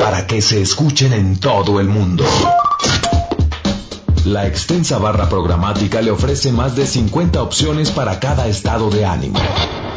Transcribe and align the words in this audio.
Para 0.00 0.26
que 0.26 0.40
se 0.40 0.62
escuchen 0.62 1.12
en 1.12 1.38
todo 1.38 1.80
el 1.80 1.88
mundo. 1.88 2.24
La 4.24 4.46
extensa 4.46 4.98
barra 4.98 5.28
programática 5.28 6.00
le 6.00 6.10
ofrece 6.10 6.52
más 6.52 6.76
de 6.76 6.86
50 6.86 7.42
opciones 7.42 7.90
para 7.90 8.20
cada 8.20 8.46
estado 8.46 8.90
de 8.90 9.04
ánimo. 9.04 9.38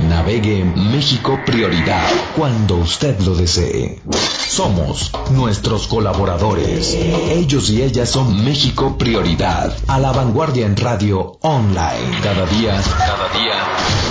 Navegue 0.10 0.64
México 0.64 1.40
Prioridad 1.46 2.08
cuando 2.36 2.76
usted 2.78 3.20
lo 3.22 3.36
desee. 3.36 4.02
Somos 4.48 5.12
nuestros 5.32 5.88
colaboradores. 5.88 6.94
Ellos 6.94 7.70
y 7.70 7.82
ellas 7.82 8.10
son 8.10 8.46
México 8.46 8.98
Prioridad. 8.98 9.76
A 9.88 10.00
la 10.00 10.12
vanguardia 10.12 10.66
en 10.66 10.78
radio 10.78 11.38
online. 11.42 12.22
Cada 12.24 12.46
día, 12.46 12.82
cada 12.98 13.30
día, 13.38 13.56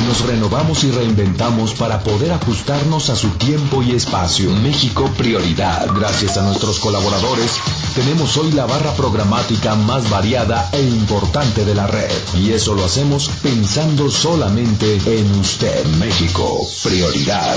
nos 0.06 0.26
renovamos 0.26 0.84
y 0.84 0.90
reinventamos 0.90 1.72
para 1.74 2.00
poder 2.00 2.32
ajustarnos 2.32 3.08
a 3.10 3.16
su 3.16 3.28
tiempo 3.30 3.82
y 3.82 3.92
espacio. 3.92 4.50
México 4.50 5.10
Prioridad. 5.16 5.86
Gracias 5.94 6.36
a 6.36 6.42
nuestros 6.42 6.78
colaboradores, 6.78 7.52
tenemos 7.94 8.36
hoy 8.36 8.52
la 8.52 8.66
barra 8.66 8.92
programática 8.94 9.74
más 9.76 10.10
variada 10.10 10.68
e 10.72 10.82
importante 10.82 11.64
de 11.64 11.74
la 11.74 11.86
red. 11.86 12.10
Y 12.38 12.50
eso 12.50 12.74
lo 12.74 12.84
hacemos 12.84 13.30
pensando 13.42 14.10
solamente 14.10 15.00
en 15.06 15.30
usted. 15.38 15.83
México, 15.98 16.66
prioridad. 16.82 17.56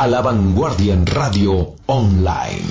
A 0.00 0.06
la 0.06 0.22
vanguardia 0.22 0.94
en 0.94 1.04
radio 1.06 1.74
online. 1.86 2.62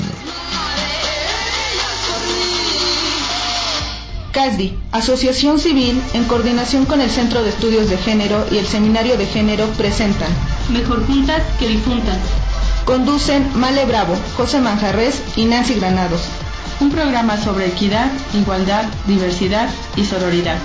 CASDI, 4.32 4.78
Asociación 4.92 5.60
Civil, 5.60 6.02
en 6.14 6.24
coordinación 6.26 6.86
con 6.86 7.02
el 7.02 7.10
Centro 7.12 7.44
de 7.44 7.50
Estudios 7.50 7.90
de 7.90 7.98
Género 7.98 8.46
y 8.52 8.58
el 8.58 8.66
Seminario 8.66 9.16
de 9.18 9.28
Género, 9.28 9.68
presentan 9.78 10.32
Mejor 10.70 11.06
juntas 11.06 11.44
que 11.60 11.68
difuntas. 11.68 12.18
Conducen 12.86 13.48
Male 13.56 13.86
Bravo, 13.86 14.16
José 14.36 14.60
Manjarres 14.60 15.22
y 15.36 15.46
Nancy 15.46 15.76
Granados. 15.76 16.22
Un 16.80 16.90
programa 16.90 17.38
sobre 17.38 17.68
equidad, 17.68 18.12
igualdad, 18.34 18.86
diversidad 19.08 19.70
y 19.96 20.04
sororidad. 20.04 20.58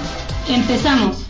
Empezamos. 0.48 1.28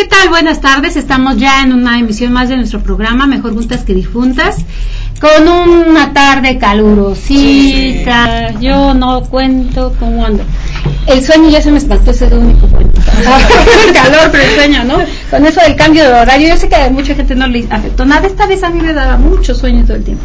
¿Qué 0.00 0.06
tal? 0.06 0.30
Buenas 0.30 0.62
tardes. 0.62 0.96
Estamos 0.96 1.36
ya 1.36 1.62
en 1.62 1.74
una 1.74 1.98
emisión 1.98 2.32
más 2.32 2.48
de 2.48 2.56
nuestro 2.56 2.82
programa 2.82 3.26
Mejor 3.26 3.52
Juntas 3.52 3.84
que 3.84 3.92
Difuntas. 3.92 4.64
Con 5.20 5.46
una 5.46 6.14
tarde 6.14 6.56
calurosita. 6.56 8.58
Yo 8.60 8.94
no 8.94 9.20
cuento 9.24 9.94
cómo 10.00 10.24
ando. 10.24 10.42
El 11.06 11.22
sueño 11.22 11.50
ya 11.50 11.60
se 11.60 11.70
me 11.70 11.76
espantó, 11.76 12.12
ese 12.12 12.24
es 12.24 12.32
el 12.32 12.38
único 12.38 12.66
cuento. 12.68 12.98
el 13.86 13.92
calor, 13.92 14.30
pero 14.32 14.42
el 14.42 14.54
sueño, 14.54 14.84
¿no? 14.84 15.00
Con 15.28 15.44
eso 15.44 15.60
del 15.60 15.76
cambio 15.76 16.04
de 16.04 16.14
horario, 16.14 16.48
yo 16.48 16.56
sé 16.56 16.70
que 16.70 16.76
a 16.76 16.88
mucha 16.88 17.14
gente 17.14 17.34
no 17.34 17.46
le 17.46 17.66
afectó 17.68 18.06
nada. 18.06 18.26
Esta 18.26 18.46
vez 18.46 18.62
a 18.62 18.70
mí 18.70 18.80
me 18.80 18.94
daba 18.94 19.18
mucho 19.18 19.54
sueño 19.54 19.84
todo 19.84 19.98
el 19.98 20.04
tiempo. 20.04 20.24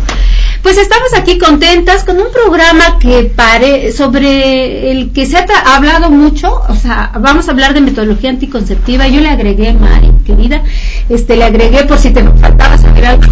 Pues 0.66 0.80
estamos 0.80 1.14
aquí 1.14 1.38
contentas 1.38 2.04
con 2.04 2.18
un 2.18 2.32
programa 2.32 2.98
que 2.98 3.26
pare, 3.26 3.92
sobre 3.92 4.90
el 4.90 5.12
que 5.14 5.28
se 5.28 5.38
ha 5.38 5.76
hablado 5.76 6.10
mucho, 6.10 6.60
o 6.68 6.74
sea, 6.74 7.12
vamos 7.20 7.48
a 7.48 7.52
hablar 7.52 7.76
de 7.76 7.82
metodología 7.82 8.32
anticonceptiva. 8.32 9.08
Yo 9.08 9.22
le 9.22 9.30
agregué, 9.30 9.74
Mari, 9.74 10.10
querida, 10.26 10.64
este, 11.08 11.36
le 11.36 11.44
agregué 11.44 11.84
por 11.84 12.00
si 12.00 12.10
te 12.10 12.24
faltaba 12.24 12.80
saber 12.80 13.06
algo, 13.06 13.32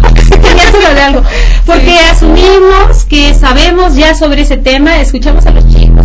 de 0.94 1.00
algo, 1.00 1.22
porque 1.66 1.98
asumimos 2.08 3.04
que 3.08 3.34
sabemos 3.34 3.96
ya 3.96 4.14
sobre 4.14 4.42
ese 4.42 4.56
tema, 4.56 5.00
escuchamos 5.00 5.44
a 5.46 5.50
los 5.50 5.66
chicos, 5.74 6.03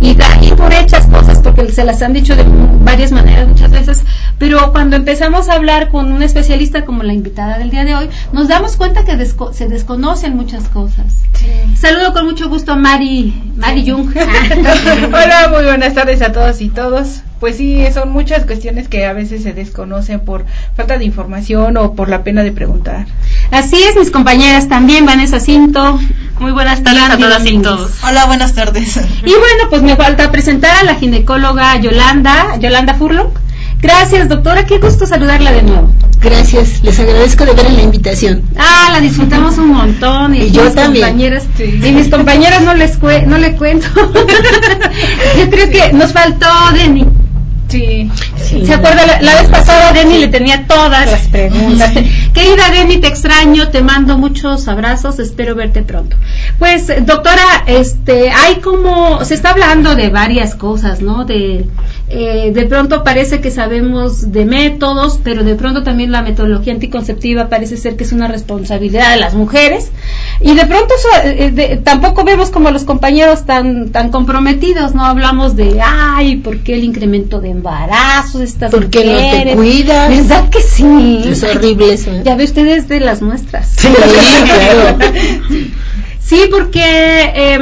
y 0.00 0.14
da 0.14 0.32
ahí 0.32 0.52
por 0.52 0.72
hechas 0.72 1.06
cosas 1.06 1.38
porque 1.38 1.70
se 1.72 1.84
las 1.84 2.02
han 2.02 2.12
dicho 2.12 2.36
de 2.36 2.44
varias 2.82 3.12
maneras 3.12 3.48
muchas 3.48 3.70
veces, 3.70 4.04
pero 4.38 4.70
cuando 4.72 4.96
empezamos 4.96 5.48
a 5.48 5.54
hablar 5.54 5.88
con 5.88 6.12
un 6.12 6.22
especialista 6.22 6.84
como 6.84 7.02
la 7.02 7.12
invitada 7.12 7.58
del 7.58 7.70
día 7.70 7.84
de 7.84 7.94
hoy, 7.94 8.08
nos 8.32 8.48
damos 8.48 8.76
cuenta 8.76 9.04
que 9.04 9.16
desco 9.16 9.52
se 9.52 9.68
desconocen 9.68 10.36
muchas 10.36 10.68
cosas. 10.68 11.06
Sí. 11.34 11.46
Saludo 11.76 12.12
con 12.12 12.26
mucho 12.26 12.48
gusto 12.48 12.72
a 12.72 12.76
Mari, 12.76 13.52
Mari 13.56 13.90
Jung. 13.90 14.10
Hola, 15.06 15.48
muy 15.50 15.64
buenas 15.64 15.94
tardes 15.94 16.22
a 16.22 16.32
todos 16.32 16.60
y 16.60 16.68
todos. 16.68 17.22
Pues 17.40 17.56
sí, 17.56 17.84
son 17.94 18.10
muchas 18.10 18.44
cuestiones 18.46 18.88
que 18.88 19.06
a 19.06 19.12
veces 19.12 19.44
se 19.44 19.52
desconocen 19.52 20.20
por 20.20 20.44
falta 20.74 20.98
de 20.98 21.04
información 21.04 21.76
o 21.76 21.94
por 21.94 22.08
la 22.08 22.24
pena 22.24 22.42
de 22.42 22.50
preguntar. 22.50 23.06
Así 23.52 23.76
es, 23.76 23.96
mis 23.96 24.10
compañeras 24.10 24.68
también, 24.68 25.06
Vanessa 25.06 25.38
Cinto. 25.38 26.00
Muy 26.40 26.52
buenas 26.52 26.82
tardes 26.84 27.02
a 27.02 27.18
todas 27.18 27.44
y 27.46 27.58
todos. 27.58 27.90
Hola, 28.06 28.26
buenas 28.26 28.54
tardes. 28.54 28.96
Y 28.96 29.30
bueno, 29.30 29.68
pues 29.70 29.82
me 29.82 29.96
falta 29.96 30.30
presentar 30.30 30.76
a 30.76 30.84
la 30.84 30.94
ginecóloga 30.94 31.76
Yolanda, 31.80 32.56
Yolanda 32.60 32.94
Furlong. 32.94 33.30
Gracias, 33.80 34.28
doctora. 34.28 34.64
Qué 34.64 34.78
gusto 34.78 35.06
saludarla 35.06 35.52
de 35.52 35.62
nuevo. 35.62 35.92
Gracias, 36.20 36.82
les 36.82 36.98
agradezco 36.98 37.44
de 37.44 37.54
ver 37.54 37.70
la 37.72 37.82
invitación. 37.82 38.42
Ah, 38.56 38.90
la 38.92 39.00
disfrutamos 39.00 39.56
un 39.58 39.68
montón. 39.68 40.34
Y, 40.34 40.42
y 40.42 40.50
yo 40.50 40.70
también. 40.72 41.06
Compañeras, 41.06 41.44
sí. 41.56 41.80
Y 41.84 41.92
mis 41.92 42.08
compañeras 42.08 42.62
no 42.62 42.74
les 42.74 42.96
cue 42.96 43.24
no 43.26 43.38
le 43.38 43.56
cuento. 43.56 43.86
yo 45.38 45.50
creo 45.50 45.70
que 45.70 45.92
nos 45.92 46.12
faltó 46.12 46.46
Denny. 46.72 47.06
Sí. 47.68 48.10
sí. 48.36 48.64
¿Se 48.64 48.74
acuerda? 48.74 49.04
La, 49.06 49.20
la, 49.20 49.34
vez 49.42 49.50
pasada 49.50 49.92
Denny 49.92 50.18
le 50.18 50.28
tenía 50.28 50.66
todas 50.66 51.10
las 51.10 51.28
preguntas. 51.28 51.92
Querida 52.32 52.70
Denny, 52.72 52.96
te 52.98 53.08
extraño, 53.08 53.68
te 53.68 53.82
mando 53.82 54.16
muchos 54.16 54.68
abrazos, 54.68 55.18
espero 55.18 55.54
verte 55.54 55.82
pronto. 55.82 56.16
Pues, 56.58 56.86
doctora, 57.04 57.64
este, 57.66 58.30
hay 58.30 58.56
como, 58.56 59.22
se 59.24 59.34
está 59.34 59.50
hablando 59.50 59.94
de 59.94 60.08
varias 60.08 60.54
cosas, 60.54 61.02
¿no? 61.02 61.26
De, 61.26 61.66
eh, 62.10 62.52
de 62.54 62.64
pronto 62.64 63.04
parece 63.04 63.42
que 63.42 63.50
sabemos 63.50 64.32
de 64.32 64.46
métodos, 64.46 65.20
pero 65.22 65.44
de 65.44 65.54
pronto 65.56 65.82
también 65.82 66.10
la 66.10 66.22
metodología 66.22 66.72
anticonceptiva 66.72 67.48
parece 67.50 67.76
ser 67.76 67.96
que 67.96 68.04
es 68.04 68.12
una 68.12 68.28
responsabilidad 68.28 69.12
de 69.12 69.20
las 69.20 69.34
mujeres. 69.34 69.90
Y 70.40 70.54
de 70.54 70.64
pronto 70.64 70.94
eh, 71.24 71.50
de, 71.50 71.76
tampoco 71.76 72.24
vemos 72.24 72.48
como 72.48 72.70
los 72.70 72.84
compañeros 72.84 73.44
tan, 73.44 73.90
tan 73.90 74.10
comprometidos, 74.10 74.94
¿no? 74.94 75.04
Hablamos 75.04 75.54
de, 75.54 75.80
ay, 75.84 76.36
¿por 76.36 76.60
qué 76.60 76.74
el 76.74 76.84
incremento 76.84 77.40
de 77.40 77.50
embarazos? 77.50 78.40
Estas 78.40 78.70
¿Por 78.70 78.88
qué 78.88 79.04
no 79.04 79.50
te 79.50 79.54
cuidas? 79.54 80.08
¿Verdad 80.08 80.48
que 80.48 80.62
sí? 80.62 81.24
Es 81.26 81.42
horrible 81.44 81.92
eso. 81.92 82.10
¿eh? 82.10 82.22
Ya 82.24 82.36
ve 82.36 82.44
ustedes 82.44 82.88
de 82.88 83.00
las 83.00 83.20
muestras. 83.20 83.74
Sí, 83.76 83.88
claro. 83.88 84.98
sí, 86.20 86.40
porque... 86.50 86.80
Eh, 87.34 87.58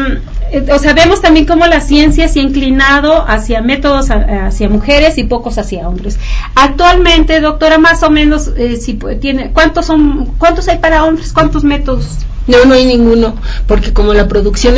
o 0.73 0.79
sea, 0.79 0.93
vemos 0.93 1.21
también 1.21 1.47
cómo 1.47 1.67
la 1.67 1.81
ciencia 1.81 2.29
se 2.29 2.41
ha 2.41 2.43
inclinado 2.43 3.27
hacia 3.27 3.62
métodos 3.62 4.11
hacia 4.11 4.69
mujeres 4.69 5.19
y 5.19 5.25
pocos 5.25 5.59
hacia 5.59 5.89
hombres. 5.89 6.19
Actualmente, 6.55 7.41
doctora, 7.41 7.79
más 7.79 8.03
o 8.03 8.11
menos, 8.11 8.53
eh, 8.57 8.77
si 8.77 8.95
tiene, 9.21 9.53
¿cuántos 9.53 9.87
son, 9.87 10.27
cuántos 10.39 10.69
hay 10.69 10.79
para 10.79 11.05
hombres? 11.05 11.33
¿Cuántos 11.33 11.65
métodos? 11.65 12.19
No, 12.47 12.65
no 12.65 12.75
hay 12.75 12.87
ninguno, 12.87 13.34
porque 13.67 13.93
como 13.93 14.15
la 14.15 14.29
producción 14.29 14.77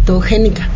espermatogénica 0.00 0.68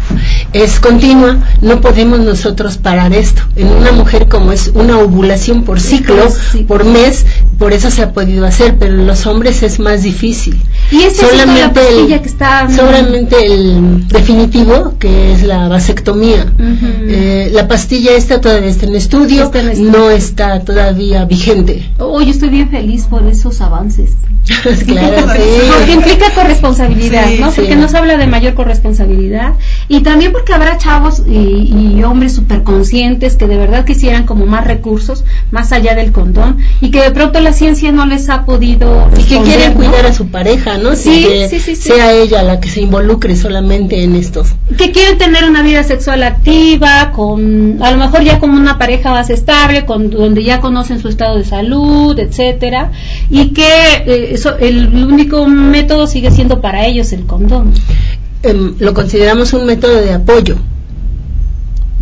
es 0.55 0.79
continua, 0.79 1.39
no 1.63 1.81
podemos 1.81 2.21
nosotros 2.21 2.79
parar 2.79 3.13
esto. 3.13 3.43
En 3.57 3.69
una 3.69 3.91
mujer 3.91 4.29
como 4.29 4.53
es 4.53 4.71
una 4.75 4.99
ovulación 4.99 5.65
por 5.65 5.81
ciclo, 5.81 6.31
sí. 6.53 6.63
por 6.63 6.85
mes, 6.85 7.27
por 7.59 7.73
eso 7.73 7.91
se 7.91 8.03
ha 8.03 8.13
podido 8.13 8.47
hacer, 8.47 8.77
pero 8.79 8.95
en 8.95 9.07
los 9.07 9.27
hombres 9.27 9.65
es 9.65 9.81
más 9.81 10.05
difícil. 10.05 10.61
Y 10.93 11.03
este 11.03 11.27
solamente 11.27 11.81
es 11.81 12.13
el, 12.13 12.21
que 12.21 12.29
está 12.29 12.71
solamente 12.71 13.45
el 13.45 14.07
definitivo, 14.07 14.95
que 14.99 15.33
es 15.33 15.43
la 15.43 15.67
vasectomía. 15.67 16.53
Uh 16.57 16.63
-huh. 16.63 17.05
eh, 17.09 17.51
la 17.53 17.67
pastilla 17.67 18.13
esta 18.13 18.41
todavía 18.41 18.69
está 18.69 18.87
en 18.87 18.95
estudio, 18.95 19.45
está 19.45 19.61
en 19.61 19.71
estudio. 19.71 19.91
no 19.91 20.11
está 20.11 20.61
todavía 20.61 21.25
vigente. 21.25 21.91
Oh, 21.99 22.23
yo 22.23 22.31
estoy 22.31 22.51
bien 22.51 22.71
feliz 22.71 23.07
por 23.11 23.27
esos 23.27 23.61
avances. 23.61 24.13
claro, 24.87 25.17
sí. 25.35 25.43
Porque 25.77 25.93
implica 25.93 26.31
corresponsabilidad, 26.33 27.29
Sí, 27.29 27.39
¿no? 27.41 27.51
Porque 27.51 27.75
nos 27.75 27.93
habla 27.95 28.17
de 28.17 28.27
mayor 28.29 28.55
corresponsabilidad. 28.55 29.14
Y 29.89 30.01
también 30.01 30.33
porque 30.33 30.53
habrá 30.53 30.79
chavos 30.79 31.23
y, 31.27 32.03
hombres 32.05 32.35
súper 32.35 32.65
conscientes 32.65 33.37
que 33.37 33.47
de 33.47 33.57
verdad 33.57 33.85
quisieran 33.85 34.25
como 34.25 34.45
más 34.45 34.67
recursos 34.67 35.25
más 35.51 35.73
allá 35.73 35.95
del 35.95 36.13
condón 36.13 36.59
y 36.81 36.91
que 36.91 37.01
de 37.01 37.11
pronto 37.13 37.41
la 37.41 37.53
ciencia 37.53 37.93
no 37.93 38.05
les 38.05 38.29
ha 38.29 38.45
podido 38.45 39.09
y 39.17 39.23
que 39.25 39.41
quieren 39.41 39.73
cuidar 39.73 40.05
a 40.05 40.13
su 40.13 40.29
pareja, 40.29 40.77
¿no? 40.77 40.95
Sí, 40.97 41.27
sí, 41.49 41.61
sí, 41.61 41.77
sea 41.77 42.13
ella 42.13 42.43
la 42.43 42.61
que 42.61 42.69
se 42.69 42.83
involucre 42.83 43.37
solamente 43.37 44.03
en 44.03 44.17
estos. 44.17 44.49
Que 44.77 44.93
quieren 44.93 45.19
tener 45.19 45.45
una 45.45 45.63
vida 45.63 45.83
sexual 45.83 46.23
activa, 46.23 47.13
con 47.13 47.83
a 47.83 47.91
lo 47.91 47.97
mejor 47.97 48.23
ya 48.23 48.39
como 48.39 48.57
una 48.57 48.79
pareja 48.79 49.11
más 49.11 49.31
estable, 49.31 49.85
con 49.85 50.11
donde 50.11 50.45
ya 50.45 50.61
conocen 50.61 51.01
su 51.01 51.09
estado 51.09 51.37
de 51.37 51.45
salud, 51.45 52.19
etcétera, 52.19 52.93
y 53.31 53.49
que 53.49 53.67
eh, 54.07 54.29
eso, 54.33 54.57
el 54.59 54.95
único 55.05 55.47
método 55.47 56.07
sigue 56.07 56.31
siendo 56.31 56.61
para 56.61 56.87
ellos 56.87 57.13
el 57.13 57.25
condón. 57.25 57.73
Em, 58.45 58.75
lo 58.79 58.93
consideramos 58.93 59.53
un 59.53 59.67
método 59.67 60.01
de 60.01 60.13
apoyo. 60.13 60.57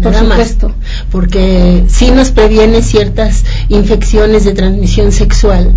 Por 0.02 0.14
supuesto. 0.14 0.74
porque 1.12 1.84
sí 1.86 2.10
nos 2.10 2.32
previene 2.32 2.82
ciertas 2.82 3.44
infecciones 3.68 4.44
de 4.44 4.52
transmisión 4.52 5.12
sexual, 5.12 5.74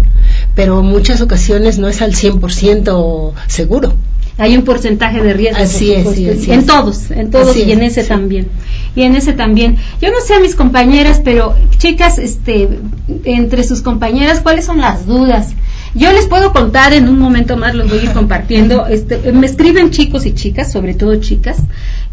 pero 0.55 0.79
en 0.79 0.87
muchas 0.87 1.21
ocasiones 1.21 1.77
no 1.77 1.87
es 1.87 2.01
al 2.01 2.13
100% 2.13 3.33
seguro 3.47 3.93
hay 4.37 4.57
un 4.57 4.63
porcentaje 4.63 5.21
de 5.21 5.33
riesgo. 5.33 5.63
Así 5.63 5.93
es, 5.93 6.47
en 6.49 6.65
todos, 6.65 7.09
en 7.11 7.31
todos 7.31 7.55
y 7.55 7.71
en 7.71 7.81
ese 7.83 8.03
también. 8.03 8.47
Y 8.95 9.03
en 9.03 9.15
ese 9.15 9.33
también. 9.33 9.77
Yo 10.01 10.11
no 10.11 10.19
sé 10.25 10.33
a 10.33 10.39
mis 10.39 10.55
compañeras, 10.55 11.21
pero 11.23 11.55
chicas, 11.77 12.17
este, 12.17 12.67
entre 13.23 13.63
sus 13.63 13.81
compañeras, 13.81 14.41
¿cuáles 14.41 14.65
son 14.65 14.81
las 14.81 15.05
dudas? 15.05 15.53
Yo 15.95 16.11
les 16.11 16.27
puedo 16.27 16.51
contar 16.51 16.91
en 16.91 17.07
un 17.07 17.17
momento 17.17 17.55
más, 17.55 17.73
los 17.73 17.89
voy 17.89 17.99
a 17.99 18.03
ir 18.03 18.11
compartiendo. 18.11 18.85
Este, 18.95 19.31
me 19.31 19.45
escriben 19.47 19.91
chicos 19.91 20.25
y 20.25 20.33
chicas, 20.33 20.71
sobre 20.71 20.93
todo 20.93 21.15
chicas, 21.15 21.57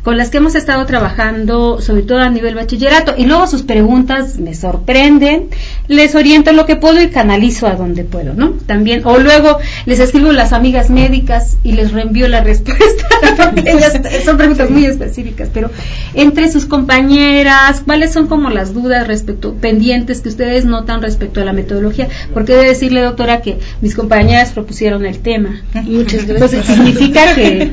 con 0.03 0.17
las 0.19 0.31
que 0.31 0.39
hemos 0.39 0.57
estado 0.57 0.85
trabajando, 0.85 1.81
sobre 1.81 2.03
todo 2.03 2.19
a 2.19 2.29
nivel 2.29 2.57
bachillerato, 2.57 3.15
y 3.17 3.25
luego 3.25 3.47
sus 3.47 3.63
preguntas 3.63 4.39
me 4.39 4.55
sorprenden, 4.55 5.49
les 5.87 6.15
oriento 6.17 6.53
lo 6.53 6.67
que 6.67 6.75
puedo 6.75 7.01
y 7.01 7.09
canalizo 7.09 7.69
a 7.69 7.77
donde 7.77 8.03
puedo, 8.03 8.35
¿no? 8.35 8.55
También, 8.67 9.03
o 9.05 9.19
luego 9.19 9.59
les 9.87 10.01
escribo 10.01 10.33
las 10.33 10.53
amigas 10.53 10.91
médicas 10.91 11.57
y 11.63 11.73
les 11.73 11.93
reenvío 11.93 12.27
la 12.27 12.43
respuesta, 12.43 13.05
porque 13.37 13.71
ellas 13.71 13.93
son 14.25 14.39
preguntas 14.39 14.71
muy 14.71 14.87
específicas, 14.87 15.51
pero 15.55 15.71
entre 16.15 16.51
sus 16.51 16.67
compañeras, 16.67 17.83
¿cuáles 17.85 18.13
son 18.13 18.27
como 18.27 18.51
las 18.51 18.75
dudas 18.75 19.07
respecto, 19.07 19.55
pendientes 19.55 20.21
que 20.21 20.31
ustedes 20.31 20.65
notan 20.65 21.01
respecto 21.01 21.41
a 21.41 21.45
la 21.45 21.53
metodología? 21.53 22.09
Porque 22.35 22.55
debe 22.55 22.67
decirle, 22.67 23.03
doctora, 23.03 23.41
que 23.41 23.59
mis 23.81 23.95
compañeras 23.95 24.51
propusieron 24.53 25.07
el 25.07 25.21
tema. 25.21 25.63
Muchas 25.75 26.27
gracias. 26.27 26.53
Entonces 26.53 26.65
significa 26.67 27.35
que, 27.35 27.73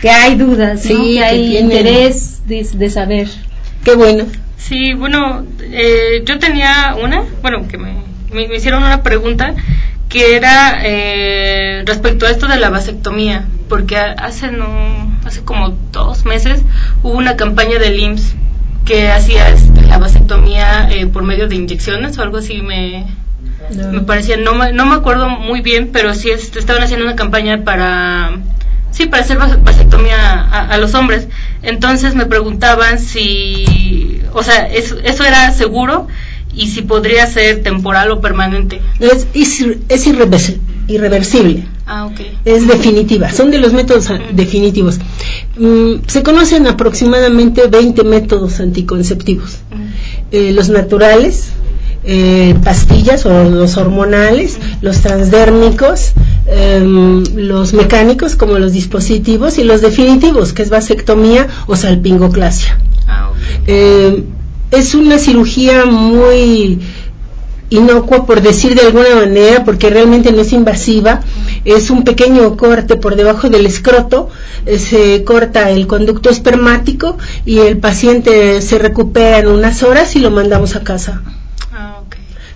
que 0.00 0.10
hay 0.10 0.36
dudas, 0.36 0.82
que 0.82 1.22
hay 1.22 1.58
interés 1.58 2.42
de, 2.46 2.90
saber. 2.90 3.28
Qué 3.84 3.94
bueno. 3.94 4.24
Sí, 4.56 4.94
bueno, 4.94 5.44
eh, 5.60 6.22
yo 6.24 6.38
tenía 6.38 6.96
una, 7.02 7.24
bueno, 7.42 7.66
que 7.66 7.78
me, 7.78 7.94
me, 8.32 8.54
hicieron 8.54 8.82
una 8.82 9.02
pregunta 9.02 9.54
que 10.08 10.36
era 10.36 10.80
eh, 10.82 11.82
respecto 11.86 12.26
a 12.26 12.30
esto 12.30 12.46
de 12.46 12.58
la 12.58 12.68
vasectomía, 12.68 13.46
porque 13.68 13.96
hace 13.96 14.50
no, 14.50 14.66
hace 15.24 15.42
como 15.42 15.76
dos 15.92 16.24
meses 16.24 16.62
hubo 17.02 17.16
una 17.16 17.36
campaña 17.36 17.78
del 17.78 17.98
IMSS 17.98 18.34
que 18.84 19.08
hacía 19.08 19.48
este, 19.50 19.82
la 19.82 19.98
vasectomía 19.98 20.90
eh, 20.90 21.06
por 21.06 21.22
medio 21.22 21.46
de 21.46 21.54
inyecciones 21.54 22.18
o 22.18 22.22
algo 22.22 22.38
así 22.38 22.60
me, 22.60 23.06
me 23.92 24.00
parecía, 24.00 24.36
no, 24.36 24.52
no 24.72 24.86
me 24.86 24.94
acuerdo 24.94 25.28
muy 25.28 25.60
bien, 25.60 25.90
pero 25.92 26.14
sí 26.14 26.30
este, 26.30 26.58
estaban 26.58 26.82
haciendo 26.82 27.06
una 27.06 27.16
campaña 27.16 27.64
para 27.64 28.40
Sí, 28.90 29.06
para 29.06 29.22
hacer 29.22 29.38
vasectomía 29.38 30.40
a, 30.50 30.76
los 30.78 30.94
hombres. 30.94 31.28
Entonces 31.62 32.14
me 32.14 32.26
preguntaban 32.26 32.98
si, 32.98 34.20
o 34.32 34.42
sea, 34.42 34.66
eso 34.66 35.24
era 35.24 35.52
seguro 35.52 36.08
y 36.52 36.68
si 36.68 36.82
podría 36.82 37.26
ser 37.26 37.62
temporal 37.62 38.10
o 38.10 38.20
permanente. 38.20 38.80
Es, 38.98 39.28
es, 39.32 40.06
irreversible. 40.06 41.64
Ah, 41.86 42.06
ok. 42.06 42.20
Es 42.44 42.66
definitiva, 42.66 43.30
son 43.32 43.52
de 43.52 43.58
los 43.58 43.72
métodos 43.72 44.08
definitivos. 44.32 44.98
Mm, 45.56 46.06
se 46.06 46.22
conocen 46.24 46.66
aproximadamente 46.66 47.68
20 47.68 48.02
métodos 48.04 48.58
anticonceptivos. 48.58 49.58
Eh, 50.32 50.52
los 50.52 50.68
naturales, 50.68 51.52
eh, 52.02 52.54
pastillas 52.64 53.26
o 53.26 53.44
los 53.44 53.76
hormonales, 53.76 54.58
los 54.80 55.00
transdérmicos, 55.00 56.12
em, 56.46 57.22
los 57.36 57.74
mecánicos 57.74 58.36
como 58.36 58.58
los 58.58 58.72
dispositivos 58.72 59.58
y 59.58 59.64
los 59.64 59.80
definitivos, 59.82 60.52
que 60.52 60.62
es 60.62 60.70
vasectomía 60.70 61.48
o 61.66 61.76
salpingoclasia. 61.76 62.78
Ah, 63.06 63.30
em, 63.66 64.24
es 64.70 64.94
una 64.94 65.18
cirugía 65.18 65.84
muy 65.84 66.78
inocua, 67.70 68.26
por 68.26 68.42
decir 68.42 68.74
de 68.74 68.82
alguna 68.82 69.14
manera, 69.14 69.64
porque 69.64 69.90
realmente 69.90 70.32
no 70.32 70.40
es 70.42 70.52
invasiva. 70.52 71.20
Es 71.64 71.90
un 71.90 72.04
pequeño 72.04 72.56
corte 72.56 72.96
por 72.96 73.16
debajo 73.16 73.48
del 73.48 73.66
escroto, 73.66 74.28
eh, 74.66 74.78
se 74.78 75.24
corta 75.24 75.70
el 75.70 75.86
conducto 75.86 76.30
espermático 76.30 77.16
y 77.46 77.58
el 77.58 77.78
paciente 77.78 78.60
se 78.60 78.78
recupera 78.78 79.38
en 79.38 79.48
unas 79.48 79.82
horas 79.82 80.16
y 80.16 80.20
lo 80.20 80.30
mandamos 80.30 80.76
a 80.76 80.82
casa. 80.82 81.22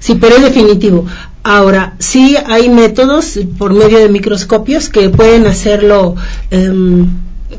Sí, 0.04 0.16
pero 0.20 0.36
es 0.36 0.42
definitivo. 0.42 1.06
Ahora, 1.42 1.94
sí 1.98 2.36
hay 2.44 2.68
métodos 2.68 3.38
por 3.56 3.72
medio 3.72 3.96
de 3.96 4.10
microscopios 4.10 4.90
que 4.90 5.08
pueden 5.08 5.46
hacerlo, 5.46 6.14
em, 6.50 7.06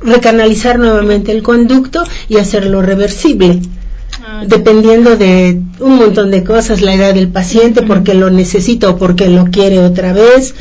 recanalizar 0.04 0.78
nuevamente 0.78 1.32
el 1.32 1.42
conducto 1.42 2.04
y 2.30 2.38
hacerlo 2.38 2.84
reversible. 2.84 3.62
Ah, 4.24 4.44
dependiendo 4.46 5.18
de 5.18 5.60
un 5.80 5.96
montón 5.96 6.30
de 6.30 6.44
cosas, 6.44 6.84
la 6.84 6.94
edad 6.94 7.16
del 7.16 7.30
paciente, 7.30 7.82
porque 7.82 8.14
lo 8.14 8.30
necesita 8.30 8.92
o 8.92 8.98
porque 8.98 9.28
lo 9.28 9.46
quiere 9.46 9.80
otra 9.80 10.14
vez. 10.14 10.54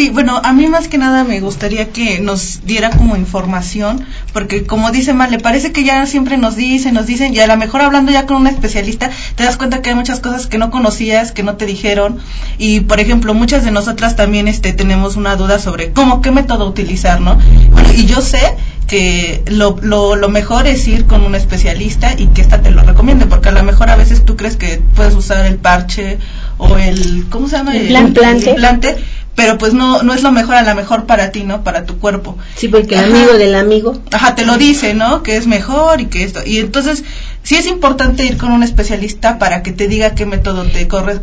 Sí, 0.00 0.08
bueno, 0.08 0.40
a 0.42 0.54
mí 0.54 0.66
más 0.66 0.88
que 0.88 0.96
nada 0.96 1.24
me 1.24 1.40
gustaría 1.40 1.90
que 1.90 2.20
nos 2.20 2.64
diera 2.64 2.88
como 2.88 3.16
información, 3.16 4.02
porque 4.32 4.64
como 4.64 4.90
dice 4.90 5.12
Mal, 5.12 5.30
le 5.30 5.38
parece 5.38 5.72
que 5.72 5.84
ya 5.84 6.06
siempre 6.06 6.38
nos 6.38 6.56
dicen, 6.56 6.94
nos 6.94 7.04
dicen, 7.04 7.34
y 7.34 7.38
a 7.40 7.46
lo 7.46 7.54
mejor 7.58 7.82
hablando 7.82 8.10
ya 8.10 8.24
con 8.24 8.38
un 8.38 8.46
especialista, 8.46 9.10
te 9.34 9.44
das 9.44 9.58
cuenta 9.58 9.82
que 9.82 9.90
hay 9.90 9.96
muchas 9.96 10.20
cosas 10.20 10.46
que 10.46 10.56
no 10.56 10.70
conocías, 10.70 11.32
que 11.32 11.42
no 11.42 11.56
te 11.56 11.66
dijeron, 11.66 12.18
y 12.56 12.80
por 12.80 12.98
ejemplo, 12.98 13.34
muchas 13.34 13.62
de 13.62 13.72
nosotras 13.72 14.16
también 14.16 14.48
este, 14.48 14.72
tenemos 14.72 15.16
una 15.16 15.36
duda 15.36 15.58
sobre 15.58 15.92
cómo, 15.92 16.22
qué 16.22 16.30
método 16.30 16.66
utilizar, 16.66 17.20
¿no? 17.20 17.38
Bueno, 17.70 17.92
y 17.94 18.06
yo 18.06 18.22
sé 18.22 18.40
que 18.86 19.44
lo, 19.48 19.76
lo, 19.82 20.16
lo 20.16 20.30
mejor 20.30 20.66
es 20.66 20.88
ir 20.88 21.04
con 21.04 21.24
un 21.24 21.34
especialista 21.34 22.14
y 22.16 22.28
que 22.28 22.40
ésta 22.40 22.62
te 22.62 22.70
lo 22.70 22.82
recomiende, 22.84 23.26
porque 23.26 23.50
a 23.50 23.52
lo 23.52 23.62
mejor 23.64 23.90
a 23.90 23.96
veces 23.96 24.24
tú 24.24 24.34
crees 24.38 24.56
que 24.56 24.80
puedes 24.96 25.14
usar 25.14 25.44
el 25.44 25.56
parche 25.56 26.16
o 26.56 26.78
el, 26.78 27.26
¿cómo 27.28 27.48
se 27.48 27.58
llama? 27.58 27.76
El, 27.76 27.90
implante. 27.90 28.50
implante 28.50 28.96
pero 29.34 29.58
pues 29.58 29.72
no 29.72 30.02
no 30.02 30.12
es 30.12 30.22
lo 30.22 30.32
mejor 30.32 30.56
a 30.56 30.62
lo 30.62 30.74
mejor 30.74 31.06
para 31.06 31.30
ti, 31.30 31.44
¿no? 31.44 31.64
Para 31.64 31.84
tu 31.84 31.98
cuerpo. 31.98 32.36
Sí, 32.56 32.68
porque 32.68 32.96
el 32.96 33.04
amigo 33.04 33.32
del 33.34 33.54
amigo. 33.54 34.00
Ajá, 34.12 34.34
te 34.34 34.44
lo 34.44 34.58
dice, 34.58 34.94
¿no? 34.94 35.22
Que 35.22 35.36
es 35.36 35.46
mejor 35.46 36.00
y 36.00 36.06
que 36.06 36.24
esto. 36.24 36.40
Y 36.44 36.58
entonces 36.58 37.04
sí 37.42 37.56
es 37.56 37.66
importante 37.66 38.24
ir 38.24 38.36
con 38.36 38.52
un 38.52 38.62
especialista 38.62 39.38
para 39.38 39.62
que 39.62 39.72
te 39.72 39.88
diga 39.88 40.14
qué 40.14 40.26
método 40.26 40.64
te 40.64 40.86
corre, 40.88 41.20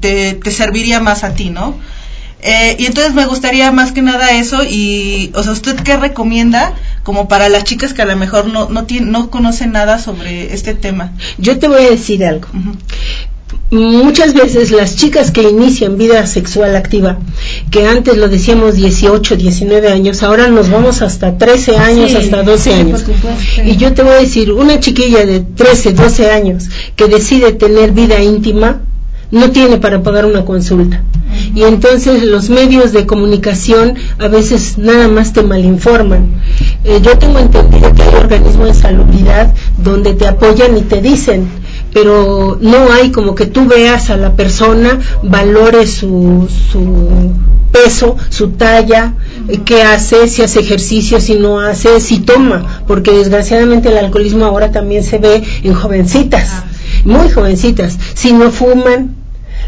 te, 0.00 0.34
te, 0.34 0.50
serviría 0.50 1.00
más 1.00 1.24
a 1.24 1.34
ti, 1.34 1.50
¿no? 1.50 1.74
Eh, 2.46 2.76
y 2.78 2.86
entonces 2.86 3.14
me 3.14 3.24
gustaría 3.24 3.70
más 3.72 3.92
que 3.92 4.02
nada 4.02 4.32
eso 4.32 4.64
y, 4.64 5.32
o 5.34 5.42
sea, 5.42 5.52
¿usted 5.52 5.76
qué 5.76 5.96
recomienda 5.96 6.74
como 7.02 7.26
para 7.26 7.48
las 7.48 7.64
chicas 7.64 7.94
que 7.94 8.02
a 8.02 8.04
lo 8.04 8.16
mejor 8.16 8.48
no, 8.48 8.68
no, 8.68 8.86
no 9.00 9.30
conocen 9.30 9.72
nada 9.72 9.98
sobre 9.98 10.52
este 10.52 10.74
tema? 10.74 11.12
Yo 11.38 11.58
te 11.58 11.68
voy 11.68 11.84
a 11.84 11.90
decir 11.90 12.24
algo 12.24 12.48
muchas 13.70 14.34
veces 14.34 14.70
las 14.70 14.96
chicas 14.96 15.30
que 15.30 15.42
inician 15.42 15.98
vida 15.98 16.26
sexual 16.26 16.76
activa, 16.76 17.18
que 17.70 17.86
antes 17.86 18.16
lo 18.16 18.28
decíamos 18.28 18.76
18, 18.76 19.36
19 19.36 19.88
años, 19.88 20.22
ahora 20.22 20.48
nos 20.48 20.70
vamos 20.70 21.02
hasta 21.02 21.36
13 21.36 21.76
años, 21.78 22.14
hasta 22.14 22.42
12 22.42 22.74
años. 22.74 23.04
Y 23.64 23.76
yo 23.76 23.92
te 23.92 24.02
voy 24.02 24.12
a 24.12 24.20
decir, 24.20 24.52
una 24.52 24.80
chiquilla 24.80 25.26
de 25.26 25.40
13, 25.40 25.92
12 25.92 26.30
años 26.30 26.68
que 26.96 27.06
decide 27.06 27.52
tener 27.52 27.92
vida 27.92 28.22
íntima, 28.22 28.82
no 29.30 29.50
tiene 29.50 29.78
para 29.78 30.02
pagar 30.02 30.26
una 30.26 30.44
consulta. 30.44 31.02
Y 31.54 31.62
entonces 31.62 32.22
los 32.22 32.50
medios 32.50 32.92
de 32.92 33.06
comunicación 33.06 33.94
a 34.18 34.28
veces 34.28 34.78
nada 34.78 35.08
más 35.08 35.32
te 35.32 35.42
malinforman. 35.42 36.26
Eh, 36.84 37.00
yo 37.02 37.18
tengo 37.18 37.38
entendido 37.38 37.92
que 37.92 38.02
hay 38.02 38.14
organismos 38.14 38.68
de 38.68 38.74
salubridad 38.74 39.52
donde 39.82 40.14
te 40.14 40.26
apoyan 40.26 40.76
y 40.76 40.82
te 40.82 41.00
dicen, 41.00 41.48
pero 41.94 42.58
no 42.60 42.92
hay 42.92 43.12
como 43.12 43.34
que 43.34 43.46
tú 43.46 43.66
veas 43.66 44.10
a 44.10 44.16
la 44.16 44.34
persona, 44.34 44.98
valores 45.22 45.92
su, 45.92 46.48
su 46.70 47.30
peso, 47.70 48.16
su 48.28 48.50
talla, 48.50 49.14
eh, 49.48 49.60
qué 49.64 49.82
hace, 49.82 50.28
si 50.28 50.42
hace 50.42 50.60
ejercicio, 50.60 51.20
si 51.20 51.36
no 51.36 51.60
hace, 51.60 52.00
si 52.00 52.18
toma, 52.18 52.82
porque 52.88 53.12
desgraciadamente 53.12 53.88
el 53.88 53.96
alcoholismo 53.96 54.44
ahora 54.44 54.72
también 54.72 55.04
se 55.04 55.18
ve 55.18 55.42
en 55.62 55.72
jovencitas, 55.72 56.64
muy 57.04 57.30
jovencitas, 57.30 57.96
si 58.14 58.32
no 58.32 58.50
fuman, 58.50 59.14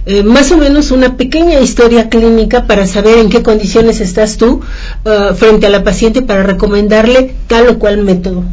eh, 0.04 0.24
más 0.24 0.50
o 0.50 0.56
menos 0.56 0.90
una 0.90 1.16
pequeña 1.16 1.60
historia 1.60 2.08
clínica 2.08 2.66
para 2.66 2.88
saber 2.88 3.18
en 3.18 3.28
qué 3.28 3.42
condiciones 3.42 4.00
estás 4.00 4.36
tú 4.36 4.60
uh, 5.04 5.34
frente 5.34 5.66
a 5.66 5.70
la 5.70 5.82
paciente 5.82 6.22
para 6.22 6.42
recomendarle 6.42 7.34
tal 7.46 7.68
o 7.68 7.78
cual 7.78 7.98
método. 8.04 8.44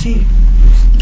Sí. 0.00 0.22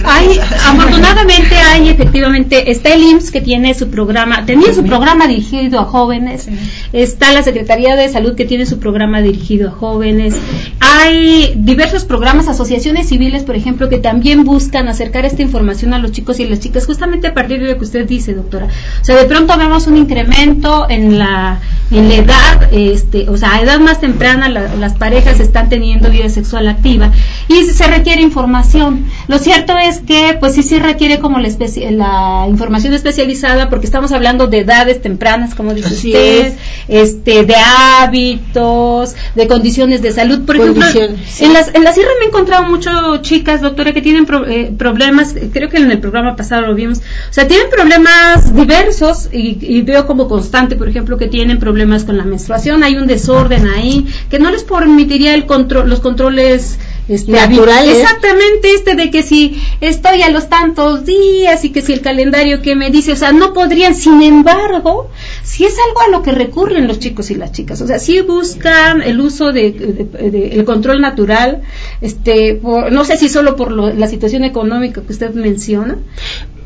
Hay, 0.08 0.38
afortunadamente 0.38 1.56
hay 1.56 1.88
efectivamente, 1.88 2.70
está 2.70 2.94
el 2.94 3.02
IMSS 3.02 3.32
que 3.32 3.40
tiene 3.40 3.74
su 3.74 3.90
programa, 3.90 4.46
tenía 4.46 4.72
su 4.72 4.84
programa 4.84 5.26
dirigido 5.26 5.80
a 5.80 5.84
jóvenes, 5.84 6.48
está 6.92 7.32
la 7.32 7.42
Secretaría 7.42 7.96
de 7.96 8.08
Salud 8.08 8.36
que 8.36 8.44
tiene 8.44 8.66
su 8.66 8.78
programa 8.78 9.20
dirigido 9.20 9.68
a 9.68 9.72
jóvenes, 9.72 10.36
hay 10.80 11.54
diversos 11.56 12.04
programas, 12.04 12.46
asociaciones 12.46 13.08
civiles, 13.08 13.42
por 13.42 13.56
ejemplo, 13.56 13.88
que 13.88 13.98
también 13.98 14.44
buscan 14.44 14.88
acercar 14.88 15.24
esta 15.24 15.42
información 15.42 15.92
a 15.92 15.98
los 15.98 16.12
chicos 16.12 16.38
y 16.38 16.46
las 16.46 16.60
chicas, 16.60 16.86
justamente 16.86 17.26
a 17.26 17.34
partir 17.34 17.60
de 17.60 17.72
lo 17.72 17.78
que 17.78 17.84
usted 17.84 18.06
dice, 18.06 18.34
doctora. 18.34 18.66
O 19.00 19.04
sea, 19.04 19.16
de 19.16 19.24
pronto 19.24 19.58
vemos 19.58 19.88
un 19.88 19.96
incremento 19.96 20.86
en 20.88 21.18
la, 21.18 21.58
en 21.90 22.08
la 22.08 22.14
edad, 22.14 22.72
este, 22.72 23.28
o 23.28 23.36
sea, 23.36 23.54
a 23.54 23.62
edad 23.62 23.80
más 23.80 24.00
temprana 24.00 24.48
las 24.48 24.94
parejas 24.94 25.40
están 25.40 25.68
teniendo 25.68 26.10
vida 26.10 26.28
sexual 26.28 26.68
activa 26.68 27.10
y 27.48 27.64
se 27.64 27.86
requiere 27.88 28.22
información. 28.22 29.06
Lo 29.28 29.38
cierto 29.38 29.76
es 29.76 29.95
que 29.98 30.36
pues 30.38 30.54
sí 30.54 30.62
sí 30.62 30.78
requiere 30.78 31.18
como 31.18 31.38
la, 31.38 31.48
la 31.90 32.46
información 32.48 32.94
especializada 32.94 33.68
porque 33.68 33.86
estamos 33.86 34.12
hablando 34.12 34.46
de 34.46 34.58
edades 34.58 35.00
tempranas, 35.02 35.54
como 35.54 35.74
dice 35.74 35.94
usted, 35.94 36.52
este 36.88 37.44
de 37.44 37.54
hábitos, 37.56 39.14
de 39.34 39.46
condiciones 39.46 40.02
de 40.02 40.12
salud. 40.12 40.44
Por 40.44 40.56
ejemplo, 40.56 40.84
en 40.94 41.52
las 41.52 41.74
en 41.74 41.84
la 41.84 41.92
sierra 41.92 42.10
me 42.18 42.26
he 42.26 42.28
encontrado 42.28 42.64
mucho 42.64 42.90
chicas, 43.18 43.60
doctora, 43.60 43.92
que 43.92 44.02
tienen 44.02 44.26
eh, 44.48 44.72
problemas, 44.76 45.34
creo 45.52 45.68
que 45.68 45.78
en 45.78 45.90
el 45.90 45.98
programa 45.98 46.36
pasado 46.36 46.62
lo 46.62 46.74
vimos, 46.74 46.98
o 46.98 47.32
sea, 47.32 47.46
tienen 47.46 47.68
problemas 47.70 48.54
diversos 48.54 49.28
y, 49.32 49.82
veo 49.82 50.06
como 50.06 50.28
constante, 50.28 50.76
por 50.76 50.88
ejemplo, 50.88 51.16
que 51.16 51.28
tienen 51.28 51.58
problemas 51.58 52.04
con 52.04 52.16
la 52.16 52.24
menstruación, 52.24 52.82
hay 52.82 52.96
un 52.96 53.06
desorden 53.06 53.68
ahí 53.68 54.06
que 54.30 54.38
no 54.38 54.50
les 54.50 54.64
permitiría 54.64 55.34
el 55.34 55.46
control 55.46 55.88
los 55.88 56.00
controles 56.00 56.78
este, 57.08 57.32
naturales. 57.32 57.98
Exactamente, 57.98 58.74
este 58.74 58.94
de 58.96 59.10
que 59.10 59.22
si 59.22 59.62
estoy 59.80 60.22
a 60.22 60.30
los 60.30 60.48
tantos 60.48 61.04
días 61.04 61.64
y 61.64 61.70
que 61.70 61.82
si 61.82 61.92
el 61.92 62.00
calendario 62.00 62.62
que 62.62 62.74
me 62.74 62.90
dice, 62.90 63.12
o 63.12 63.16
sea, 63.16 63.32
no 63.32 63.52
podrían, 63.52 63.94
sin 63.94 64.22
embargo, 64.22 65.08
si 65.42 65.64
es 65.64 65.74
algo 65.88 66.00
a 66.02 66.08
lo 66.08 66.22
que 66.22 66.32
recurren 66.32 66.88
los 66.88 66.98
chicos 66.98 67.30
y 67.30 67.34
las 67.36 67.52
chicas, 67.52 67.80
o 67.80 67.86
sea, 67.86 67.98
si 67.98 68.20
buscan 68.20 69.02
el 69.02 69.20
uso 69.20 69.52
de, 69.52 70.08
el 70.52 70.64
control 70.64 71.00
natural, 71.00 71.62
este, 72.00 72.60
no 72.62 73.04
sé 73.04 73.16
si 73.16 73.28
solo 73.28 73.56
por 73.56 73.70
la 73.72 74.08
situación 74.08 74.44
económica 74.44 75.02
que 75.02 75.12
usted 75.12 75.32
menciona, 75.34 75.98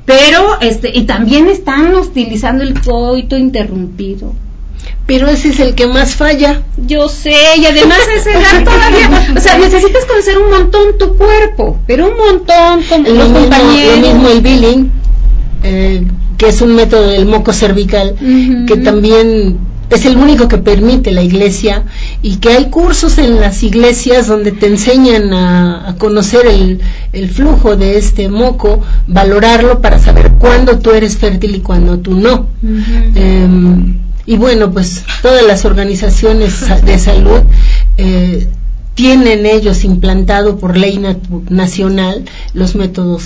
pero 0.07 0.61
este, 0.61 0.97
y 0.97 1.05
también 1.05 1.49
están 1.49 1.95
utilizando 1.95 2.65
el 2.65 2.81
coito 2.81 3.37
interrumpido 3.37 4.35
pero 5.07 5.29
ese 5.29 5.49
es 5.49 5.59
el 5.59 5.75
que 5.75 5.87
más 5.87 6.15
falla. 6.15 6.63
Yo 6.87 7.09
sé, 7.09 7.35
y 7.59 7.67
además 7.67 7.99
ese 8.17 8.31
edad 8.31 8.65
todavía, 8.65 9.35
o 9.37 9.41
sea, 9.41 9.59
necesitas 9.59 10.05
conocer 10.05 10.39
un 10.39 10.51
montón 10.51 10.99
tu 10.99 11.17
cuerpo, 11.17 11.81
pero 11.87 12.11
un 12.11 12.17
montón 12.17 12.83
con 12.89 13.03
los 13.03 13.29
compañeros. 13.29 13.99
Lo 13.99 14.07
mismo 14.07 14.29
el 14.29 14.41
billing, 14.41 14.93
eh, 15.65 16.05
que 16.39 16.49
es 16.49 16.63
un 16.63 16.75
método 16.75 17.09
del 17.09 17.27
moco 17.27 17.53
cervical, 17.53 18.15
que 18.67 18.77
también 18.77 19.59
es 19.91 20.05
el 20.07 20.17
único 20.17 20.47
que 20.47 20.59
permite 20.59 21.11
la 21.11 21.23
iglesia 21.23 21.83
y 22.23 22.37
que 22.37 22.51
hay 22.51 22.71
cursos 22.71 23.19
en 23.19 23.41
las 23.41 23.65
iglesias 23.65 24.29
donde 24.29 24.53
te 24.53 24.67
enseñan 24.67 25.35
a, 25.35 25.97
conocer 25.99 26.47
el, 26.47 26.81
el, 27.13 27.29
flujo 27.29 27.77
de 27.77 27.99
este 27.99 28.29
moco, 28.29 28.81
valorarlo 29.09 29.81
para 29.81 29.99
saber 29.99 30.31
cuándo 30.39 30.79
tú 30.79 30.93
eres 30.93 31.17
fértil 31.17 31.57
y 31.57 31.61
cuándo 31.61 31.99
tú 31.99 32.15
no. 32.15 32.47
Y 34.31 34.37
bueno, 34.37 34.71
pues 34.71 35.03
todas 35.23 35.45
las 35.45 35.65
organizaciones 35.65 36.65
de 36.85 37.01
salud 37.01 37.41
eh, 37.97 38.47
tienen 38.95 39.45
ellos 39.45 39.83
implantado 39.83 40.57
por 40.57 40.77
ley 40.77 41.05
nacional 41.49 42.25
los 42.55 42.77
métodos 42.77 43.25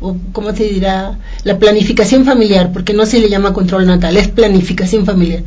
o 0.00 0.16
cómo 0.32 0.56
se 0.56 0.64
dirá 0.64 1.18
la 1.44 1.58
planificación 1.58 2.24
familiar 2.24 2.72
porque 2.72 2.94
no 2.94 3.04
se 3.04 3.20
le 3.20 3.28
llama 3.28 3.52
control 3.52 3.86
natal 3.86 4.16
es 4.16 4.28
planificación 4.28 5.04
familiar. 5.04 5.42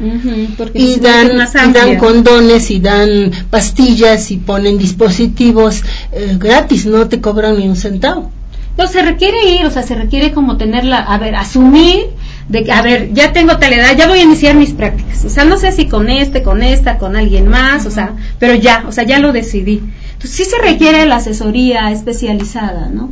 Y, 0.76 1.00
dan, 1.00 1.32
dan 1.74 1.98
condones 1.98 2.70
y 2.70 2.80
dan 2.80 3.32
pastillas 3.50 4.30
y 4.30 4.38
ponen 4.38 4.78
dispositivos 4.78 5.82
eh, 6.12 6.38
gratis 6.38 6.86
no 6.86 7.08
te 7.08 7.20
cobran 7.20 7.58
ni 7.58 7.68
un 7.68 7.76
centavo. 7.76 8.30
No 8.78 8.86
se 8.86 9.02
requiere 9.02 9.50
ir 9.50 9.66
o 9.66 9.72
sea 9.72 9.82
se 9.82 9.96
requiere 9.96 10.32
como 10.32 10.58
tenerla 10.58 11.00
a 11.00 11.18
ver 11.18 11.34
asumir 11.34 12.10
de 12.50 12.64
que, 12.64 12.72
a 12.72 12.82
ver, 12.82 13.12
ya 13.14 13.34
tengo 13.34 13.58
tal 13.58 13.74
edad, 13.74 13.96
ya 13.98 14.08
voy 14.08 14.20
a 14.20 14.24
iniciar 14.24 14.56
mis 14.56 14.74
prácticas. 14.74 15.26
O 15.26 15.30
sea, 15.30 15.46
no 15.46 15.58
sé 15.58 15.72
si 15.72 15.88
con 15.88 16.10
este, 16.10 16.44
con 16.44 16.62
esta, 16.62 16.98
con 16.98 17.16
alguien 17.16 17.48
más, 17.48 17.86
o 17.86 17.92
sea, 17.92 18.14
pero 18.40 18.54
ya, 18.54 18.86
o 18.88 18.92
sea, 18.92 19.04
ya 19.04 19.20
lo 19.20 19.32
decidí. 19.32 19.82
Entonces 20.14 20.32
sí 20.32 20.46
se 20.46 20.58
requiere 20.60 21.06
la 21.06 21.18
asesoría 21.18 21.92
especializada, 21.92 22.90
¿no? 22.90 23.12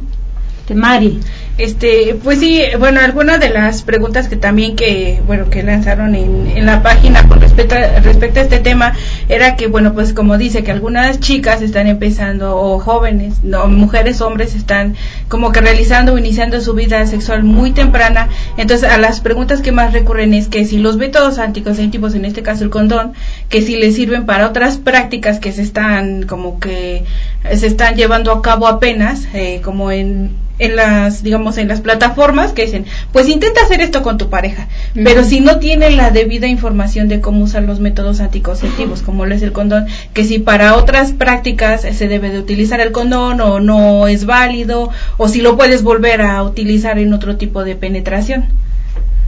De 0.67 0.75
Mari. 0.75 1.19
Este, 1.57 2.17
pues 2.23 2.39
sí, 2.39 2.61
bueno, 2.79 2.99
algunas 2.99 3.39
de 3.39 3.49
las 3.49 3.83
preguntas 3.83 4.27
que 4.27 4.35
también 4.35 4.75
que, 4.75 5.21
bueno, 5.27 5.49
que 5.51 5.61
lanzaron 5.61 6.15
en, 6.15 6.47
en 6.55 6.65
la 6.65 6.81
página 6.81 7.27
con 7.27 7.41
respecto 7.41 7.75
a, 7.75 7.99
respecto 7.99 8.39
a 8.39 8.43
este 8.43 8.59
tema 8.59 8.93
era 9.29 9.55
que, 9.55 9.67
bueno, 9.67 9.93
pues 9.93 10.13
como 10.13 10.37
dice 10.39 10.63
que 10.63 10.71
algunas 10.71 11.19
chicas 11.19 11.61
están 11.61 11.85
empezando 11.85 12.57
o 12.57 12.79
jóvenes, 12.79 13.43
no, 13.43 13.67
mujeres, 13.67 14.21
hombres 14.21 14.55
están 14.55 14.95
como 15.33 15.51
que 15.51 15.61
realizando 15.61 16.13
o 16.13 16.17
iniciando 16.19 16.61
su 16.61 16.75
vida 16.75 17.03
sexual 17.07 17.43
muy 17.43 17.71
temprana. 17.71 18.29
Entonces, 18.55 18.87
a 18.87 18.99
las 18.99 19.19
preguntas 19.19 19.61
que 19.61 19.71
más 19.71 19.91
recurren 19.91 20.31
es 20.35 20.47
que 20.47 20.63
si 20.63 20.77
los 20.77 20.97
métodos 20.97 21.39
anticonceptivos, 21.39 22.13
en 22.13 22.25
este 22.25 22.43
caso 22.43 22.63
el 22.63 22.69
condón, 22.69 23.13
que 23.49 23.63
si 23.63 23.75
les 23.75 23.95
sirven 23.95 24.27
para 24.27 24.47
otras 24.47 24.77
prácticas 24.77 25.39
que 25.39 25.51
se 25.51 25.63
están 25.63 26.27
como 26.27 26.59
que 26.59 27.05
se 27.51 27.65
están 27.65 27.95
llevando 27.95 28.31
a 28.31 28.43
cabo 28.43 28.67
apenas, 28.67 29.27
eh, 29.33 29.59
como 29.63 29.89
en 29.89 30.35
en 30.59 30.75
las, 30.75 31.23
digamos, 31.23 31.57
en 31.57 31.67
las 31.67 31.81
plataformas 31.81 32.53
que 32.53 32.65
dicen, 32.65 32.85
pues 33.11 33.27
intenta 33.27 33.61
hacer 33.61 33.81
esto 33.81 34.03
con 34.03 34.17
tu 34.17 34.29
pareja, 34.29 34.67
pero 34.93 35.23
si 35.23 35.39
no 35.39 35.57
tiene 35.57 35.89
la 35.89 36.11
debida 36.11 36.47
información 36.47 37.07
de 37.07 37.21
cómo 37.21 37.43
usar 37.43 37.63
los 37.63 37.79
métodos 37.79 38.19
anticonceptivos, 38.19 39.01
como 39.01 39.25
lo 39.25 39.33
es 39.33 39.41
el 39.41 39.51
condón, 39.51 39.87
que 40.13 40.23
si 40.23 40.39
para 40.39 40.75
otras 40.75 41.11
prácticas 41.11 41.81
se 41.81 42.07
debe 42.07 42.29
de 42.29 42.39
utilizar 42.39 42.79
el 42.81 42.91
condón 42.91 43.41
o 43.41 43.59
no 43.59 44.07
es 44.07 44.25
válido, 44.25 44.89
o 45.23 45.29
si 45.29 45.39
lo 45.39 45.55
puedes 45.55 45.83
volver 45.83 46.21
a 46.21 46.43
utilizar 46.43 46.99
en 46.99 47.13
otro 47.13 47.37
tipo 47.37 47.63
de 47.63 47.75
penetración. 47.75 48.47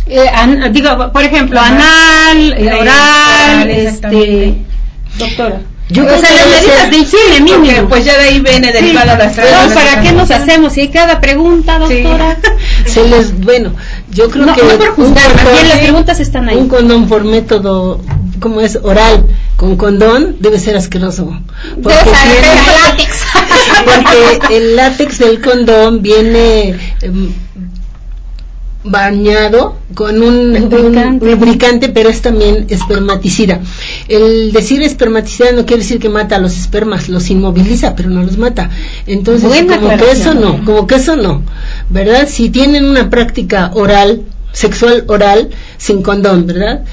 Eh, 0.07 0.29
digo, 0.71 0.89
por 1.13 1.23
ejemplo, 1.23 1.57
anal, 1.57 2.53
eh, 2.57 2.73
oral, 2.81 3.69
este, 3.69 4.57
doctora. 5.17 5.61
Yo 5.87 6.03
o 6.03 6.07
sea, 6.07 6.29
las 6.31 6.47
medidas 6.47 6.89
de 6.89 6.97
higiene 6.97 7.39
mínimo. 7.39 7.87
pues 7.87 8.03
ya 8.03 8.17
de 8.17 8.25
ahí 8.25 8.39
viene 8.41 8.73
derivada 8.73 9.17
las 9.17 9.37
No, 9.37 9.73
¿para 9.73 10.01
qué 10.01 10.11
nos 10.11 10.29
hacemos? 10.31 10.73
Si 10.73 10.81
hay 10.81 10.89
cada 10.89 11.21
pregunta, 11.21 11.79
doctora. 11.79 12.39
Se 12.85 13.07
les, 13.07 13.39
bueno, 13.39 13.71
yo 14.11 14.29
creo 14.29 14.53
que. 14.53 14.63
No 14.63 14.77
por 14.77 14.95
juzgar, 14.95 15.31
las 15.69 15.79
preguntas 15.79 16.19
están 16.19 16.49
ahí. 16.49 16.57
Un 16.57 16.67
condón 16.67 17.07
por 17.07 17.23
método, 17.23 18.01
como 18.41 18.59
es 18.59 18.79
oral, 18.83 19.25
con 19.55 19.77
condón, 19.77 20.35
debe 20.39 20.59
ser 20.59 20.75
asqueroso. 20.75 21.39
Porque, 21.81 21.99
tiene, 22.03 22.49
el 22.49 22.83
látex. 22.83 23.25
Porque 23.83 24.55
el 24.57 24.75
látex 24.75 25.19
del 25.19 25.41
condón 25.41 26.01
viene. 26.01 26.75
Eh, 27.01 27.11
bañado 28.85 29.77
con 29.95 30.21
un 30.21 30.53
lubricante. 31.19 31.89
pero 31.89 32.09
es 32.09 32.21
también 32.21 32.67
espermaticida. 32.69 33.59
El 34.07 34.51
decir 34.51 34.81
espermaticida 34.83 35.51
no 35.51 35.65
quiere 35.65 35.81
decir 35.81 35.99
que 35.99 36.09
mata 36.09 36.35
a 36.35 36.39
los 36.39 36.55
espermas, 36.55 37.09
los 37.09 37.29
inmoviliza, 37.29 37.95
pero 37.95 38.09
no 38.09 38.23
los 38.23 38.37
mata. 38.37 38.69
Entonces, 39.07 39.65
como 39.67 39.97
que 39.97 40.11
eso 40.11 40.33
no, 40.33 40.63
como 40.63 40.87
que 40.87 40.95
eso 40.95 41.15
no, 41.15 41.43
¿verdad? 41.89 42.27
Si 42.29 42.49
tienen 42.49 42.85
una 42.85 43.09
práctica 43.09 43.71
oral, 43.73 44.21
sexual 44.51 45.03
oral, 45.07 45.49
sin 45.77 46.01
condón, 46.01 46.45
¿verdad? 46.45 46.83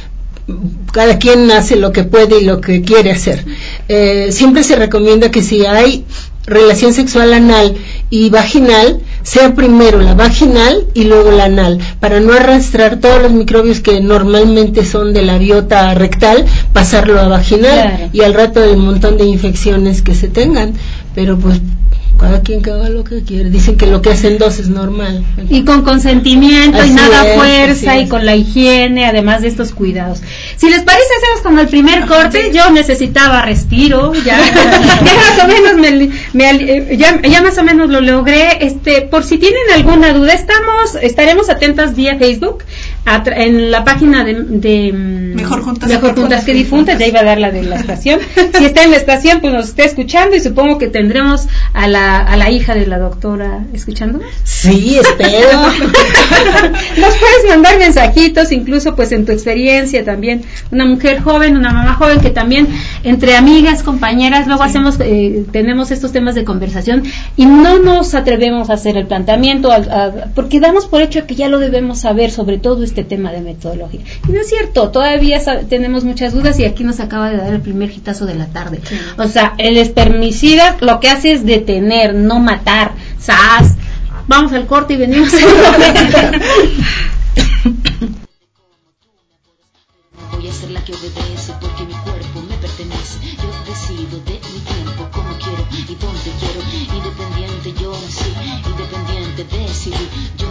cada 0.92 1.18
quien 1.18 1.50
hace 1.52 1.76
lo 1.76 1.92
que 1.92 2.02
puede 2.02 2.40
y 2.40 2.44
lo 2.44 2.60
que 2.60 2.82
quiere 2.82 3.12
hacer. 3.12 3.44
Eh, 3.88 4.28
siempre 4.32 4.64
se 4.64 4.74
recomienda 4.74 5.30
que 5.30 5.40
si 5.40 5.64
hay 5.64 6.04
relación 6.46 6.92
sexual 6.92 7.32
anal 7.32 7.76
y 8.10 8.30
vaginal, 8.30 9.00
sea 9.22 9.54
primero 9.54 10.00
la 10.00 10.14
vaginal 10.14 10.86
y 10.94 11.04
luego 11.04 11.30
la 11.30 11.44
anal, 11.44 11.78
para 12.00 12.20
no 12.20 12.32
arrastrar 12.32 12.98
todos 12.98 13.22
los 13.22 13.32
microbios 13.32 13.80
que 13.80 14.00
normalmente 14.00 14.84
son 14.84 15.12
de 15.12 15.22
la 15.22 15.38
biota 15.38 15.94
rectal, 15.94 16.44
pasarlo 16.72 17.20
a 17.20 17.28
vaginal 17.28 18.10
y 18.12 18.22
al 18.22 18.34
rato 18.34 18.60
del 18.60 18.76
montón 18.76 19.18
de 19.18 19.24
infecciones 19.24 20.02
que 20.02 20.14
se 20.14 20.28
tengan. 20.28 20.74
Pero 21.14 21.38
pues 21.38 21.60
cada 22.18 22.40
quien 22.42 22.62
que 22.62 22.70
haga 22.70 22.88
lo 22.88 23.04
que 23.04 23.22
quiere. 23.22 23.50
Dicen 23.50 23.76
que 23.76 23.86
lo 23.86 24.00
que 24.02 24.10
hacen 24.10 24.38
dos 24.38 24.58
es 24.58 24.68
normal. 24.68 25.24
Y 25.48 25.64
con 25.64 25.82
consentimiento 25.82 26.84
y 26.84 26.90
nada 26.90 27.24
fuerza 27.36 27.98
y 27.98 28.08
con 28.08 28.24
la 28.24 28.36
higiene, 28.36 29.06
además 29.06 29.42
de 29.42 29.48
estos 29.48 29.72
cuidados. 29.72 30.22
Si 30.56 30.70
les 30.70 30.82
parece, 30.82 31.08
hacemos 31.18 31.40
como 31.42 31.60
el 31.60 31.68
primer 31.68 32.06
corte. 32.06 32.50
Yo 32.52 32.70
necesitaba 32.70 33.42
respiro, 33.42 34.12
ya, 34.14 34.38
ya 35.04 35.14
más 35.14 35.44
o 35.44 35.48
menos 35.48 36.10
me, 36.32 36.50
eh, 36.50 36.96
ya, 36.96 37.20
ya, 37.22 37.42
más 37.42 37.58
o 37.58 37.64
menos 37.64 37.90
lo 37.90 38.00
logré. 38.00 38.64
Este, 38.64 39.02
por 39.02 39.24
si 39.24 39.38
tienen 39.38 39.62
alguna 39.74 40.12
duda, 40.12 40.32
estamos, 40.32 40.96
estaremos 41.00 41.50
atentas 41.50 41.96
vía 41.96 42.16
Facebook 42.18 42.64
en 43.04 43.70
la 43.70 43.84
página 43.84 44.24
de, 44.24 44.92
mm, 44.92 45.34
Mejor 45.34 45.62
Juntas, 45.62 45.88
Mejor 45.88 46.14
juntas 46.14 46.44
que 46.44 46.54
Difuntas, 46.54 46.98
ya 46.98 47.06
iba 47.06 47.20
a 47.20 47.24
dar 47.24 47.38
la 47.38 47.50
de 47.50 47.62
la 47.62 47.76
estación. 47.76 48.20
si 48.54 48.64
está 48.64 48.84
en 48.84 48.92
la 48.92 48.96
estación, 48.96 49.40
pues 49.40 49.52
nos 49.52 49.68
está 49.68 49.84
escuchando 49.84 50.36
y 50.36 50.40
supongo 50.40 50.78
que 50.78 50.88
tendremos 50.88 51.48
a 51.72 51.88
la, 51.88 52.18
a 52.18 52.36
la 52.36 52.50
hija 52.50 52.74
de 52.74 52.86
la 52.86 52.98
doctora 52.98 53.64
escuchando. 53.72 54.20
Sí, 54.44 54.98
espero. 54.98 55.48
nos 56.98 57.14
puedes 57.16 57.48
mandar 57.48 57.78
mensajitos, 57.78 58.52
incluso 58.52 58.94
pues 58.94 59.10
en 59.12 59.26
tu 59.26 59.32
experiencia 59.32 60.04
también. 60.04 60.42
Una 60.70 60.84
mujer 60.84 61.20
joven, 61.20 61.56
una 61.56 61.72
mamá 61.72 61.94
joven 61.94 62.20
que 62.20 62.30
también 62.30 62.68
entre 63.02 63.36
amigas, 63.36 63.82
compañeras, 63.82 64.46
luego 64.46 64.62
hacemos, 64.62 64.96
eh, 65.00 65.44
tenemos 65.50 65.90
estos 65.90 66.12
temas 66.12 66.34
de 66.34 66.44
conversación 66.44 67.02
y 67.36 67.46
no 67.46 67.78
nos 67.78 68.14
atrevemos 68.14 68.70
a 68.70 68.74
hacer 68.74 68.96
el 68.96 69.06
planteamiento 69.06 69.70
porque 70.34 70.60
damos 70.60 70.86
por 70.86 71.02
hecho 71.02 71.26
que 71.26 71.34
ya 71.34 71.48
lo 71.48 71.58
debemos 71.58 72.00
saber 72.00 72.30
sobre 72.30 72.58
todo 72.58 72.82
este 72.92 73.04
tema 73.04 73.32
de 73.32 73.40
metodología. 73.40 74.02
Y 74.28 74.32
no 74.32 74.40
es 74.40 74.48
cierto, 74.48 74.90
todavía 74.90 75.40
tenemos 75.68 76.04
muchas 76.04 76.34
dudas 76.34 76.58
y 76.58 76.66
aquí 76.66 76.84
nos 76.84 77.00
acaba 77.00 77.30
de 77.30 77.38
dar 77.38 77.52
el 77.52 77.62
primer 77.62 77.90
hitazo 77.90 78.26
de 78.26 78.34
la 78.34 78.46
tarde. 78.46 78.80
O 79.16 79.26
sea, 79.26 79.54
el 79.56 79.78
espermicida 79.78 80.76
lo 80.80 81.00
que 81.00 81.08
hace 81.08 81.32
es 81.32 81.46
detener, 81.46 82.14
no 82.14 82.38
matar. 82.38 82.92
¡Sas! 83.18 83.76
Vamos 84.28 84.52
al 84.52 84.66
corte 84.66 84.92
y 84.94 84.96
venimos. 84.98 85.32
Voy 90.32 90.48
a 90.48 90.52
ser 90.52 90.70
la 90.70 90.84
que 90.84 90.92
obedece 90.92 91.54
porque 91.60 91.84
mi 91.84 91.94
cuerpo 91.94 92.42
me 92.46 92.56
pertenece. 92.56 93.18
Yo 93.40 93.48
decido 93.66 94.20
de 94.26 94.34
mi 94.34 94.60
tiempo 94.60 95.08
como 95.12 95.34
quiero 95.38 95.66
y 95.72 95.94
donde 95.94 96.30
quiero. 96.40 96.60
Independiente 96.94 97.72
yo 97.80 97.92
nací, 97.92 98.32
independiente 98.68 99.44
decidí. 99.44 100.41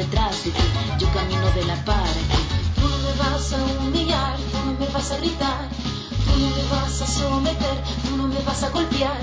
Detrás 0.00 0.44
de 0.44 0.50
ti, 0.50 0.62
yo 0.98 1.12
camino 1.12 1.46
de 1.50 1.62
la 1.66 1.76
para 1.84 2.20
Tú 2.74 2.88
no 2.88 2.98
me 3.04 3.12
vas 3.18 3.52
a 3.52 3.58
humillar, 3.84 4.34
tú 4.50 4.58
no 4.64 4.72
me 4.80 4.86
vas 4.94 5.10
a 5.12 5.16
gritar. 5.18 5.68
Tú 6.24 6.38
no 6.40 6.48
me 6.56 6.64
vas 6.72 7.02
a 7.02 7.06
someter, 7.06 7.76
tú 8.02 8.16
no 8.16 8.26
me 8.26 8.40
vas 8.40 8.62
a 8.62 8.70
golpear. 8.70 9.20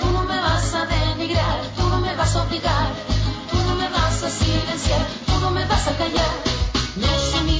Tú 0.00 0.06
no 0.14 0.22
me 0.24 0.38
vas 0.40 0.72
a 0.72 0.86
denigrar, 0.86 1.60
tú 1.76 1.86
no 1.90 2.00
me 2.00 2.14
vas 2.14 2.34
a 2.36 2.42
obligar. 2.42 2.90
Tú 3.50 3.58
no 3.68 3.74
me 3.74 3.86
vas 3.90 4.22
a 4.22 4.30
silenciar, 4.30 5.06
tú 5.26 5.38
no 5.40 5.50
me 5.50 5.66
vas 5.66 5.88
a 5.88 5.92
callar. 5.92 6.34
No 6.96 7.53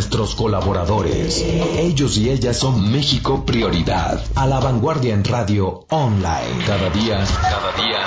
nuestros 0.00 0.34
colaboradores. 0.34 1.44
Ellos 1.76 2.16
y 2.16 2.30
ellas 2.30 2.56
son 2.56 2.90
México 2.90 3.44
Prioridad, 3.44 4.24
a 4.34 4.46
la 4.46 4.58
vanguardia 4.58 5.12
en 5.12 5.22
radio 5.22 5.84
online. 5.90 6.64
Cada 6.66 6.88
día, 6.88 7.22
cada 7.42 7.72
día, 7.72 7.98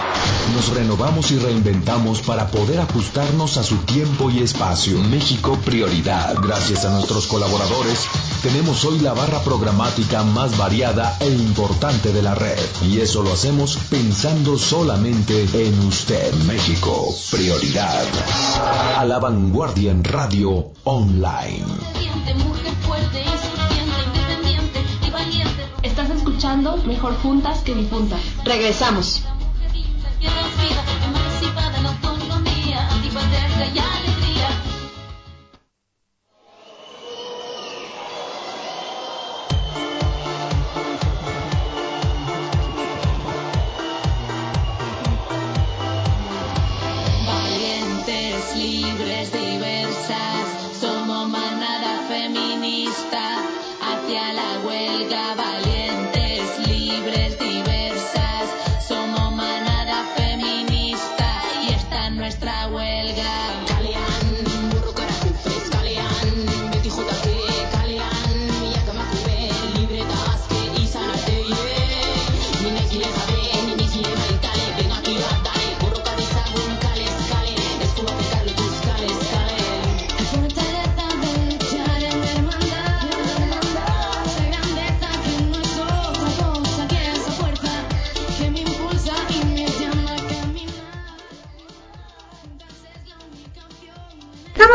nos 0.55 0.73
renovamos 0.73 1.29
y 1.29 1.37
reinventamos 1.37 2.23
para 2.23 2.47
poder 2.47 2.79
ajustarnos 2.79 3.57
a 3.57 3.63
su 3.63 3.77
tiempo 3.77 4.31
y 4.31 4.39
espacio. 4.39 4.97
México 5.03 5.55
Prioridad. 5.63 6.35
Gracias 6.41 6.83
a 6.83 6.89
nuestros 6.89 7.27
colaboradores, 7.27 8.07
tenemos 8.43 8.83
hoy 8.83 8.99
la 8.99 9.13
barra 9.13 9.39
programática 9.39 10.21
más 10.23 10.57
variada 10.57 11.15
e 11.21 11.29
importante 11.29 12.11
de 12.11 12.21
la 12.21 12.35
red. 12.35 12.59
Y 12.85 12.99
eso 12.99 13.23
lo 13.23 13.31
hacemos 13.31 13.77
pensando 13.89 14.57
solamente 14.57 15.47
en 15.53 15.79
usted. 15.79 16.33
México 16.45 17.07
Prioridad. 17.31 18.05
A 18.97 19.05
la 19.05 19.19
vanguardia 19.19 19.91
en 19.91 20.03
radio 20.03 20.71
online. 20.83 21.65
Estás 25.81 26.09
escuchando 26.09 26.77
Mejor 26.85 27.15
Juntas 27.21 27.59
que 27.59 27.73
Difuntas. 27.73 28.19
Regresamos. 28.43 29.23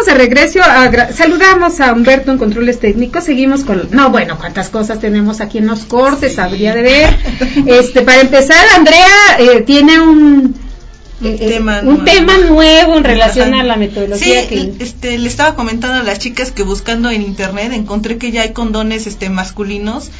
De 0.09 0.15
regreso. 0.15 0.61
A 0.63 1.13
saludamos 1.13 1.81
a 1.81 1.93
Humberto 1.93 2.33
en 2.33 2.39
controles 2.39 2.81
técnicos. 2.81 3.25
Seguimos 3.25 3.65
con. 3.65 3.89
No, 3.93 4.11
bueno, 4.11 4.37
cuántas 4.39 4.71
cosas 4.71 4.99
tenemos 4.99 5.41
aquí 5.41 5.59
en 5.59 5.67
los 5.67 5.85
cortes, 5.85 6.39
habría 6.39 6.75
de 6.75 6.83
ver. 6.83 7.19
Este, 7.67 8.03
para 8.03 8.21
empezar, 8.21 8.65
Andrea 8.77 9.07
eh, 9.39 9.63
tiene 9.63 10.01
un. 10.01 10.69
Un, 11.21 11.37
tema, 11.37 11.81
un 11.81 11.87
nuevo. 11.87 12.05
tema 12.05 12.39
nuevo 12.39 12.97
en 12.97 13.03
relación 13.03 13.53
a 13.53 13.65
la 13.65 13.75
metodología 13.75 14.43
sí, 14.43 14.47
que 14.47 14.73
este 14.79 15.19
le 15.19 15.27
estaba 15.27 15.57
comentando 15.57 15.99
a 15.99 16.05
las 16.05 16.21
chicas 16.21 16.53
que 16.53 16.63
buscando 16.63 17.11
en 17.11 17.23
internet 17.23 17.73
encontré 17.73 18.19
que 18.19 18.31
ya 18.31 18.43
hay 18.43 18.53
condones 18.53 19.09
este 19.09 19.29
masculinos 19.29 20.13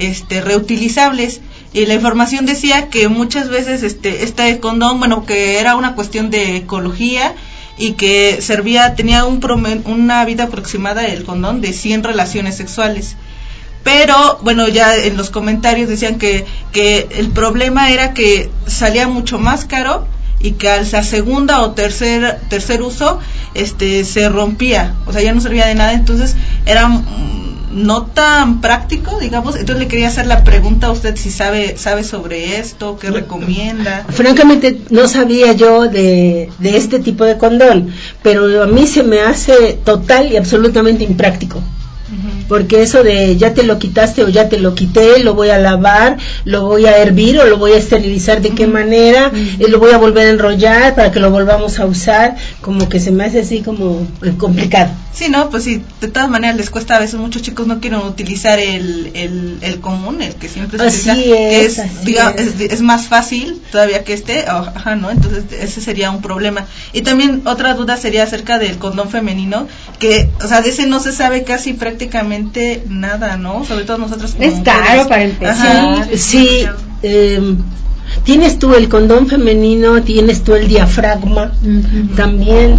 este 0.00 0.40
reutilizables 0.40 1.40
y 1.72 1.86
la 1.86 1.94
información 1.94 2.46
decía 2.46 2.88
que 2.88 3.06
muchas 3.06 3.48
veces 3.48 3.84
este 3.84 4.24
este 4.24 4.58
condón 4.58 4.98
bueno 4.98 5.24
que 5.24 5.60
era 5.60 5.76
una 5.76 5.94
cuestión 5.94 6.30
de 6.30 6.56
ecología 6.56 7.36
y 7.80 7.92
que 7.94 8.40
servía 8.42 8.94
tenía 8.94 9.24
un 9.24 9.40
promen- 9.40 9.82
una 9.86 10.24
vida 10.24 10.44
aproximada 10.44 11.06
el 11.06 11.24
condón 11.24 11.60
de 11.60 11.72
100 11.72 12.04
relaciones 12.04 12.56
sexuales. 12.56 13.16
Pero 13.82 14.38
bueno 14.42 14.68
ya 14.68 14.94
en 14.96 15.16
los 15.16 15.30
comentarios 15.30 15.88
decían 15.88 16.18
que 16.18 16.44
que 16.72 17.08
el 17.16 17.30
problema 17.30 17.90
era 17.90 18.12
que 18.12 18.50
salía 18.66 19.08
mucho 19.08 19.38
más 19.38 19.64
caro 19.64 20.06
y 20.38 20.52
que 20.52 20.68
al 20.70 20.86
segunda 20.86 21.62
o 21.62 21.70
tercer 21.72 22.38
tercer 22.50 22.82
uso 22.82 23.18
este 23.54 24.04
se 24.04 24.28
rompía. 24.28 24.94
O 25.06 25.12
sea 25.12 25.22
ya 25.22 25.32
no 25.32 25.40
servía 25.40 25.66
de 25.66 25.74
nada. 25.74 25.94
Entonces 25.94 26.36
era 26.66 26.86
no 27.70 28.06
tan 28.06 28.60
práctico 28.60 29.18
digamos. 29.20 29.56
Entonces 29.56 29.84
le 29.84 29.88
quería 29.88 30.08
hacer 30.08 30.26
la 30.26 30.44
pregunta 30.44 30.88
a 30.88 30.92
usted 30.92 31.16
si 31.16 31.30
sabe 31.30 31.76
sabe 31.76 32.04
sobre 32.04 32.58
esto 32.58 32.98
qué 32.98 33.10
recomienda. 33.10 34.04
Francamente 34.08 34.80
no 34.90 35.08
sabía 35.08 35.52
yo 35.52 35.88
de, 35.88 36.50
de 36.58 36.76
este 36.76 36.98
tipo 36.98 37.24
de 37.24 37.38
condón, 37.38 37.92
pero 38.22 38.62
a 38.62 38.66
mí 38.66 38.86
se 38.86 39.02
me 39.02 39.20
hace 39.20 39.78
total 39.84 40.32
y 40.32 40.36
absolutamente 40.36 41.04
impráctico. 41.04 41.62
Porque 42.48 42.82
eso 42.82 43.02
de 43.02 43.36
ya 43.36 43.54
te 43.54 43.62
lo 43.62 43.78
quitaste 43.78 44.24
o 44.24 44.28
ya 44.28 44.48
te 44.48 44.58
lo 44.58 44.74
quité, 44.74 45.20
lo 45.20 45.34
voy 45.34 45.50
a 45.50 45.58
lavar, 45.58 46.18
lo 46.44 46.66
voy 46.66 46.86
a 46.86 46.98
hervir 46.98 47.38
o 47.38 47.46
lo 47.46 47.58
voy 47.58 47.72
a 47.72 47.76
esterilizar 47.76 48.40
de 48.42 48.50
qué 48.50 48.66
manera, 48.66 49.30
y 49.34 49.70
lo 49.70 49.78
voy 49.78 49.92
a 49.92 49.98
volver 49.98 50.26
a 50.26 50.30
enrollar 50.30 50.94
para 50.94 51.12
que 51.12 51.20
lo 51.20 51.30
volvamos 51.30 51.78
a 51.78 51.86
usar, 51.86 52.36
como 52.60 52.88
que 52.88 52.98
se 53.00 53.12
me 53.12 53.24
hace 53.24 53.40
así 53.40 53.60
como 53.62 54.06
eh, 54.22 54.32
complicado. 54.36 54.90
Sí, 55.12 55.28
no, 55.28 55.50
pues 55.50 55.64
sí, 55.64 55.82
de 56.00 56.08
todas 56.08 56.30
maneras 56.30 56.56
les 56.56 56.70
cuesta 56.70 56.96
a 56.96 57.00
veces, 57.00 57.18
muchos 57.18 57.42
chicos 57.42 57.66
no 57.66 57.80
quieren 57.80 57.98
utilizar 58.00 58.58
el, 58.58 59.10
el, 59.14 59.58
el 59.60 59.80
común, 59.80 60.22
el 60.22 60.34
que 60.34 60.48
siempre 60.48 60.78
se 60.78 60.86
Así 60.86 61.10
utiliza, 61.10 61.36
que 61.36 61.64
es, 61.64 61.78
es, 61.78 61.90
es. 62.06 62.60
es, 62.60 62.72
es 62.72 62.80
más 62.80 63.08
fácil 63.08 63.60
todavía 63.72 64.04
que 64.04 64.14
este, 64.14 64.44
ah, 64.46 64.72
ajá, 64.74 64.94
¿no? 64.96 65.10
Entonces 65.10 65.44
ese 65.60 65.80
sería 65.80 66.10
un 66.10 66.22
problema. 66.22 66.64
Y 66.92 67.02
también 67.02 67.42
otra 67.44 67.74
duda 67.74 67.96
sería 67.96 68.22
acerca 68.22 68.58
del 68.58 68.78
condón 68.78 69.10
femenino, 69.10 69.66
que, 69.98 70.30
o 70.42 70.48
sea, 70.48 70.62
de 70.62 70.70
ese 70.70 70.86
no 70.86 71.00
se 71.00 71.12
sabe 71.12 71.42
casi 71.42 71.72
prácticamente 71.72 71.99
nada, 72.88 73.36
¿no? 73.36 73.64
Sobre 73.64 73.84
todo 73.84 73.98
nosotros 73.98 74.32
como 74.32 74.44
Es 74.44 74.60
caro 74.60 74.80
mujeres. 74.80 75.06
para 75.06 75.22
empezar. 75.24 75.76
Ajá. 75.76 76.06
Sí, 76.16 76.66
eh, 77.02 77.54
tienes 78.24 78.58
tú 78.58 78.74
el 78.74 78.88
condón 78.88 79.26
femenino, 79.28 80.02
tienes 80.02 80.42
tú 80.42 80.54
el 80.54 80.68
diafragma, 80.68 81.52
también. 82.16 82.76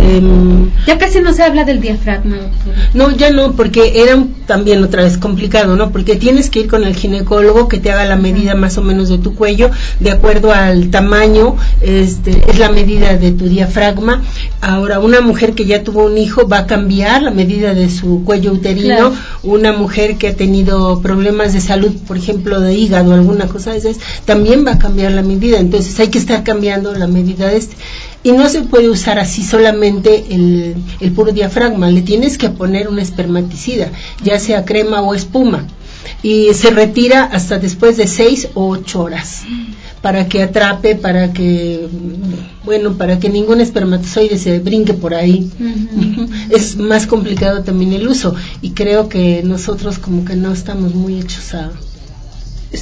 Em, 0.00 0.70
ya 0.86 0.98
casi 0.98 1.20
no 1.20 1.32
se 1.32 1.42
habla 1.42 1.64
del 1.64 1.80
diafragma. 1.80 2.36
doctora. 2.36 2.90
no, 2.94 3.10
ya 3.16 3.30
no, 3.30 3.52
porque 3.52 4.00
era 4.02 4.16
un- 4.16 4.34
también 4.46 4.82
otra 4.84 5.02
vez 5.02 5.16
complicado, 5.18 5.76
¿no? 5.76 5.90
Porque 5.90 6.16
tienes 6.16 6.50
que 6.50 6.60
ir 6.60 6.68
con 6.68 6.84
el 6.84 6.94
ginecólogo 6.94 7.68
que 7.68 7.78
te 7.78 7.90
haga 7.90 8.04
la 8.04 8.16
medida 8.16 8.54
más 8.54 8.76
o 8.78 8.82
menos 8.82 9.08
de 9.08 9.18
tu 9.18 9.34
cuello, 9.34 9.70
de 10.00 10.10
acuerdo 10.10 10.52
al 10.52 10.90
tamaño, 10.90 11.56
este, 11.80 12.44
es 12.48 12.58
la 12.58 12.70
medida 12.70 13.16
de 13.16 13.32
tu 13.32 13.46
diafragma. 13.46 14.22
Ahora, 14.60 14.98
una 15.00 15.20
mujer 15.20 15.54
que 15.54 15.64
ya 15.64 15.82
tuvo 15.82 16.04
un 16.04 16.18
hijo 16.18 16.46
va 16.48 16.58
a 16.58 16.66
cambiar 16.66 17.22
la 17.22 17.30
medida 17.30 17.74
de 17.74 17.88
su 17.88 18.22
cuello 18.24 18.52
uterino. 18.52 18.84
Claro. 18.96 19.12
Una 19.42 19.72
mujer 19.72 20.16
que 20.16 20.28
ha 20.28 20.34
tenido 20.36 21.00
problemas 21.00 21.52
de 21.52 21.60
salud, 21.60 21.92
por 22.06 22.16
ejemplo, 22.16 22.60
de 22.60 22.74
hígado, 22.74 23.14
alguna 23.14 23.46
cosa 23.46 23.72
de 23.72 23.78
esas, 23.78 23.96
también 24.24 24.66
va 24.66 24.72
a 24.72 24.78
cambiar 24.78 25.12
la 25.12 25.22
medida. 25.22 25.58
Entonces, 25.58 25.98
hay 26.00 26.08
que 26.08 26.18
estar 26.18 26.42
cambiando 26.44 26.92
la 26.94 27.06
medida 27.06 27.48
de 27.48 27.56
este. 27.56 27.76
Y 28.24 28.32
no 28.32 28.48
se 28.48 28.62
puede 28.62 28.88
usar 28.88 29.18
así 29.18 29.44
solamente 29.44 30.24
el, 30.30 30.74
el 30.98 31.12
puro 31.12 31.30
diafragma, 31.30 31.90
le 31.90 32.02
tienes 32.02 32.38
que 32.38 32.48
poner 32.48 32.88
un 32.88 32.98
espermaticida, 32.98 33.92
ya 34.24 34.40
sea 34.40 34.64
crema 34.64 35.02
o 35.02 35.14
espuma. 35.14 35.66
Y 36.22 36.52
se 36.54 36.70
retira 36.70 37.24
hasta 37.24 37.58
después 37.58 37.96
de 37.96 38.06
seis 38.06 38.48
o 38.54 38.68
ocho 38.68 39.02
horas 39.02 39.42
para 40.04 40.28
que 40.28 40.42
atrape, 40.42 40.96
para 40.96 41.32
que, 41.32 41.88
bueno, 42.62 42.92
para 42.98 43.18
que 43.18 43.30
ningún 43.30 43.62
espermatozoide 43.62 44.36
se 44.36 44.58
brinque 44.58 44.92
por 44.92 45.14
ahí. 45.14 45.50
Es 46.50 46.76
más 46.76 47.06
complicado 47.06 47.62
también 47.62 47.94
el 47.94 48.06
uso 48.06 48.34
y 48.60 48.72
creo 48.72 49.08
que 49.08 49.42
nosotros 49.42 49.98
como 49.98 50.26
que 50.26 50.36
no 50.36 50.52
estamos 50.52 50.94
muy 50.94 51.20
hechos 51.20 51.54
a, 51.54 51.72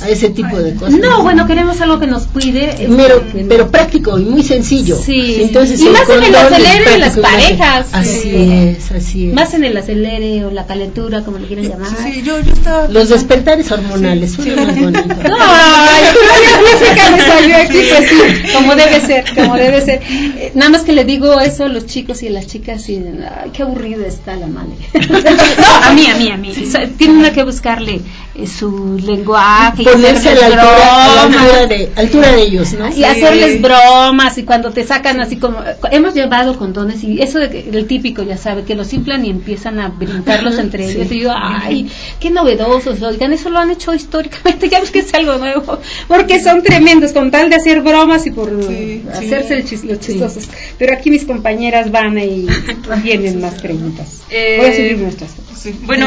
a 0.02 0.09
ese 0.09 0.31
tipo 0.31 0.57
de 0.59 0.74
cosas. 0.74 0.98
No, 0.98 1.22
bueno, 1.22 1.46
queremos 1.46 1.81
algo 1.81 1.98
que 1.98 2.07
nos 2.07 2.26
cuide. 2.26 2.70
este, 2.85 3.44
pero, 3.48 3.70
práctico 3.70 4.18
y 4.18 4.24
muy 4.24 4.42
sencillo. 4.42 4.96
Sí. 5.05 5.38
Entonces, 5.42 5.81
Y 5.81 5.88
más 5.88 6.09
en 6.09 6.22
el 6.24 6.35
acelere 6.35 6.90
de 6.90 6.98
las 6.98 7.18
parejas. 7.18 7.87
Así 7.92 8.20
Sí. 8.22 8.52
es, 8.52 8.90
así 8.92 9.28
es. 9.28 9.35
Más 9.35 9.55
en 9.55 9.64
el 9.64 9.76
acelere 9.76 10.44
o 10.44 10.50
la 10.50 10.66
calentura, 10.66 11.22
como 11.24 11.38
le 11.38 11.46
quieran 11.46 11.68
llamar. 11.68 11.88
Sí, 12.02 12.22
yo, 12.22 12.40
yo 12.40 12.52
estaba... 12.52 12.88
Los 12.88 13.09
despertares 13.09 13.70
hormonales, 13.72 14.33
suena 14.33 14.64
muy 14.64 14.85
bonito. 14.85 15.02
Ay, 15.24 16.05
la 16.52 16.61
música 16.61 17.11
me 17.11 17.20
salió 17.20 17.57
aquí, 17.57 17.78
pues 17.88 18.09
sí, 18.09 18.52
como 18.55 18.74
debe 18.76 19.00
ser, 19.00 19.24
como 19.35 19.57
debe 19.57 19.81
ser. 19.81 20.00
Eh, 20.02 20.52
nada 20.55 20.70
más 20.70 20.83
que 20.83 20.92
le 20.92 21.05
digo 21.05 21.40
eso 21.40 21.64
a 21.64 21.68
los 21.68 21.87
chicos 21.87 22.22
y 22.22 22.28
a 22.28 22.31
las 22.31 22.46
chicas 22.46 22.88
y 22.88 22.96
ay, 22.96 23.50
qué 23.52 23.62
aburrida 23.62 24.07
está 24.07 24.37
la 24.37 24.46
madre. 24.46 24.72
No, 25.62 25.88
a 25.88 25.92
mí, 25.92 26.07
a 26.07 26.16
mí, 26.16 26.31
a 26.31 26.37
mí. 26.37 26.52
Tiene 26.98 27.14
una 27.18 27.33
que 27.33 27.42
buscarle 27.44 28.00
su 28.47 28.99
lenguaje 29.05 29.83
y 29.83 29.85
Ponerse 29.85 30.31
a 30.31 30.35
la 30.35 30.47
hacerles 30.47 30.59
altura, 30.59 31.05
a 31.05 31.14
la 31.16 31.23
bromas. 31.27 31.42
altura 31.42 31.66
de, 31.66 31.92
altura 31.97 32.33
de 32.33 32.42
ellos, 32.42 32.73
¿no? 32.73 32.88
Y 32.97 33.05
hacerles 33.05 33.61
bromas 33.61 34.38
y 34.38 34.45
cuando 34.45 34.71
te 34.71 34.85
sacan 34.85 35.21
así 35.21 35.37
como 35.37 35.59
hemos 35.90 36.14
llevado 36.14 36.57
condones 36.59 37.05
y 37.05 37.21
eso 37.21 37.38
de 37.38 37.51
que, 37.51 37.68
el 37.68 37.87
típico 37.87 38.23
ya 38.23 38.37
sabe 38.38 38.62
que 38.64 38.75
los 38.75 38.92
inflan 38.95 39.25
y 39.27 39.31
empiezan 39.31 39.79
a 39.81 39.88
brincarlos 39.88 40.59
entre 40.59 40.88
Sí. 40.88 40.95
ellos 40.99 41.12
y 41.12 41.21
yo 41.21 41.33
ay 41.37 41.90
qué 42.21 42.31
novedosos 42.31 43.03
oigan 43.03 43.33
eso 43.35 43.51
lo 43.51 43.59
han 43.59 43.71
hecho 43.71 43.92
históricamente 43.95 44.68
ya 44.71 44.81
ves 44.81 44.90
que 44.90 45.01
es 45.01 45.12
algo 45.14 45.37
nuevo 45.37 45.79
porque 46.09 46.40
son 46.42 46.62
tremendos 46.62 47.12
con 47.12 47.31
tal 47.31 47.51
de 47.51 47.57
hacer 47.57 47.83
bromas 47.83 48.27
y 48.27 48.31
por 48.31 48.51
Sí, 48.66 49.03
hacerse 49.12 49.55
el 49.55 49.64
chis- 49.66 49.85
los 49.85 50.01
chistosos. 50.01 50.49
Pero 50.79 50.95
aquí 50.95 51.11
mis 51.11 51.25
compañeras 51.25 51.90
van 51.90 52.16
y 52.18 52.47
tienen 53.03 53.40
más 53.40 53.55
preguntas. 53.61 54.23
Eh, 54.31 54.57
voy 54.61 54.71
a 54.71 54.75
subir 54.77 54.99
nuestras 54.99 55.31
Sí. 55.57 55.75
Bueno, 55.85 56.07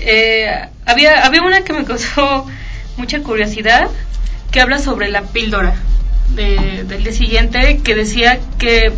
eh, 0.00 0.48
había, 0.86 1.24
había 1.24 1.42
una 1.42 1.62
que 1.62 1.72
me 1.72 1.84
causó 1.84 2.46
mucha 2.96 3.20
curiosidad 3.20 3.88
que 4.50 4.60
habla 4.60 4.78
sobre 4.78 5.08
la 5.08 5.22
píldora 5.22 5.74
de- 6.34 6.84
del 6.84 7.02
día 7.04 7.12
siguiente 7.12 7.80
que 7.82 7.94
decía 7.94 8.38
que, 8.58 8.92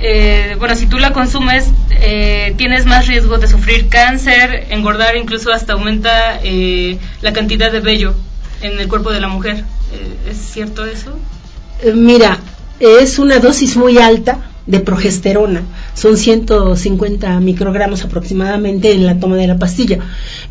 eh, 0.00 0.56
bueno, 0.58 0.74
si 0.76 0.86
tú 0.86 0.98
la 0.98 1.12
consumes 1.12 1.66
eh, 1.90 2.54
tienes 2.56 2.86
más 2.86 3.06
riesgo 3.08 3.38
de 3.38 3.48
sufrir 3.48 3.88
cáncer, 3.88 4.66
engordar, 4.70 5.16
incluso 5.16 5.52
hasta 5.52 5.72
aumenta 5.74 6.38
eh, 6.42 6.98
la 7.22 7.32
cantidad 7.32 7.72
de 7.72 7.80
vello 7.80 8.14
en 8.62 8.78
el 8.78 8.88
cuerpo 8.88 9.10
de 9.12 9.20
la 9.20 9.28
mujer. 9.28 9.64
¿Es 10.30 10.36
cierto 10.36 10.84
eso? 10.86 11.18
Mira, 11.94 12.38
es 12.80 13.18
una 13.18 13.38
dosis 13.38 13.76
muy 13.76 13.98
alta 13.98 14.47
de 14.68 14.80
progesterona, 14.80 15.62
son 15.94 16.18
150 16.18 17.40
microgramos 17.40 18.04
aproximadamente 18.04 18.92
en 18.92 19.06
la 19.06 19.18
toma 19.18 19.36
de 19.36 19.46
la 19.46 19.58
pastilla. 19.58 19.98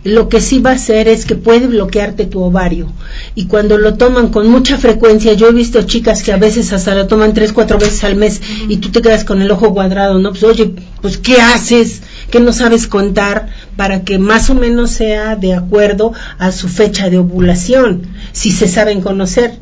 Lo 0.03 0.27
que 0.27 0.41
sí 0.41 0.59
va 0.59 0.71
a 0.71 0.73
hacer 0.73 1.07
es 1.07 1.25
que 1.25 1.35
puede 1.35 1.67
bloquearte 1.67 2.25
tu 2.25 2.41
ovario 2.41 2.91
y 3.35 3.45
cuando 3.45 3.77
lo 3.77 3.93
toman 3.93 4.29
con 4.29 4.49
mucha 4.49 4.77
frecuencia, 4.77 5.33
yo 5.33 5.47
he 5.47 5.53
visto 5.53 5.83
chicas 5.83 6.23
que 6.23 6.33
a 6.33 6.37
veces 6.37 6.73
hasta 6.73 6.95
lo 6.95 7.05
toman 7.05 7.35
tres, 7.35 7.53
cuatro 7.53 7.77
veces 7.77 8.03
al 8.03 8.15
mes 8.15 8.41
y 8.67 8.77
tú 8.77 8.89
te 8.89 9.03
quedas 9.03 9.23
con 9.23 9.41
el 9.41 9.51
ojo 9.51 9.71
cuadrado, 9.71 10.17
¿no? 10.17 10.31
Pues 10.31 10.43
oye, 10.43 10.73
pues 11.01 11.19
¿qué 11.19 11.39
haces? 11.39 12.01
¿Qué 12.31 12.39
no 12.39 12.53
sabes 12.53 12.87
contar 12.87 13.49
para 13.75 14.03
que 14.03 14.17
más 14.17 14.49
o 14.49 14.55
menos 14.55 14.89
sea 14.89 15.35
de 15.35 15.53
acuerdo 15.53 16.13
a 16.39 16.51
su 16.51 16.67
fecha 16.67 17.11
de 17.11 17.19
ovulación, 17.19 18.07
si 18.31 18.49
se 18.51 18.67
saben 18.67 19.01
conocer? 19.01 19.59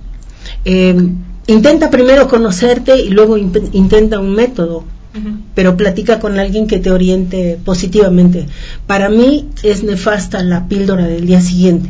Eh, 0.63 0.95
intenta 1.47 1.89
primero 1.89 2.27
conocerte 2.27 2.99
y 2.99 3.09
luego 3.09 3.37
intenta 3.37 4.19
un 4.19 4.33
método, 4.33 4.83
pero 5.53 5.77
platica 5.77 6.19
con 6.19 6.39
alguien 6.39 6.67
que 6.67 6.79
te 6.79 6.91
oriente 6.91 7.57
positivamente. 7.63 8.47
Para 8.87 9.09
mí 9.09 9.49
es 9.63 9.83
nefasta 9.83 10.43
la 10.43 10.67
píldora 10.67 11.05
del 11.05 11.25
día 11.25 11.41
siguiente. 11.41 11.89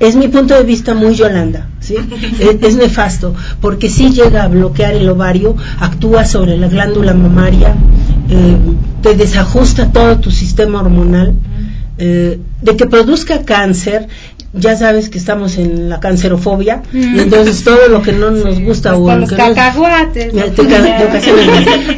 Es 0.00 0.14
mi 0.14 0.28
punto 0.28 0.54
de 0.54 0.62
vista 0.62 0.94
muy 0.94 1.14
Yolanda, 1.14 1.68
¿sí? 1.80 1.96
es, 2.40 2.62
es 2.62 2.76
nefasto, 2.76 3.34
porque 3.60 3.90
si 3.90 4.10
llega 4.10 4.44
a 4.44 4.48
bloquear 4.48 4.94
el 4.94 5.08
ovario, 5.08 5.56
actúa 5.80 6.24
sobre 6.24 6.56
la 6.56 6.68
glándula 6.68 7.14
mamaria, 7.14 7.74
eh, 8.30 8.56
te 9.02 9.14
desajusta 9.14 9.90
todo 9.90 10.18
tu 10.18 10.30
sistema 10.30 10.80
hormonal, 10.80 11.34
eh, 11.98 12.38
de 12.62 12.76
que 12.76 12.86
produzca 12.86 13.44
cáncer, 13.44 14.06
ya 14.58 14.76
sabes 14.76 15.08
que 15.08 15.18
estamos 15.18 15.58
en 15.58 15.88
la 15.88 16.00
cancerofobia 16.00 16.82
Mm. 16.92 17.16
y 17.16 17.20
entonces 17.20 17.64
todo 17.64 17.88
lo 17.88 18.02
que 18.02 18.12
no 18.12 18.30
nos 18.30 18.60
gusta 18.60 18.96
o 18.96 19.08
Hasta 19.08 19.14
lo 19.14 19.20
los 19.20 19.30
cacahuates. 19.32 20.32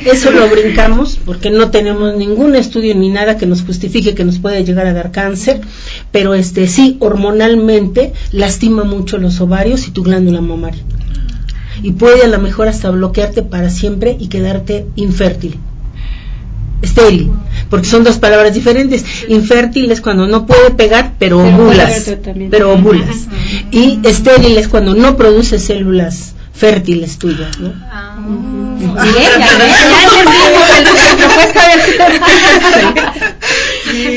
Eso 0.07 0.31
lo 0.31 0.49
brincamos 0.49 1.19
porque 1.25 1.51
no 1.51 1.71
tenemos 1.71 2.17
ningún 2.17 2.57
estudio 2.57 2.95
ni 2.95 3.09
nada 3.09 3.37
que 3.37 3.47
nos 3.47 3.63
justifique 3.63 4.15
que 4.15 4.25
nos 4.25 4.39
puede 4.39 4.65
llegar 4.65 4.87
a 4.87 4.93
dar 4.93 5.11
cáncer 5.13 5.61
pero 6.13 6.35
este 6.35 6.67
sí 6.67 6.97
hormonalmente 7.01 8.13
lastima 8.33 8.85
mucho 8.85 9.19
los 9.19 9.41
ovarios 9.41 9.87
y 9.89 9.91
tu 9.91 10.03
glándula 10.03 10.41
mamaria 10.41 10.83
y 11.83 11.93
puede 11.93 12.23
a 12.25 12.29
lo 12.29 12.39
mejor 12.39 12.69
hasta 12.69 12.91
bloquearte 12.91 13.43
para 13.43 13.71
siempre 13.71 14.17
y 14.19 14.29
quedarte 14.29 14.87
infértil 14.97 15.59
estéril 16.83 17.33
porque 17.69 17.87
son 17.87 18.05
dos 18.05 18.19
palabras 18.19 18.55
diferentes 18.55 19.05
infértil 19.29 19.91
es 19.91 20.01
cuando 20.01 20.27
no 20.27 20.47
puede 20.47 20.71
pegar 20.71 21.13
pero 21.19 21.41
ovulas 21.41 22.11
pero 22.51 22.73
ovulas 22.73 23.27
y 23.71 24.01
estéril 24.05 24.57
es 24.59 24.69
cuando 24.69 24.95
no 24.95 25.17
produce 25.17 25.59
células 25.59 26.35
fértiles 26.53 27.19
tuyas 27.19 27.59
¿no? 27.59 27.73
Ya, 28.81 29.05
ya, 29.05 29.39
ya 29.39 29.71
propuesta 31.17 31.61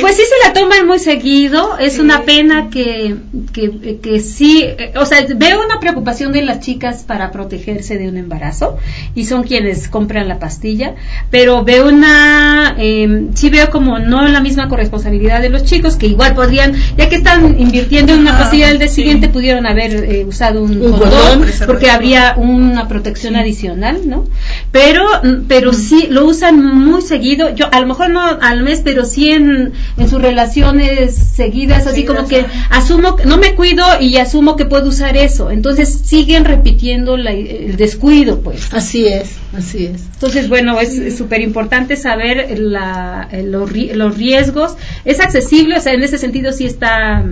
Pues 0.02 0.16
sí 0.16 0.24
se 0.24 0.48
la 0.48 0.54
toman 0.54 0.88
muy 0.88 1.00
seguido, 1.00 1.78
es 1.78 2.00
una 2.00 2.24
pena 2.24 2.70
que, 2.70 3.16
que, 3.54 4.00
que 4.02 4.20
sí, 4.20 4.64
eh, 4.64 4.94
o 4.96 5.06
sea, 5.06 5.26
veo 5.36 5.64
una 5.64 5.80
preocupación 5.80 6.32
de 6.32 6.42
las 6.42 6.60
chicas 6.60 7.04
para 7.04 7.32
protegerse 7.32 7.98
de 7.98 8.10
un 8.10 8.18
embarazo 8.18 8.78
y 9.16 9.26
son 9.26 9.44
quienes 9.44 9.88
compran 9.88 10.28
la 10.28 10.40
pastilla, 10.40 10.96
pero 11.30 11.64
veo 11.64 11.88
una, 11.88 12.76
eh, 12.78 13.28
sí 13.34 13.50
veo 13.50 13.70
como 13.70 14.00
no 14.00 14.28
la 14.28 14.42
misma 14.42 14.70
corresponsabilidad 14.70 15.42
de 15.42 15.50
los 15.50 15.64
chicos 15.64 15.96
que 15.96 16.08
igual 16.08 16.36
podrían, 16.36 16.74
ya 16.98 17.10
que 17.10 17.16
están 17.16 17.60
invirtiendo 17.60 18.14
en 18.14 18.20
una 18.20 18.38
pastilla 18.38 18.68
del 18.68 18.80
día 18.80 18.88
siguiente, 18.88 19.30
pudieron 19.30 19.66
haber 19.66 19.94
eh, 20.04 20.26
usado 20.26 20.64
un, 20.64 20.82
Un 20.82 20.92
condón, 20.92 21.12
condón, 21.12 21.54
porque 21.66 21.90
habría 21.90 22.36
una 22.38 22.88
protección 22.88 23.36
adicional, 23.36 24.02
¿no? 24.06 24.26
Pero, 24.72 25.06
pero 25.48 25.74
sí 25.74 26.08
lo 26.10 26.26
usan 26.26 26.64
muy 26.64 27.02
seguido. 27.02 27.54
Yo, 27.56 27.68
a 27.72 27.80
lo 27.80 27.88
mejor 27.88 28.10
no 28.10 28.22
al 28.22 28.64
mes, 28.64 28.82
pero 28.84 29.06
sí 29.06 29.30
en, 29.30 29.73
en 29.98 30.10
sus 30.10 30.22
relaciones 30.22 31.16
seguidas, 31.16 31.88
así 31.88 32.04
como 32.06 32.28
que 32.28 32.46
asumo, 32.70 33.16
que- 33.16 33.26
no 33.26 33.38
me 33.38 33.56
cuido 33.56 33.84
y 34.00 34.18
asumo 34.18 34.56
que 34.56 34.66
puedo 34.66 34.90
usar 34.90 35.18
eso. 35.18 35.52
Entonces 35.52 36.02
siguen 36.06 36.46
repitiendo 36.46 37.18
la- 37.18 37.32
el 37.32 37.76
descuido, 37.78 38.42
pues. 38.42 38.74
así 38.74 39.06
es 39.08 39.36
así 39.58 39.86
es 39.86 40.02
Entonces, 40.14 40.50
bueno, 40.50 40.80
es 40.80 41.18
súper 41.18 41.42
importante 41.42 41.96
saber 41.96 42.58
la, 42.60 43.28
los, 43.44 43.72
los 43.72 44.18
riesgos. 44.18 44.76
Es 45.06 45.20
accesible, 45.20 45.78
o 45.78 45.82
sea, 45.82 45.94
en 45.94 46.04
ese 46.04 46.18
sentido 46.18 46.52
sí 46.54 46.66
está 46.66 47.24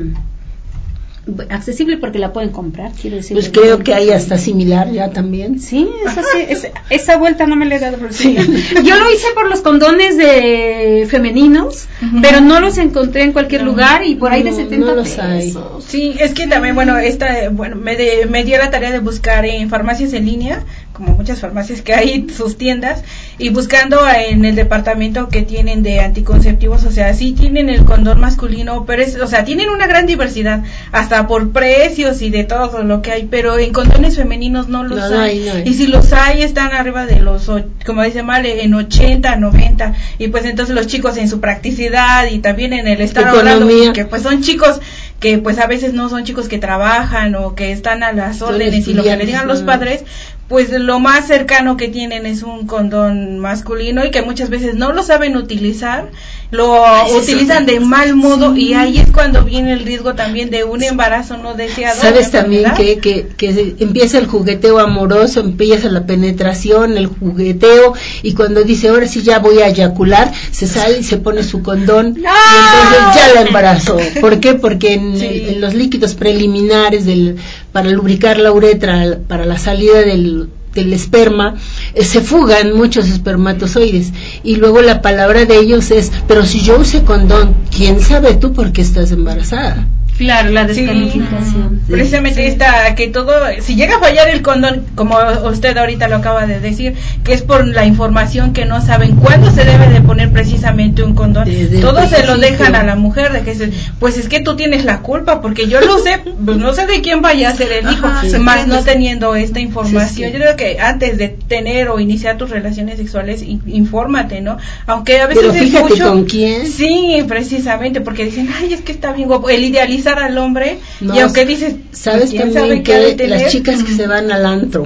accesible 1.50 1.98
porque 1.98 2.18
la 2.18 2.34
pueden 2.34 2.50
comprar, 2.50 2.92
quiero 3.00 3.18
decir. 3.18 3.36
pues 3.38 3.50
creo 3.50 3.78
que 3.80 3.94
hay 3.94 4.10
hasta 4.10 4.40
similar 4.40 4.92
ya 4.92 5.12
también 5.12 5.60
Sí, 5.60 5.88
esa, 6.04 6.24
sí, 6.24 6.40
es- 6.50 6.68
esa 6.90 7.18
vuelta 7.18 7.46
no 7.46 7.56
me 7.56 7.68
la 7.68 7.76
he 7.76 7.80
dado 7.80 7.98
por 7.98 8.12
sí. 8.12 8.36
Yo 8.84 8.96
lo 8.98 9.12
hice 9.12 9.28
por 9.36 9.48
los 9.48 9.62
condones 9.62 10.18
de 10.18 11.08
femeninos, 11.10 11.86
pero 12.24 12.42
no 12.42 12.60
los 12.60 12.78
encontré 12.80 13.22
en 13.24 13.34
cualquier 13.34 13.62
lugar 13.62 14.04
y 14.06 14.16
por 14.16 14.32
ahí 14.32 14.42
de 14.42 14.50
No, 14.52 14.58
70 14.58 14.86
no 14.88 14.96
los 14.96 15.20
hay. 15.20 15.56
Sí, 15.88 16.16
es 16.20 16.34
que 16.34 16.48
también, 16.48 16.74
bueno, 16.74 16.98
esta, 16.98 17.50
bueno, 17.52 17.76
me, 17.76 17.96
de- 17.96 18.26
me 18.26 18.44
dio 18.44 18.58
la 18.58 18.72
tarea 18.72 18.92
de 18.92 19.00
buscar 19.00 19.46
en 19.46 19.70
farmacias 19.70 20.14
en 20.14 20.26
línea, 20.26 20.64
como 20.94 21.14
muchas 21.14 21.40
farmacias 21.40 21.82
que 21.82 21.94
hay, 21.94 22.28
sus 22.36 22.58
tiendas, 22.58 23.04
y 23.38 23.50
buscando 23.50 24.00
en 24.08 24.46
el 24.46 24.56
departamento 24.56 25.30
que 25.30 25.42
tienen 25.42 25.84
de 25.84 26.00
anticonceptivos, 26.00 26.84
o 26.84 26.92
sea, 26.92 27.14
sí 27.14 27.34
tienen 27.34 27.70
el 27.70 27.86
condón 27.86 28.20
masculino, 28.20 28.86
pero 28.86 29.02
es, 29.02 29.16
o 29.16 29.28
sea, 29.28 29.44
tienen 29.44 29.70
una 29.70 29.88
gran 29.88 30.06
diversidad, 30.06 30.64
hasta 30.92 31.28
por 31.28 31.52
precios 31.52 32.22
y 32.22 32.30
de 32.30 32.44
todo 32.44 32.84
lo 32.84 33.02
que 33.02 33.12
hay, 33.12 33.28
pero 33.30 33.58
en 33.58 33.74
condones 33.74 34.16
femeninos 34.16 34.68
no 34.68 34.84
los 34.84 35.00
No, 35.12 35.20
hay. 35.20 35.40
hay, 35.40 35.46
no 35.46 35.54
hay. 35.54 35.64
Y 35.66 35.74
si 35.74 35.88
los 35.88 36.14
hay, 36.14 36.44
están 36.44 36.74
arriba 36.74 37.06
de 37.06 37.20
los, 37.20 37.50
como 37.86 38.04
dice 38.04 38.24
Male, 38.24 38.64
en 38.64 38.74
80, 38.74 39.36
90, 39.38 39.94
y 40.20 40.28
pues 40.28 40.46
entonces 40.46 40.76
los 40.76 40.88
chicos 40.88 41.18
en 41.18 41.30
su 41.30 41.40
practicidad 41.40 42.28
y 42.30 42.40
también 42.40 42.74
en 42.74 42.88
el 42.88 43.02
estar 43.02 43.28
hablando, 43.28 43.68
que 43.94 44.06
pues 44.06 44.24
son 44.24 44.42
chicos 44.42 44.80
que 45.22 45.38
pues 45.38 45.60
a 45.60 45.68
veces 45.68 45.94
no 45.94 46.10
son 46.10 46.24
chicos 46.24 46.48
que 46.48 46.58
trabajan 46.58 47.36
o 47.36 47.54
que 47.54 47.72
están 47.72 48.02
a 48.02 48.12
las 48.12 48.42
órdenes 48.42 48.88
y 48.88 48.96
lo 48.96 49.04
que 49.04 49.16
le 49.16 49.28
digan 49.28 49.48
los 49.48 49.62
padres, 49.62 50.04
pues 50.52 50.70
lo 50.70 51.00
más 51.00 51.28
cercano 51.28 51.78
que 51.78 51.88
tienen 51.88 52.26
es 52.26 52.44
un 52.44 52.68
condón 52.68 53.40
masculino 53.40 54.04
y 54.04 54.12
que 54.12 54.22
muchas 54.22 54.50
veces 54.50 54.76
no 54.76 54.92
lo 54.92 55.02
saben 55.02 55.38
utilizar, 55.38 56.10
lo 56.52 56.84
utilizan 57.18 57.66
de 57.66 57.80
mal 57.80 58.16
modo 58.16 58.56
y 58.58 58.74
ahí 58.74 59.00
es 59.00 59.10
cuando 59.10 59.44
viene 59.44 59.72
el 59.72 59.86
riesgo 59.86 60.16
también 60.16 60.50
de 60.50 60.66
un 60.66 60.84
embarazo 60.84 61.38
no 61.38 61.54
deseado. 61.54 62.00
Sabes 62.00 62.30
también 62.30 62.74
que, 62.76 63.00
que, 63.00 63.28
que 63.38 63.76
empieza 63.80 64.18
el 64.18 64.28
jugueteo 64.28 64.80
amoroso, 64.80 65.40
empieza 65.40 65.90
la 65.90 66.06
penetración, 66.06 66.98
el 66.98 67.08
jugueteo, 67.08 67.94
y 68.22 68.34
cuando 68.34 68.64
dice 68.64 68.90
ahora 68.90 69.08
sí 69.08 69.22
ya 69.22 69.40
voy 69.40 69.60
a 69.60 69.68
eyacular, 69.68 70.32
se 70.52 70.68
sale 70.68 71.00
y 71.00 71.04
se 71.04 71.18
pone 71.18 71.44
su 71.44 71.64
condón, 71.64 72.18
y 72.18 72.20
entonces 72.20 73.16
ya 73.16 73.34
la 73.34 73.42
embarazó. 73.48 73.98
¿Por 74.20 74.42
qué? 74.42 74.56
Porque 74.56 74.94
en, 74.94 75.16
en 75.22 75.62
los 75.62 75.74
líquidos 75.74 76.16
preliminares 76.16 77.06
del, 77.06 77.38
para 77.72 77.90
lubricar 77.90 78.38
la 78.38 78.52
uretra, 78.52 79.20
para 79.28 79.46
la 79.46 79.58
salida 79.58 80.02
del 80.02 80.50
del 80.74 80.94
esperma, 80.94 81.56
eh, 81.94 82.04
se 82.04 82.22
fugan 82.22 82.76
muchos 82.76 83.08
espermatozoides 83.08 84.12
y 84.44 84.56
luego 84.56 84.82
la 84.82 85.02
palabra 85.02 85.46
de 85.46 85.58
ellos 85.58 85.92
es, 85.92 86.12
pero 86.28 86.46
si 86.46 86.62
yo 86.62 86.80
use 86.80 87.04
condón, 87.04 87.56
¿quién 87.76 88.02
sabe 88.02 88.36
tú 88.36 88.54
por 88.54 88.72
qué 88.72 88.82
estás 88.82 89.12
embarazada? 89.12 89.88
Claro, 90.22 90.52
la 90.52 90.68
Sí. 90.68 90.82
descalificación. 90.86 91.82
Precisamente 91.90 92.46
esta, 92.46 92.94
que 92.94 93.08
todo, 93.08 93.34
si 93.62 93.76
llega 93.76 93.96
a 93.96 94.00
fallar 94.00 94.30
el 94.30 94.44
condón, 94.44 94.86
como 94.94 95.18
usted 95.52 95.76
ahorita 95.76 96.08
lo 96.10 96.18
acaba 96.18 96.46
de 96.46 96.60
decir, 96.60 96.94
que 97.24 97.34
es 97.34 97.42
por 97.42 97.66
la 97.66 97.86
información 97.88 98.54
que 98.54 98.66
no 98.66 98.82
saben 98.86 99.16
cuándo 99.16 99.50
se 99.50 99.66
debe 99.66 99.88
de 99.90 100.00
poner 100.02 100.30
precisamente 100.32 101.02
un 101.02 101.16
condón, 101.16 101.46
Desde 101.46 101.80
todos 101.82 102.08
se 102.10 102.24
lo 102.28 102.38
dejan 102.38 102.76
a 102.76 102.84
la 102.84 102.96
mujer, 102.96 103.34
de 103.34 103.42
que 103.42 103.56
se- 103.56 103.72
pues 104.00 104.18
es 104.20 104.30
que 104.30 104.42
tú 104.42 104.56
tienes 104.56 104.86
la 104.86 105.00
culpa, 105.00 105.42
porque 105.42 105.68
yo 105.68 105.82
lo 105.82 105.98
sé, 105.98 106.20
pues 106.46 106.58
no 106.58 106.72
sé 106.74 106.86
de 106.86 107.02
quién 107.02 107.22
vaya 107.24 107.50
a 107.50 107.56
ser 107.56 107.72
el 107.72 107.92
hijo, 107.92 108.06
Ajá, 108.06 108.28
más 108.40 108.68
no 108.68 108.84
teniendo 108.84 109.34
esta 109.36 109.60
información. 109.60 110.08
Sí, 110.08 110.16
sí. 110.18 110.22
Yo 110.22 110.32
creo 110.32 110.56
que 110.56 110.80
antes 110.80 111.18
de 111.18 111.30
tener 111.30 111.90
o 111.90 112.00
iniciar 112.00 112.38
tus 112.38 112.52
relaciones 112.52 112.98
sexuales, 113.00 113.42
in- 113.42 113.64
infórmate, 113.66 114.40
¿no? 114.42 114.58
Aunque 114.86 115.20
a 115.20 115.26
veces 115.26 115.46
Pero 115.52 115.54
es 115.64 115.72
mucho- 115.90 116.10
con 116.10 116.26
quién. 116.26 116.68
Sí, 116.68 117.26
precisamente, 117.28 118.02
porque 118.02 118.26
dicen, 118.26 118.50
ay, 118.62 118.72
es 118.74 118.82
que 118.82 118.92
está 118.92 119.14
bien 119.14 119.28
guapo. 119.28 119.50
El 119.50 119.64
idealizar 120.12 120.20
al 120.20 120.38
hombre, 120.38 120.80
No, 121.00 121.16
y 121.16 121.20
aunque 121.20 121.46
dices, 121.46 121.76
Sabes 121.92 122.30
¿quién 122.32 122.54
también 122.54 122.84
sabe 122.86 123.16
que 123.18 123.28
las 123.28 123.52
chicas 123.52 123.84
que 123.84 123.94
se 123.94 124.08
van 124.08 124.32
al 124.32 124.46
antro 124.46 124.86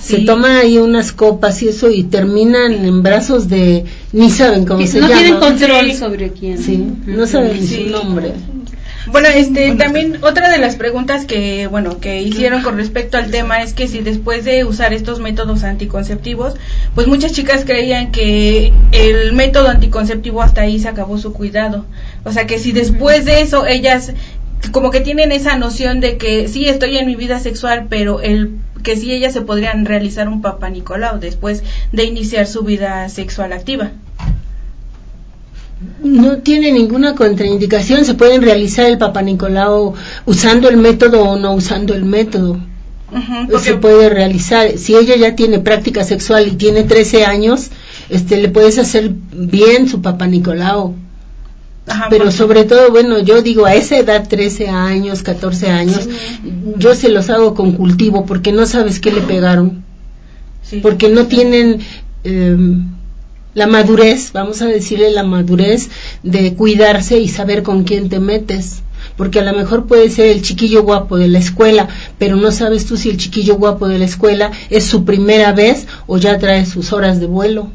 se 0.00 0.18
toman 0.20 0.56
ahí 0.56 0.78
unas 0.78 1.12
copas 1.12 1.62
y 1.62 1.68
eso 1.68 1.90
y 1.90 2.04
terminan 2.04 2.72
en 2.84 3.02
brazos 3.02 3.48
de 3.48 3.84
ni 4.12 4.30
saben 4.30 4.64
cómo 4.64 4.84
se 4.86 5.00
no 5.00 5.06
llama. 5.08 5.20
tienen 5.20 5.40
control 5.40 5.90
Sí. 5.92 5.96
sobre 5.96 6.30
quién. 6.32 6.58
Sí, 6.58 6.84
no 7.06 7.26
saben 7.26 7.60
ni 7.60 7.66
Sí. 7.66 7.84
su 7.84 7.90
nombre. 7.90 8.32
Bueno, 9.10 9.28
este, 9.34 9.74
también 9.74 10.18
otra 10.22 10.48
de 10.50 10.58
las 10.58 10.76
preguntas 10.76 11.24
que, 11.24 11.66
bueno, 11.66 11.98
que 11.98 12.22
hicieron 12.22 12.62
con 12.62 12.76
respecto 12.78 13.18
al 13.18 13.30
tema 13.32 13.60
es 13.62 13.74
que 13.74 13.86
si 13.88 13.98
después 14.00 14.44
de 14.44 14.64
usar 14.64 14.92
estos 14.92 15.18
métodos 15.18 15.64
anticonceptivos, 15.64 16.54
pues 16.94 17.06
muchas 17.08 17.32
chicas 17.32 17.64
creían 17.66 18.12
que 18.12 18.72
el 18.92 19.32
método 19.34 19.68
anticonceptivo 19.68 20.40
hasta 20.40 20.62
ahí 20.62 20.78
se 20.78 20.88
acabó 20.88 21.18
su 21.18 21.32
cuidado. 21.32 21.84
O 22.24 22.32
sea, 22.32 22.46
que 22.46 22.58
si 22.60 22.70
después 22.72 23.24
de 23.24 23.40
eso 23.40 23.66
ellas 23.66 24.12
como 24.70 24.90
que 24.90 25.00
tienen 25.00 25.32
esa 25.32 25.56
noción 25.56 26.00
de 26.00 26.16
que 26.16 26.48
sí 26.48 26.66
estoy 26.66 26.96
en 26.96 27.06
mi 27.06 27.16
vida 27.16 27.40
sexual, 27.40 27.86
pero 27.90 28.20
el 28.20 28.52
que 28.82 28.96
sí 28.96 29.12
ellas 29.12 29.32
se 29.32 29.42
podrían 29.42 29.84
realizar 29.84 30.28
un 30.28 30.40
papá 30.42 30.70
Nicolau 30.70 31.18
después 31.20 31.62
de 31.92 32.04
iniciar 32.04 32.46
su 32.46 32.62
vida 32.62 33.08
sexual 33.08 33.52
activa. 33.52 33.92
No 36.02 36.38
tiene 36.38 36.70
ninguna 36.72 37.14
contraindicación, 37.14 38.04
se 38.04 38.14
pueden 38.14 38.42
realizar 38.42 38.86
el 38.86 38.98
Papa 38.98 39.20
Nicolau 39.22 39.94
usando 40.26 40.68
el 40.68 40.76
método 40.76 41.22
o 41.24 41.36
no 41.36 41.54
usando 41.54 41.92
el 41.94 42.04
método. 42.04 42.52
Ujú, 43.10 43.46
se 43.46 43.52
porque- 43.52 43.74
puede 43.74 44.08
realizar. 44.08 44.78
Si 44.78 44.94
ella 44.94 45.16
ya 45.16 45.34
tiene 45.34 45.58
práctica 45.58 46.04
sexual 46.04 46.46
y 46.48 46.52
tiene 46.52 46.84
13 46.84 47.24
años, 47.24 47.70
este 48.08 48.36
le 48.36 48.48
puedes 48.48 48.78
hacer 48.78 49.10
bien 49.32 49.88
su 49.88 50.00
Papa 50.02 50.26
Nicolau. 50.26 50.94
Ajá, 51.86 52.06
Pero 52.10 52.24
porque- 52.24 52.36
sobre 52.36 52.64
todo, 52.64 52.90
bueno, 52.90 53.18
yo 53.20 53.42
digo, 53.42 53.66
a 53.66 53.74
esa 53.74 53.98
edad, 53.98 54.26
13 54.28 54.68
años, 54.68 55.22
14 55.22 55.68
años, 55.68 56.08
yo 56.76 56.94
se 56.94 57.08
los 57.08 57.28
hago 57.30 57.54
con 57.54 57.72
cultivo 57.72 58.24
porque 58.26 58.52
no 58.52 58.66
sabes 58.66 59.00
qué 59.00 59.10
le 59.12 59.20
pegaron, 59.22 59.82
sí. 60.62 60.78
porque 60.80 61.08
no 61.08 61.26
tienen 61.26 61.80
eh, 62.24 62.56
la 63.54 63.66
madurez, 63.66 64.32
vamos 64.32 64.62
a 64.62 64.66
decirle 64.66 65.10
la 65.10 65.24
madurez 65.24 65.90
de 66.22 66.54
cuidarse 66.54 67.18
y 67.18 67.28
saber 67.28 67.62
con 67.62 67.84
quién 67.84 68.08
te 68.08 68.18
metes. 68.20 68.82
Porque 69.16 69.40
a 69.40 69.42
lo 69.44 69.52
mejor 69.56 69.86
puede 69.86 70.08
ser 70.10 70.26
el 70.28 70.42
chiquillo 70.42 70.82
guapo 70.82 71.16
de 71.18 71.28
la 71.28 71.38
escuela, 71.38 71.88
pero 72.18 72.36
no 72.36 72.50
sabes 72.50 72.86
tú 72.86 72.96
si 72.96 73.10
el 73.10 73.16
chiquillo 73.16 73.56
guapo 73.56 73.88
de 73.88 73.98
la 73.98 74.04
escuela 74.04 74.50
es 74.70 74.84
su 74.84 75.04
primera 75.04 75.52
vez 75.52 75.86
o 76.06 76.18
ya 76.18 76.38
trae 76.38 76.64
sus 76.66 76.92
horas 76.92 77.20
de 77.20 77.26
vuelo. 77.26 77.70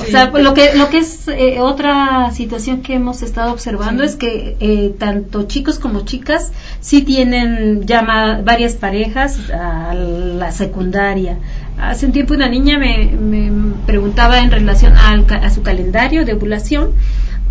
O 0.00 0.10
sea, 0.10 0.30
lo 0.30 0.54
que 0.54 0.74
lo 0.74 0.88
que 0.90 0.98
es 0.98 1.28
eh, 1.28 1.60
otra 1.60 2.30
situación 2.32 2.82
que 2.82 2.94
hemos 2.94 3.22
estado 3.22 3.52
observando 3.52 4.02
es 4.02 4.16
que 4.16 4.56
eh, 4.60 4.94
tanto 4.98 5.44
chicos 5.44 5.78
como 5.78 6.00
chicas 6.04 6.52
sí 6.80 7.02
tienen 7.02 7.86
ya 7.86 8.02
varias 8.44 8.74
parejas 8.74 9.38
a 9.50 9.94
la 9.94 10.52
secundaria. 10.52 11.38
Hace 11.78 12.06
un 12.06 12.12
tiempo 12.12 12.34
una 12.34 12.48
niña 12.48 12.78
me, 12.78 13.06
me 13.18 13.50
preguntaba 13.86 14.40
en 14.40 14.50
relación 14.50 14.94
al 14.96 15.26
ca- 15.26 15.36
a 15.36 15.50
su 15.50 15.62
calendario 15.62 16.24
de 16.24 16.34
ovulación 16.34 16.92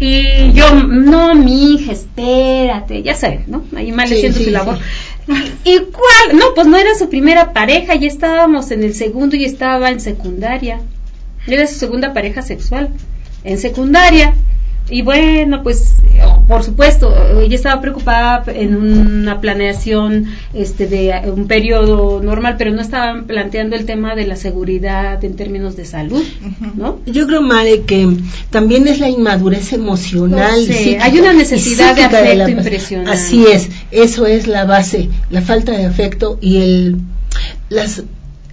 y 0.04 0.52
yo, 0.54 0.74
no, 0.74 1.36
mi 1.36 1.76
hija, 1.76 1.92
espérate, 1.92 3.04
ya 3.04 3.14
sabes, 3.14 3.48
¿no? 3.48 3.64
Ahí 3.76 3.92
mal 3.92 4.12
haciendo 4.12 4.40
sí, 4.40 4.46
su 4.46 4.50
labor. 4.50 4.80
¿Y 5.64 5.78
cuál? 5.78 6.40
No, 6.40 6.56
pues 6.56 6.66
no 6.66 6.76
era 6.76 6.96
su 6.96 7.08
primera 7.08 7.54
pareja, 7.54 7.94
ya 7.94 8.08
estábamos 8.08 8.72
en 8.72 8.84
el 8.84 8.96
segundo 8.96 9.36
y 9.36 9.46
estaba 9.46 9.92
en 9.92 10.00
secundaria. 10.00 10.82
Era 11.46 11.68
su 11.68 11.76
segunda 11.76 12.14
pareja 12.14 12.42
sexual, 12.42 12.90
en 13.44 13.60
secundaria. 13.60 14.34
Y 14.92 15.02
bueno, 15.04 15.64
pues 15.64 15.96
por 16.48 16.64
supuesto, 16.64 17.14
ella 17.42 17.56
estaba 17.56 17.80
preocupada 17.82 18.44
en 18.54 18.76
una 18.76 19.40
planeación 19.40 20.26
este 20.54 20.86
de 20.86 21.14
un 21.34 21.48
periodo 21.48 22.22
normal, 22.22 22.56
pero 22.58 22.72
no 22.72 22.82
estaban 22.82 23.26
planteando 23.26 23.76
el 23.78 23.86
tema 23.86 24.16
de 24.16 24.28
la 24.28 24.36
seguridad 24.36 25.24
en 25.24 25.36
términos 25.38 25.78
de 25.78 25.86
salud, 25.86 26.22
¿no? 26.76 27.00
Yo 27.06 27.26
creo, 27.26 27.42
Mare, 27.42 27.84
que 27.84 28.06
también 28.50 28.88
es 28.90 29.00
la 29.00 29.08
inmadurez 29.10 29.72
emocional. 29.72 30.60
No 30.60 30.66
sé, 30.66 30.72
y 30.72 30.76
psíquica- 30.76 31.04
hay 31.06 31.20
una 31.20 31.34
necesidad 31.34 31.96
de 31.96 32.04
afecto 32.04 32.36
la- 32.36 32.50
impresionante. 32.50 33.12
Así 33.12 33.46
es, 33.48 33.70
eso 33.92 34.26
es 34.26 34.48
la 34.48 34.66
base, 34.66 35.10
la 35.30 35.42
falta 35.42 35.72
de 35.72 35.86
afecto 35.86 36.38
y 36.42 36.58
el 36.58 36.98
las 37.70 38.04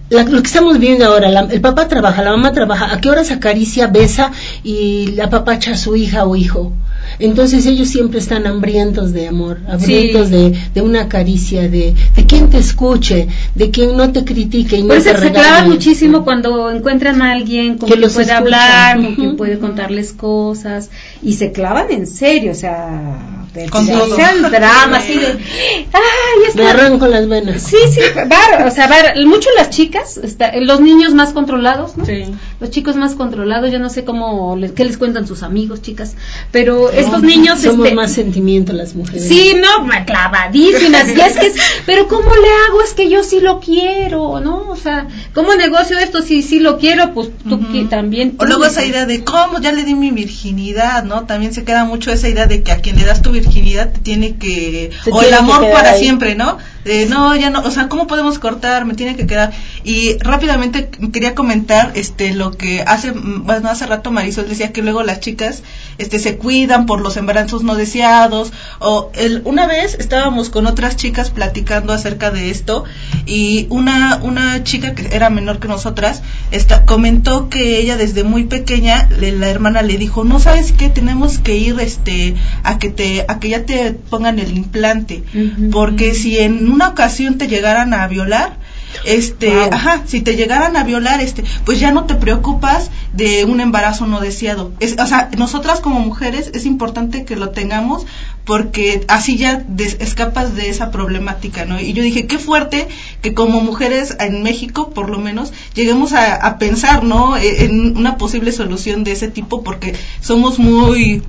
la- 0.09 0.23
lo 0.23 0.41
que 0.41 0.47
estamos 0.47 0.79
viendo 0.79 1.05
ahora, 1.05 1.29
la- 1.29 1.47
el 1.51 1.61
papá 1.61 1.87
trabaja, 1.87 2.21
la 2.23 2.31
mamá 2.31 2.51
trabaja, 2.53 2.91
a 2.93 2.99
qué 3.01 3.09
horas 3.09 3.31
acaricia, 3.31 3.87
besa 3.87 4.31
y 4.63 5.07
la 5.15 5.29
papacha 5.29 5.71
a 5.71 5.77
su 5.77 5.95
hija 5.95 6.25
o 6.25 6.35
hijo. 6.35 6.73
Entonces 7.17 7.65
ellos 7.65 7.89
siempre 7.89 8.19
están 8.19 8.45
hambrientos 8.47 9.11
de 9.13 9.27
amor, 9.27 9.59
hambrientos 9.67 10.29
de, 10.29 10.57
de 10.73 10.81
una 10.81 11.09
caricia, 11.09 11.63
de, 11.67 11.93
de 12.15 12.25
quien 12.25 12.49
te 12.49 12.57
escuche, 12.59 13.27
de 13.55 13.71
quien 13.71 13.97
no 13.97 14.11
te 14.11 14.23
critique 14.23 14.77
y 14.77 14.83
no 14.83 14.89
Por 14.89 14.97
eso 14.97 15.11
te 15.11 15.17
se 15.17 15.31
clavan 15.31 15.53
regañe. 15.53 15.69
muchísimo 15.69 16.23
cuando 16.23 16.69
encuentran 16.71 17.21
a 17.21 17.33
alguien 17.33 17.77
con 17.77 17.87
Que 17.89 17.93
quien 17.95 18.01
los 18.01 18.13
puede 18.13 18.25
escucha. 18.31 18.37
hablar, 18.37 18.97
con 18.97 19.05
Ujú. 19.07 19.15
quien 19.15 19.37
puede 19.37 19.59
contarles 19.59 20.13
cosas 20.13 20.89
y 21.21 21.33
se 21.33 21.51
clavan 21.51 21.87
en 21.91 22.05
serio, 22.07 22.51
o 22.51 22.55
sea, 22.55 23.45
de, 23.53 23.67
Con 23.69 23.85
todo. 23.87 24.15
sean 24.15 24.41
dramas 24.51 25.03
así 25.03 25.17
de, 25.17 25.27
ay, 25.27 26.53
Me 26.55 26.67
arranco 26.67 27.07
las 27.07 27.27
venas. 27.27 27.61
Sí, 27.63 27.77
sí, 27.91 27.99
o 28.01 28.71
sea, 28.71 28.87
mucho 29.25 29.49
las 29.57 29.69
chicas, 29.71 29.98
está- 30.17 30.55
los 30.57 30.79
niños 30.81 31.13
más 31.13 31.33
controlados. 31.33 31.93
Sí. 32.05 32.33
Los 32.59 32.71
chicos 32.71 32.95
más 32.97 33.15
controlados, 33.15 33.71
yo 33.71 33.79
no 33.79 33.89
sé 33.89 34.03
cómo, 34.03 34.55
les- 34.57 34.73
qué 34.73 34.83
les 34.83 34.97
cuentan 34.97 35.25
sus 35.27 35.43
amigos, 35.43 35.81
chicas, 35.81 36.15
pero 36.51 36.91
estos 36.91 37.21
niños, 37.23 37.61
Somos 37.61 37.85
este, 37.85 37.95
más 37.95 38.11
sentimiento 38.11 38.73
las 38.73 38.95
mujeres. 38.95 39.27
Sí, 39.27 39.53
no, 39.61 39.85
ma- 39.85 40.03
clavadísimas. 40.05 41.07
Y 41.15 41.19
es 41.21 41.37
que, 41.37 41.45
es- 41.47 41.55
pero 41.85 42.07
¿cómo 42.07 42.29
le 42.35 42.47
hago? 42.67 42.81
Es 42.83 42.93
que 42.93 43.09
yo 43.09 43.23
sí 43.23 43.39
lo 43.39 43.59
quiero, 43.59 44.39
¿no? 44.41 44.69
O 44.69 44.75
sea, 44.75 45.07
¿cómo 45.33 45.55
negocio 45.55 45.97
esto 45.97 46.21
si 46.21 46.41
sí 46.43 46.59
lo 46.59 46.77
quiero? 46.77 47.13
Pues 47.13 47.29
tú 47.47 47.59
qui- 47.59 47.87
también. 47.89 48.35
O 48.39 48.45
luego 48.45 48.65
esa 48.65 48.85
idea 48.85 49.05
de 49.05 49.23
cómo 49.23 49.59
ya 49.61 49.71
le 49.71 49.83
di 49.83 49.95
mi 49.95 50.11
virginidad, 50.11 51.03
¿no? 51.03 51.25
También 51.25 51.53
se 51.53 51.63
queda 51.63 51.85
mucho 51.85 52.11
esa 52.11 52.27
idea 52.27 52.45
de 52.45 52.61
que 52.63 52.71
a 52.71 52.81
quien 52.81 52.97
le 52.97 53.05
das 53.05 53.21
tu 53.21 53.31
virginidad 53.31 53.91
te 53.93 53.99
tiene 53.99 54.35
que 54.35 54.91
Se 55.03 55.11
o 55.11 55.19
tiene 55.19 55.27
el 55.29 55.33
amor 55.35 55.65
para 55.71 55.91
ahí. 55.91 55.99
siempre, 56.01 56.35
¿no? 56.35 56.57
De, 56.83 57.05
no, 57.07 57.35
ya 57.35 57.49
no, 57.49 57.61
o 57.61 57.71
sea, 57.71 57.87
¿cómo 57.89 58.07
podemos 58.07 58.39
cortar? 58.39 58.85
Me 58.85 58.93
tiene 58.95 59.15
que 59.15 59.27
quedar. 59.27 59.51
Y 59.83 60.17
rápidamente 60.19 60.89
quería 61.11 61.35
comentar 61.35 61.91
este 61.95 62.33
lo 62.33 62.48
que 62.51 62.81
hace 62.85 63.11
bueno, 63.11 63.69
hace 63.69 63.85
rato 63.85 64.11
Marisol 64.11 64.47
decía 64.49 64.71
que 64.73 64.81
luego 64.81 65.03
las 65.03 65.19
chicas 65.19 65.63
este 65.97 66.19
se 66.19 66.37
cuidan 66.37 66.85
por 66.85 67.01
los 67.01 67.17
embarazos 67.17 67.63
no 67.63 67.75
deseados 67.75 68.51
o 68.79 69.11
el, 69.15 69.41
una 69.45 69.67
vez 69.67 69.95
estábamos 69.99 70.49
con 70.49 70.67
otras 70.67 70.95
chicas 70.95 71.29
platicando 71.29 71.93
acerca 71.93 72.31
de 72.31 72.49
esto 72.51 72.83
y 73.25 73.67
una 73.69 74.19
una 74.23 74.63
chica 74.63 74.93
que 74.95 75.15
era 75.15 75.29
menor 75.29 75.59
que 75.59 75.67
nosotras 75.67 76.21
esta, 76.51 76.85
comentó 76.85 77.49
que 77.49 77.79
ella 77.79 77.97
desde 77.97 78.23
muy 78.23 78.43
pequeña 78.45 79.07
le- 79.19 79.31
la 79.31 79.49
hermana 79.49 79.81
le 79.81 79.97
dijo 79.97 80.23
no 80.23 80.39
sabes 80.39 80.71
qué 80.71 80.89
tenemos 80.89 81.39
que 81.39 81.55
ir 81.57 81.79
este 81.79 82.35
a 82.63 82.77
que 82.79 82.89
te 82.89 83.25
a 83.27 83.39
que 83.39 83.49
ya 83.49 83.65
te 83.65 83.91
pongan 83.91 84.39
el 84.39 84.55
implante 84.55 85.23
porque 85.71 86.13
si 86.13 86.37
en 86.39 86.69
una 86.71 86.89
ocasión 86.89 87.37
te 87.37 87.47
llegaran 87.47 87.93
a 87.93 88.07
violar 88.07 88.57
este 89.05 89.49
Wow. 89.55 89.69
ajá 89.73 90.03
si 90.05 90.21
te 90.21 90.35
llegaran 90.35 90.75
a 90.77 90.83
violar 90.83 91.21
este 91.21 91.43
pues 91.65 91.79
ya 91.79 91.91
no 91.91 92.05
te 92.05 92.15
preocupas 92.15 92.89
de 93.13 93.45
un 93.45 93.59
embarazo 93.59 94.05
no 94.07 94.19
deseado. 94.19 94.71
Es, 94.79 94.95
o 94.99 95.05
sea 95.05 95.29
nosotras 95.37 95.79
como 95.79 95.99
mujeres 95.99 96.51
es 96.53 96.65
importante 96.65 97.25
que 97.25 97.35
lo 97.35 97.49
tengamos 97.49 98.05
porque 98.45 99.03
así 99.07 99.37
ya 99.37 99.63
des- 99.67 99.97
escapas 99.99 100.55
de 100.55 100.69
esa 100.69 100.91
problemática 100.91 101.65
no 101.65 101.79
y 101.79 101.93
yo 101.93 102.01
dije 102.03 102.25
qué 102.27 102.39
fuerte 102.39 102.87
que 103.21 103.33
como 103.33 103.61
mujeres 103.61 104.15
en 104.19 104.43
México 104.43 104.89
por 104.91 105.09
lo 105.09 105.19
menos 105.19 105.53
lleguemos 105.75 106.13
a, 106.13 106.35
a 106.35 106.57
pensar 106.57 107.03
no 107.03 107.37
E- 107.37 107.65
en 107.65 107.97
una 107.97 108.17
posible 108.17 108.51
solución 108.51 109.03
de 109.03 109.11
ese 109.13 109.27
tipo 109.29 109.63
porque 109.63 109.93
somos 110.21 110.59
muy 110.59 111.21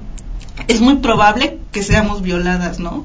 es 0.69 0.81
muy 0.81 0.97
probable 0.97 1.59
que 1.73 1.83
seamos 1.83 2.23
violadas 2.23 2.79
no 2.79 3.05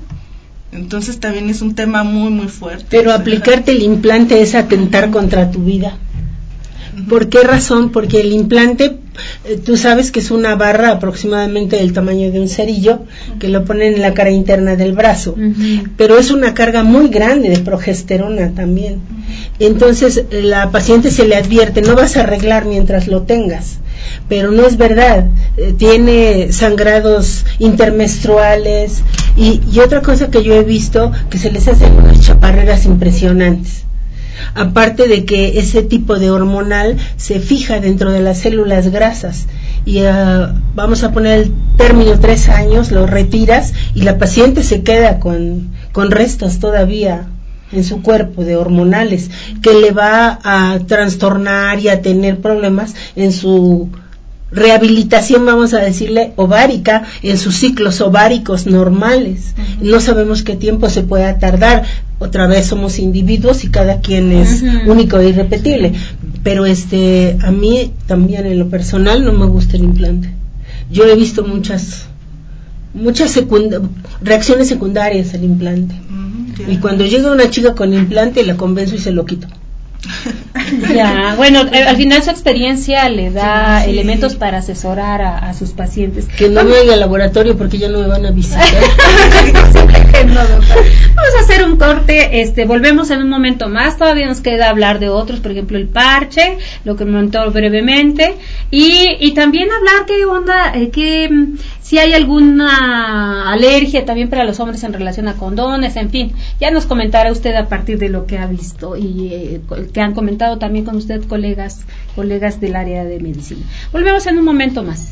entonces 0.72 1.20
también 1.20 1.50
es 1.50 1.62
un 1.62 1.76
tema 1.76 2.04
muy 2.04 2.30
muy 2.30 2.48
fuerte 2.48 2.86
Pero 2.90 3.14
aplicarte 3.14 3.72
el 3.72 3.82
implante 3.82 4.42
es 4.42 4.56
atentar 4.56 5.10
contra 5.10 5.52
tu 5.52 5.64
vida. 5.64 5.98
¿Por 7.10 7.30
qué 7.30 7.44
razón? 7.44 7.92
Porque 7.92 8.22
el 8.22 8.32
implante, 8.32 8.98
eh, 9.44 9.60
tú 9.64 9.76
sabes 9.76 10.12
que 10.12 10.20
es 10.20 10.32
una 10.32 10.56
barra 10.56 10.92
aproximadamente 10.92 11.76
del 11.76 11.94
tamaño 11.94 12.32
de 12.32 12.40
un 12.40 12.48
cerillo 12.48 13.04
que 13.38 13.50
lo 13.50 13.66
ponen 13.66 13.96
en 13.96 14.02
la 14.02 14.14
cara 14.14 14.32
interna 14.32 14.76
del 14.76 14.94
brazo. 14.94 15.36
Pero 15.98 16.18
es 16.18 16.32
una 16.32 16.54
carga 16.54 16.84
muy 16.84 17.10
grande 17.10 17.50
de 17.50 17.60
progesterona 17.60 18.52
también. 18.52 19.02
Entonces 19.60 20.24
eh, 20.30 20.42
la 20.42 20.72
paciente 20.72 21.12
se 21.12 21.26
le 21.26 21.36
advierte, 21.36 21.82
no 21.82 21.96
vas 21.96 22.16
a 22.16 22.22
arreglar 22.22 22.66
mientras 22.66 23.08
lo 23.08 23.24
tengas. 23.24 23.80
Pero 24.28 24.52
no 24.52 24.66
es 24.66 24.78
verdad, 24.78 25.28
eh, 25.58 25.74
tiene 25.78 26.52
sangrados 26.52 27.46
intermenstruales 27.60 29.04
y, 29.36 29.62
y 29.72 29.80
otra 29.80 30.02
cosa 30.02 30.30
que 30.30 30.44
yo 30.44 30.54
he 30.56 30.64
visto 30.64 31.12
que 31.30 31.38
se 31.38 31.52
les 31.52 31.68
hacen 31.68 31.94
unas 31.94 32.22
chaparreras 32.22 32.86
impresionantes. 32.86 33.86
Aparte 34.54 35.08
de 35.08 35.26
que 35.26 35.60
ese 35.60 35.82
tipo 35.82 36.20
de 36.20 36.30
hormonal 36.30 36.98
se 37.18 37.40
fija 37.40 37.80
dentro 37.80 38.12
de 38.12 38.22
las 38.22 38.40
células 38.40 38.90
grasas. 38.90 39.48
Y 39.86 40.00
ah, 40.00 40.56
vamos 40.74 41.04
a 41.04 41.12
poner 41.12 41.40
el 41.40 41.54
término 41.78 42.20
tres 42.20 42.50
años, 42.50 42.92
lo 42.92 43.06
retiras 43.06 43.74
y 43.94 44.02
la 44.02 44.18
paciente 44.18 44.64
se 44.64 44.84
queda 44.84 45.20
con, 45.20 45.74
con 45.92 46.12
restos 46.12 46.60
todavía 46.60 47.28
en 47.76 47.84
su 47.84 48.02
cuerpo 48.02 48.44
de 48.44 48.56
hormonales 48.56 49.30
que 49.62 49.74
le 49.74 49.92
va 49.92 50.40
a 50.44 50.80
trastornar 50.88 51.80
y 51.80 51.90
a 51.90 52.02
tener 52.02 52.40
problemas 52.40 52.96
en 53.16 53.32
su 53.32 53.90
rehabilitación, 54.52 55.46
vamos 55.46 55.74
a 55.74 55.80
decirle, 55.80 56.34
ovárica, 56.38 57.04
en 57.22 57.38
sus 57.38 57.56
ciclos 57.56 58.02
ováricos 58.02 58.66
normales. 58.66 59.54
No 59.82 60.00
sabemos 60.00 60.44
qué 60.44 60.56
tiempo 60.56 60.90
se 60.90 61.04
pueda 61.04 61.38
tardar. 61.40 61.84
Otra 62.20 62.48
vez 62.48 62.68
somos 62.68 62.98
individuos 62.98 63.64
y 63.66 63.70
cada 63.70 64.00
quien 64.00 64.32
es 64.32 64.64
único 64.88 65.20
e 65.20 65.30
irrepetible. 65.30 65.94
Pero 66.44 66.66
este, 66.66 67.38
a 67.44 67.52
mí 67.52 67.92
también 68.08 68.46
en 68.46 68.60
lo 68.60 68.70
personal 68.70 69.26
no 69.26 69.34
me 69.34 69.46
gusta 69.46 69.78
el 69.78 69.84
implante. 69.84 70.30
Yo 70.90 71.04
he 71.04 71.16
visto 71.16 71.44
muchas, 71.44 72.06
muchas 72.94 73.38
reacciones 74.22 74.68
secundarias 74.68 75.34
al 75.34 75.44
implante. 75.44 75.96
Ujú, 75.96 76.25
ya. 76.58 76.70
Y 76.70 76.78
cuando 76.80 77.06
llega 77.06 77.32
una 77.32 77.50
chica 77.50 77.74
con 77.76 77.94
implante, 77.94 78.44
la 78.44 78.58
convenzo 78.58 78.96
y 78.96 79.00
se 79.00 79.12
lo 79.12 79.26
quito. 79.26 79.48
Ya, 80.96 81.36
bueno, 81.36 81.62
eh, 81.72 81.84
al 81.84 81.96
final 81.98 82.24
su 82.24 82.30
experiencia 82.32 83.08
le 83.10 83.30
da 83.30 83.80
Sí, 83.82 83.86
sí. 83.86 83.92
elementos 83.92 84.36
para 84.36 84.60
asesorar 84.60 85.22
a, 85.22 85.38
a 85.38 85.54
sus 85.54 85.72
pacientes. 85.72 86.26
Que 86.28 86.50
no 86.50 86.64
me 86.64 86.72
vaya 86.72 86.94
al 86.94 87.00
laboratorio 87.02 87.56
porque 87.58 87.78
ya 87.78 87.90
no 87.90 88.00
me 88.00 88.08
van 88.08 88.26
a 88.26 88.32
visitar. 88.32 88.66
No, 90.26 90.40
doctor. 90.42 90.84
Vamos 91.14 91.36
a 91.38 91.42
hacer 91.42 91.64
un 91.66 91.76
corte, 91.78 92.42
este, 92.42 92.66
volvemos 92.66 93.12
en 93.12 93.20
un 93.22 93.30
momento 93.30 93.68
más, 93.68 93.98
todavía 93.98 94.28
nos 94.28 94.40
queda 94.40 94.70
hablar 94.70 95.00
de 95.00 95.10
otros, 95.10 95.40
por 95.42 95.52
ejemplo 95.52 95.78
el 95.78 95.88
parche, 95.88 96.58
lo 96.86 96.96
que 96.96 97.04
comentó 97.04 97.52
brevemente, 97.52 98.36
y, 98.72 99.10
y 99.20 99.34
también 99.34 99.70
hablar 99.72 100.06
qué 100.08 100.26
onda, 100.26 100.72
eh, 100.74 101.30
mm, 101.30 101.58
si 101.86 102.00
hay 102.00 102.14
alguna 102.14 103.52
alergia 103.52 104.06
también 104.06 104.28
para 104.28 104.44
los 104.44 104.60
hombres 104.60 104.84
en 104.84 104.92
relación 104.92 105.28
a 105.28 105.36
condones, 105.36 105.96
en 105.98 106.10
fin, 106.10 106.34
ya 106.60 106.72
nos 106.72 106.88
comentará 106.88 107.32
usted 107.32 107.54
a 107.54 107.70
partir 107.70 108.00
de 108.00 108.10
lo 108.10 108.26
que 108.26 108.40
ha 108.40 108.48
visto 108.48 108.98
y 108.98 109.28
eh, 109.32 109.62
que 109.94 110.02
han 110.02 110.16
comentado 110.16 110.58
también 110.58 110.84
con 110.84 110.96
usted 110.96 111.24
colegas, 111.26 111.86
colegas 112.16 112.60
del 112.60 112.76
área 112.76 113.06
de 113.06 113.20
medicina. 113.20 113.64
Volvemos 113.92 114.26
en 114.26 114.40
un 114.40 114.46
momento 114.46 114.82
más. 114.82 115.12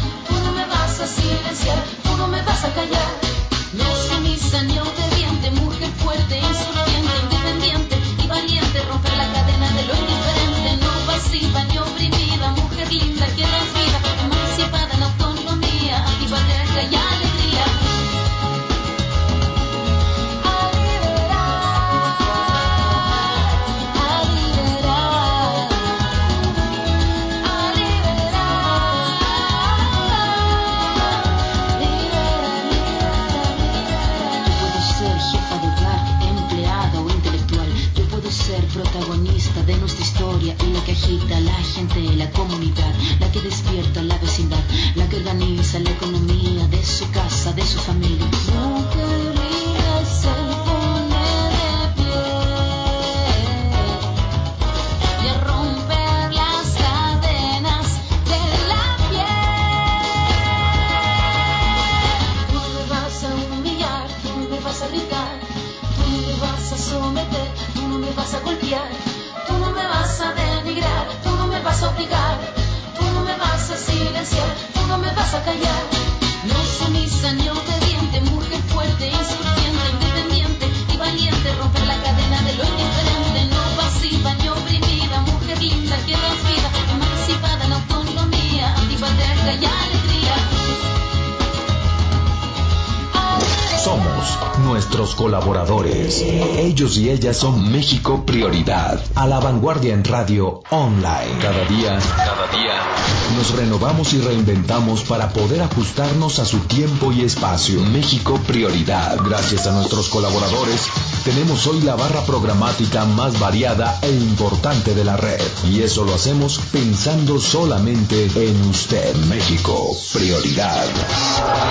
Ellos 96.57 96.97
y 96.97 97.09
ellas 97.09 97.37
son 97.37 97.71
México 97.71 98.23
Prioridad. 98.25 98.99
A 99.15 99.27
la 99.27 99.39
vanguardia 99.39 99.93
en 99.93 100.03
radio 100.03 100.61
online. 100.71 101.37
Cada 101.39 101.65
día, 101.65 101.99
cada 102.17 102.47
día. 102.47 102.90
Nos 103.35 103.55
renovamos 103.55 104.13
y 104.13 104.21
reinventamos 104.21 105.03
para 105.03 105.29
poder 105.29 105.61
ajustarnos 105.61 106.39
a 106.39 106.45
su 106.45 106.59
tiempo 106.59 107.11
y 107.11 107.21
espacio. 107.21 107.81
México 107.85 108.39
Prioridad. 108.45 109.17
Gracias 109.23 109.67
a 109.67 109.71
nuestros 109.71 110.09
colaboradores, 110.09 110.87
tenemos 111.23 111.65
hoy 111.67 111.81
la 111.81 111.95
barra 111.95 112.25
programática 112.25 113.05
más 113.05 113.39
variada 113.39 113.99
e 114.01 114.11
importante 114.11 114.93
de 114.93 115.05
la 115.05 115.17
red. 115.17 115.41
Y 115.69 115.81
eso 115.81 116.03
lo 116.03 116.13
hacemos 116.13 116.59
pensando 116.71 117.39
solamente 117.39 118.29
en 118.35 118.61
usted. 118.69 119.15
México 119.27 119.95
Prioridad. 120.13 120.85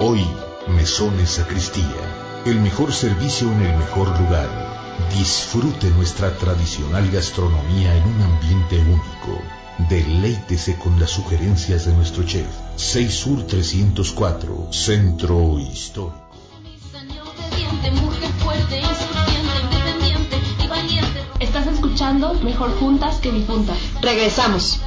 Hoy, 0.00 0.26
Mesones 0.74 1.30
Sacristía, 1.30 2.42
el 2.46 2.58
mejor 2.60 2.92
servicio 2.92 3.46
en 3.52 3.62
el 3.62 3.78
mejor 3.78 4.08
lugar. 4.20 4.69
Disfrute 5.08 5.90
nuestra 5.90 6.36
tradicional 6.36 7.10
gastronomía 7.10 7.96
en 7.96 8.04
un 8.04 8.22
ambiente 8.22 8.78
único. 8.78 9.42
Deleítese 9.88 10.76
con 10.76 10.98
las 11.00 11.10
sugerencias 11.10 11.86
de 11.86 11.92
nuestro 11.94 12.24
chef. 12.24 12.46
6 12.76 13.14
Sur 13.14 13.46
304, 13.46 14.68
Centro 14.72 15.58
Histórico. 15.58 16.30
Obediente, 17.38 17.90
mujer 17.92 18.30
fuerte, 18.42 18.80
insurgente, 18.80 19.60
independiente 19.62 20.40
y 20.62 20.68
valiente. 20.68 21.20
Estás 21.40 21.66
escuchando 21.66 22.34
Mejor 22.34 22.78
Juntas 22.78 23.16
que 23.16 23.32
Difuntas. 23.32 23.78
Regresamos. 24.02 24.80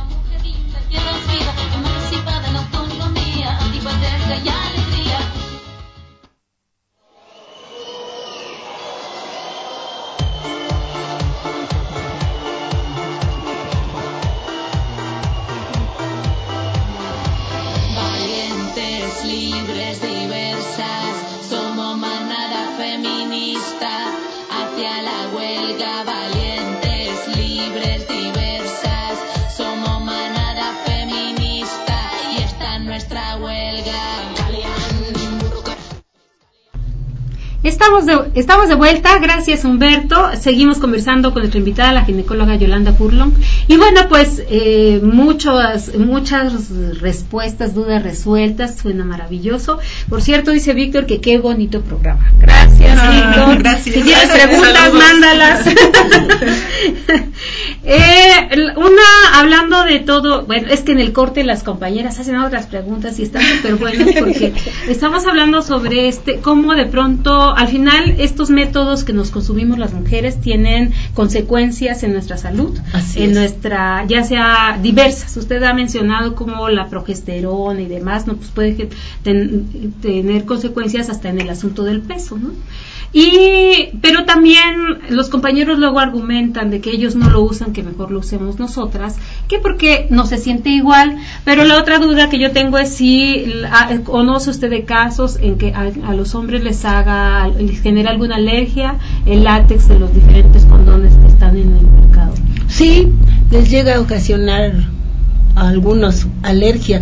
Estamos 37.84 38.06
de, 38.06 38.40
estamos 38.40 38.70
de 38.70 38.76
vuelta, 38.76 39.18
gracias 39.20 39.66
Humberto. 39.66 40.30
Seguimos 40.40 40.78
conversando 40.78 41.34
con 41.34 41.42
nuestra 41.42 41.60
invitada, 41.60 41.92
la 41.92 42.06
ginecóloga 42.06 42.56
Yolanda 42.56 42.94
Furlong. 42.94 43.34
Y 43.68 43.76
bueno, 43.76 44.08
pues 44.08 44.42
eh, 44.50 45.02
muchas, 45.04 45.94
muchas 45.98 46.70
respuestas, 47.02 47.74
dudas 47.76 48.02
resueltas, 48.02 48.78
suena 48.78 49.04
maravilloso. 49.04 49.80
Por 50.08 50.22
cierto, 50.22 50.52
dice 50.52 50.74
Víctor 50.74 51.06
que 51.08 51.20
qué 51.20 51.40
bonito 51.40 51.82
programa. 51.82 52.32
Gracias, 52.40 52.98
Ah, 53.02 53.12
Víctor. 53.12 53.58
gracias. 53.60 53.84
Si 53.96 54.02
tienes 54.02 54.30
preguntas, 54.30 54.74
saludos. 54.78 55.04
mándalas. 55.04 55.66
Eh, 57.86 58.48
una, 58.78 59.40
hablando 59.40 59.84
de 59.84 60.00
todo, 60.00 60.46
bueno, 60.46 60.70
es 60.70 60.82
que 60.82 60.94
en 60.94 61.00
el 61.02 61.12
corte 61.12 61.44
las 61.44 61.64
compañeras 61.64 62.18
hacen 62.18 62.38
otras 62.38 62.68
preguntas 62.68 63.20
y 63.20 63.24
están 63.24 63.42
súper 63.44 63.76
buenas 63.76 64.08
porque 64.18 64.54
estamos 64.88 65.26
hablando 65.26 65.62
sobre 65.62 66.08
este, 66.08 66.38
cómo 66.40 66.76
de 66.76 66.86
pronto, 66.86 67.54
al 67.54 67.68
final, 67.68 68.16
estos 68.20 68.50
métodos 68.50 69.04
que 69.04 69.12
nos 69.12 69.32
consumimos 69.32 69.78
las 69.80 69.94
mujeres 69.94 70.40
tienen 70.40 70.94
consecuencias 71.14 72.04
en 72.04 72.14
nuestra 72.14 72.38
salud, 72.38 72.78
Así 72.94 73.22
en 73.24 73.32
es. 73.32 73.36
nuestra, 73.38 74.06
ya 74.08 74.24
sea 74.24 74.80
diversas. 74.82 75.36
Usted 75.36 75.62
ha 75.64 75.74
mencionado 75.74 76.36
como 76.36 76.70
la 76.70 76.88
progesterona 76.88 77.82
y 77.82 77.88
demás, 77.88 78.28
no, 78.28 78.36
pues 78.36 78.50
puede 78.52 78.90
ten- 79.24 79.94
tener 80.02 80.46
consecuencias 80.46 81.10
hasta 81.10 81.28
en 81.30 81.42
el 81.42 81.50
asunto 81.50 81.84
del 81.84 82.00
peso, 82.02 82.38
¿no? 82.38 82.52
Y, 83.16 83.89
pero 84.01 84.26
también 84.26 84.97
los 85.09 85.30
compañeros 85.30 85.78
luego 85.78 85.99
argumentan 85.99 86.72
de 86.72 86.82
que 86.82 86.89
ellos 86.89 87.16
no 87.16 87.30
lo 87.30 87.41
usan, 87.41 87.72
que 87.72 87.84
mejor 87.84 88.09
lo 88.09 88.20
usemos 88.20 88.57
nosotras, 88.57 89.18
que 89.47 89.59
porque 89.59 90.07
no 90.09 90.26
se 90.26 90.38
siente 90.39 90.72
igual. 90.72 91.18
Pero 91.45 91.64
la 91.64 91.78
otra 91.78 91.99
duda 91.99 92.30
que 92.30 92.39
yo 92.39 92.51
tengo 92.51 92.80
es 92.80 92.89
si 92.89 93.45
conoce 94.03 94.49
usted 94.49 94.72
de 94.72 94.84
casos 94.84 95.38
en 95.39 95.59
que 95.59 95.74
a, 95.74 96.14
los 96.16 96.34
hombres 96.34 96.64
les 96.64 96.84
haga, 96.86 97.47
les 97.49 97.82
genera 97.82 98.09
alguna 98.09 98.38
alergia 98.38 98.95
el 99.28 99.43
látex 99.43 99.88
de 99.88 99.99
los 99.99 100.14
diferentes 100.14 100.66
condones 100.66 101.16
que 101.16 101.28
están 101.28 101.55
en 101.55 101.72
el 101.76 101.86
mercado. 101.86 102.34
Sí, 102.68 103.09
les 103.51 103.70
llega 103.70 103.97
a 103.97 104.01
ocasionar 104.01 104.74
a 105.55 105.70
algunos 105.70 106.26
alergia, 106.41 107.01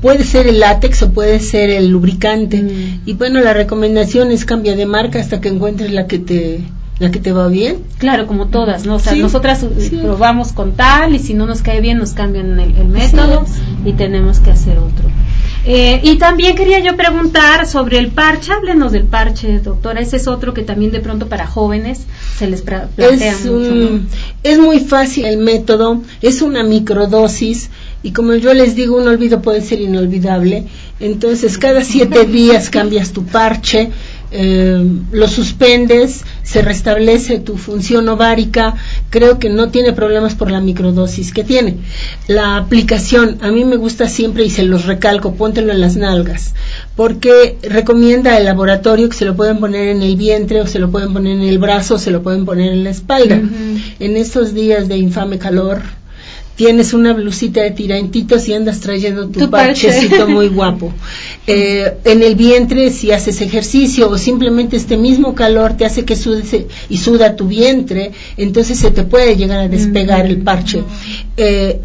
puede 0.00 0.24
ser 0.24 0.46
el 0.46 0.60
látex 0.60 1.02
o 1.02 1.12
puede 1.12 1.40
ser 1.40 1.70
el 1.70 1.88
lubricante. 1.88 2.62
Mm. 2.62 3.02
Y 3.06 3.12
bueno, 3.14 3.40
la 3.40 3.52
recomendación 3.52 4.30
es 4.30 4.44
cambia 4.44 4.76
de 4.76 4.86
marca 4.86 5.20
hasta 5.20 5.40
que 5.40 5.48
encuentres 5.48 5.92
la 5.92 6.06
que 6.06 6.18
te 6.18 6.60
la 6.98 7.12
que 7.12 7.20
te 7.20 7.32
va 7.32 7.46
bien. 7.46 7.84
Claro, 7.98 8.26
como 8.26 8.48
todas, 8.48 8.84
¿no? 8.84 8.96
O 8.96 8.98
sea, 8.98 9.14
nosotras 9.14 9.62
eh, 9.62 9.98
probamos 10.02 10.52
con 10.52 10.72
tal 10.72 11.14
y 11.14 11.20
si 11.20 11.32
no 11.32 11.46
nos 11.46 11.62
cae 11.62 11.80
bien 11.80 11.98
nos 11.98 12.12
cambian 12.12 12.58
el, 12.58 12.76
el 12.76 12.88
método 12.88 13.44
y 13.84 13.92
tenemos 13.92 14.40
que 14.40 14.50
hacer 14.50 14.78
otro. 14.78 15.08
Eh, 15.64 16.00
y 16.02 16.16
también 16.16 16.56
quería 16.56 16.78
yo 16.80 16.96
preguntar 16.96 17.66
sobre 17.66 17.98
el 17.98 18.08
parche, 18.08 18.52
háblenos 18.52 18.92
del 18.92 19.04
parche, 19.04 19.58
doctora, 19.58 20.00
ese 20.00 20.16
es 20.16 20.26
otro 20.26 20.54
que 20.54 20.62
también 20.62 20.92
de 20.92 21.00
pronto 21.00 21.28
para 21.28 21.46
jóvenes 21.46 22.06
se 22.38 22.48
les 22.48 22.62
plantea 22.62 23.10
es, 23.10 23.44
mucho. 23.44 24.00
Es 24.42 24.58
muy 24.58 24.80
fácil 24.80 25.26
el 25.26 25.38
método, 25.38 26.00
es 26.22 26.42
una 26.42 26.62
microdosis 26.62 27.70
y 28.02 28.12
como 28.12 28.34
yo 28.34 28.54
les 28.54 28.76
digo, 28.76 28.96
un 28.96 29.08
olvido 29.08 29.42
puede 29.42 29.60
ser 29.60 29.80
inolvidable. 29.80 30.64
Entonces, 31.00 31.58
cada 31.58 31.82
siete 31.82 32.24
días 32.26 32.70
cambias 32.70 33.12
tu 33.12 33.24
parche, 33.24 33.90
eh, 34.30 34.86
lo 35.10 35.26
suspendes, 35.26 36.22
se 36.42 36.62
restablece 36.62 37.40
tu 37.40 37.56
función 37.56 38.08
ovárica. 38.08 38.74
Creo 39.10 39.38
que 39.40 39.48
no 39.48 39.70
tiene 39.70 39.92
problemas 39.92 40.36
por 40.36 40.50
la 40.50 40.60
microdosis 40.60 41.32
que 41.32 41.42
tiene. 41.42 41.76
La 42.28 42.56
aplicación, 42.56 43.38
a 43.40 43.50
mí 43.50 43.64
me 43.64 43.76
gusta 43.76 44.08
siempre 44.08 44.44
y 44.44 44.50
se 44.50 44.62
los 44.62 44.84
recalco, 44.84 45.34
póntelo 45.34 45.72
en 45.72 45.80
las 45.80 45.96
nalgas, 45.96 46.54
porque 46.94 47.56
recomienda 47.62 48.38
el 48.38 48.44
laboratorio 48.44 49.08
que 49.08 49.16
se 49.16 49.24
lo 49.24 49.34
pueden 49.34 49.58
poner 49.58 49.88
en 49.88 50.02
el 50.02 50.14
vientre 50.16 50.60
o 50.60 50.66
se 50.66 50.78
lo 50.78 50.90
pueden 50.90 51.12
poner 51.12 51.36
en 51.36 51.42
el 51.42 51.58
brazo 51.58 51.96
o 51.96 51.98
se 51.98 52.12
lo 52.12 52.22
pueden 52.22 52.44
poner 52.44 52.72
en 52.72 52.84
la 52.84 52.90
espalda. 52.90 53.40
En 53.98 54.16
estos 54.16 54.54
días 54.54 54.88
de 54.88 54.98
infame 54.98 55.38
calor, 55.38 55.80
tienes 56.58 56.92
una 56.92 57.12
blusita 57.12 57.62
de 57.62 57.70
tirantitos 57.70 58.48
y 58.48 58.52
andas 58.52 58.80
trayendo 58.80 59.28
tu, 59.28 59.48
parchecito 59.48 60.26
muy 60.26 60.48
guapo. 60.58 60.92
Eh, 61.46 61.98
en 62.02 62.24
el 62.24 62.34
vientre, 62.34 62.90
si 62.90 63.12
haces 63.12 63.40
ejercicio 63.40 64.10
o 64.10 64.18
simplemente 64.18 64.76
este 64.76 64.96
mismo 64.96 65.36
calor 65.36 65.76
te 65.76 65.84
hace 65.84 66.04
que 66.04 66.16
sude 66.16 66.66
y 66.88 66.98
suda 66.98 67.36
tu 67.36 67.46
vientre, 67.46 68.10
entonces 68.36 68.76
se 68.76 68.90
te 68.90 69.04
puede 69.04 69.36
llegar 69.36 69.60
a 69.60 69.68
despegar 69.68 70.26
el 70.26 70.38
parche. 70.38 70.82
Eh, 71.36 71.80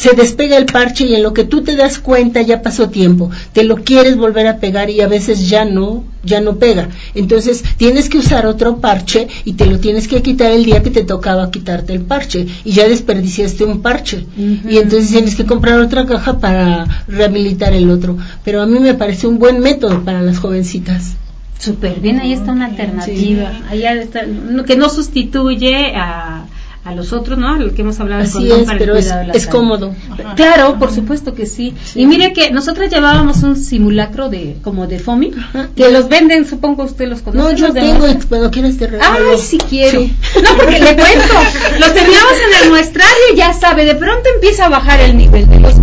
se 0.00 0.14
despega 0.14 0.56
el 0.56 0.64
parche 0.64 1.04
y 1.04 1.14
en 1.14 1.22
lo 1.22 1.34
que 1.34 1.44
tú 1.44 1.62
te 1.62 1.76
das 1.76 1.98
cuenta 1.98 2.40
ya 2.40 2.62
pasó 2.62 2.88
tiempo, 2.88 3.30
te 3.52 3.64
lo 3.64 3.76
quieres 3.76 4.16
volver 4.16 4.46
a 4.46 4.56
pegar 4.56 4.88
y 4.88 5.02
a 5.02 5.08
veces 5.08 5.50
ya 5.50 5.66
no, 5.66 6.04
ya 6.24 6.40
no 6.40 6.56
pega. 6.56 6.88
Entonces 7.14 7.62
tienes 7.76 8.08
que 8.08 8.16
usar 8.16 8.46
otro 8.46 8.78
parche 8.78 9.28
y 9.44 9.52
te 9.52 9.66
lo 9.66 9.78
tienes 9.78 10.08
que 10.08 10.22
quitar 10.22 10.52
el 10.52 10.64
día 10.64 10.82
que 10.82 10.88
te 10.88 11.04
tocaba 11.04 11.50
quitarte 11.50 11.92
el 11.92 12.00
parche 12.00 12.46
y 12.64 12.72
ya 12.72 12.88
desperdiciaste 12.88 13.62
un 13.64 13.82
parche 13.82 14.24
y 14.38 14.78
entonces 14.78 15.10
tienes 15.10 15.34
que 15.34 15.44
comprar 15.44 15.78
otra 15.78 16.06
caja 16.06 16.38
para 16.38 17.04
rehabilitar 17.06 17.74
el 17.74 17.90
otro. 17.90 18.16
Pero 18.42 18.62
a 18.62 18.66
mí 18.66 18.78
me 18.78 18.94
parece 18.94 19.26
un 19.26 19.38
buen 19.38 19.60
método 19.60 20.02
para 20.02 20.22
las 20.22 20.38
jovencitas. 20.38 21.16
Súper 21.58 22.00
bien, 22.00 22.20
ahí 22.20 22.32
está 22.32 22.52
una 22.52 22.64
alternativa, 22.64 23.52
está, 23.70 24.24
que 24.66 24.76
no 24.76 24.88
sustituye 24.88 25.92
a 25.94 26.46
a 26.84 26.94
los 26.94 27.12
otros, 27.12 27.38
¿no? 27.38 27.56
Lo 27.56 27.74
que 27.74 27.82
hemos 27.82 28.00
hablado 28.00 28.22
Así 28.22 28.50
es, 28.50 28.66
pero 28.78 28.96
es, 28.96 29.46
cómodo. 29.46 29.94
Claro, 30.34 30.78
por 30.78 30.92
supuesto 30.92 31.34
que 31.34 31.46
sí. 31.46 31.74
Y 31.94 32.06
mire 32.06 32.32
que 32.32 32.50
nosotros 32.50 32.90
llevábamos 32.90 33.42
un 33.42 33.56
simulacro 33.56 34.28
de 34.28 34.56
como 34.62 34.86
de 34.86 34.98
FOMI, 34.98 35.32
que 35.76 35.90
los 35.90 36.08
venden, 36.08 36.46
supongo 36.46 36.84
usted 36.84 37.08
los 37.08 37.20
conoce. 37.20 37.52
No, 37.52 37.56
yo 37.56 37.72
tengo, 37.72 38.06
cuando 38.28 38.50
quieres 38.50 38.78
te 38.78 38.86
regalo. 38.86 39.30
Ay, 39.32 39.38
si 39.38 39.58
quiero. 39.58 40.00
No, 40.00 40.56
porque 40.56 40.78
le 40.78 40.96
cuento, 40.96 41.34
los 41.78 41.94
teníamos 41.94 42.32
en 42.32 42.64
el 42.64 42.70
muestrario 42.70 43.22
y 43.32 43.36
ya 43.36 43.52
sabe, 43.52 43.84
de 43.84 43.94
pronto 43.94 44.28
empieza 44.34 44.66
a 44.66 44.68
bajar 44.70 45.00
el 45.00 45.16
nivel 45.16 45.48
de 45.48 45.60
los 45.60 45.78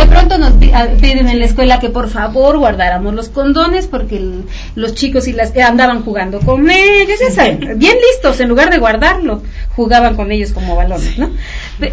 de 0.00 0.06
pronto 0.06 0.38
nos 0.38 0.52
ah, 0.72 0.88
piden 1.00 1.28
en 1.28 1.38
la 1.38 1.44
escuela 1.44 1.78
que 1.78 1.90
por 1.90 2.08
favor 2.08 2.58
guardáramos 2.58 3.14
los 3.14 3.28
condones 3.28 3.86
porque 3.86 4.20
los 4.74 4.94
chicos 4.94 5.28
y 5.28 5.32
las 5.32 5.56
andaban 5.56 6.02
jugando 6.02 6.40
con 6.40 6.70
ellos, 6.70 7.18
ya 7.20 7.30
saben, 7.30 7.78
bien 7.78 7.96
listos, 8.10 8.40
en 8.40 8.48
lugar 8.48 8.70
de 8.70 8.78
guardarlo 8.78 9.42
jugaban 9.76 10.16
con 10.16 10.30
ellos 10.30 10.52
como 10.52 10.76
balones, 10.76 11.18
¿no? 11.18 11.30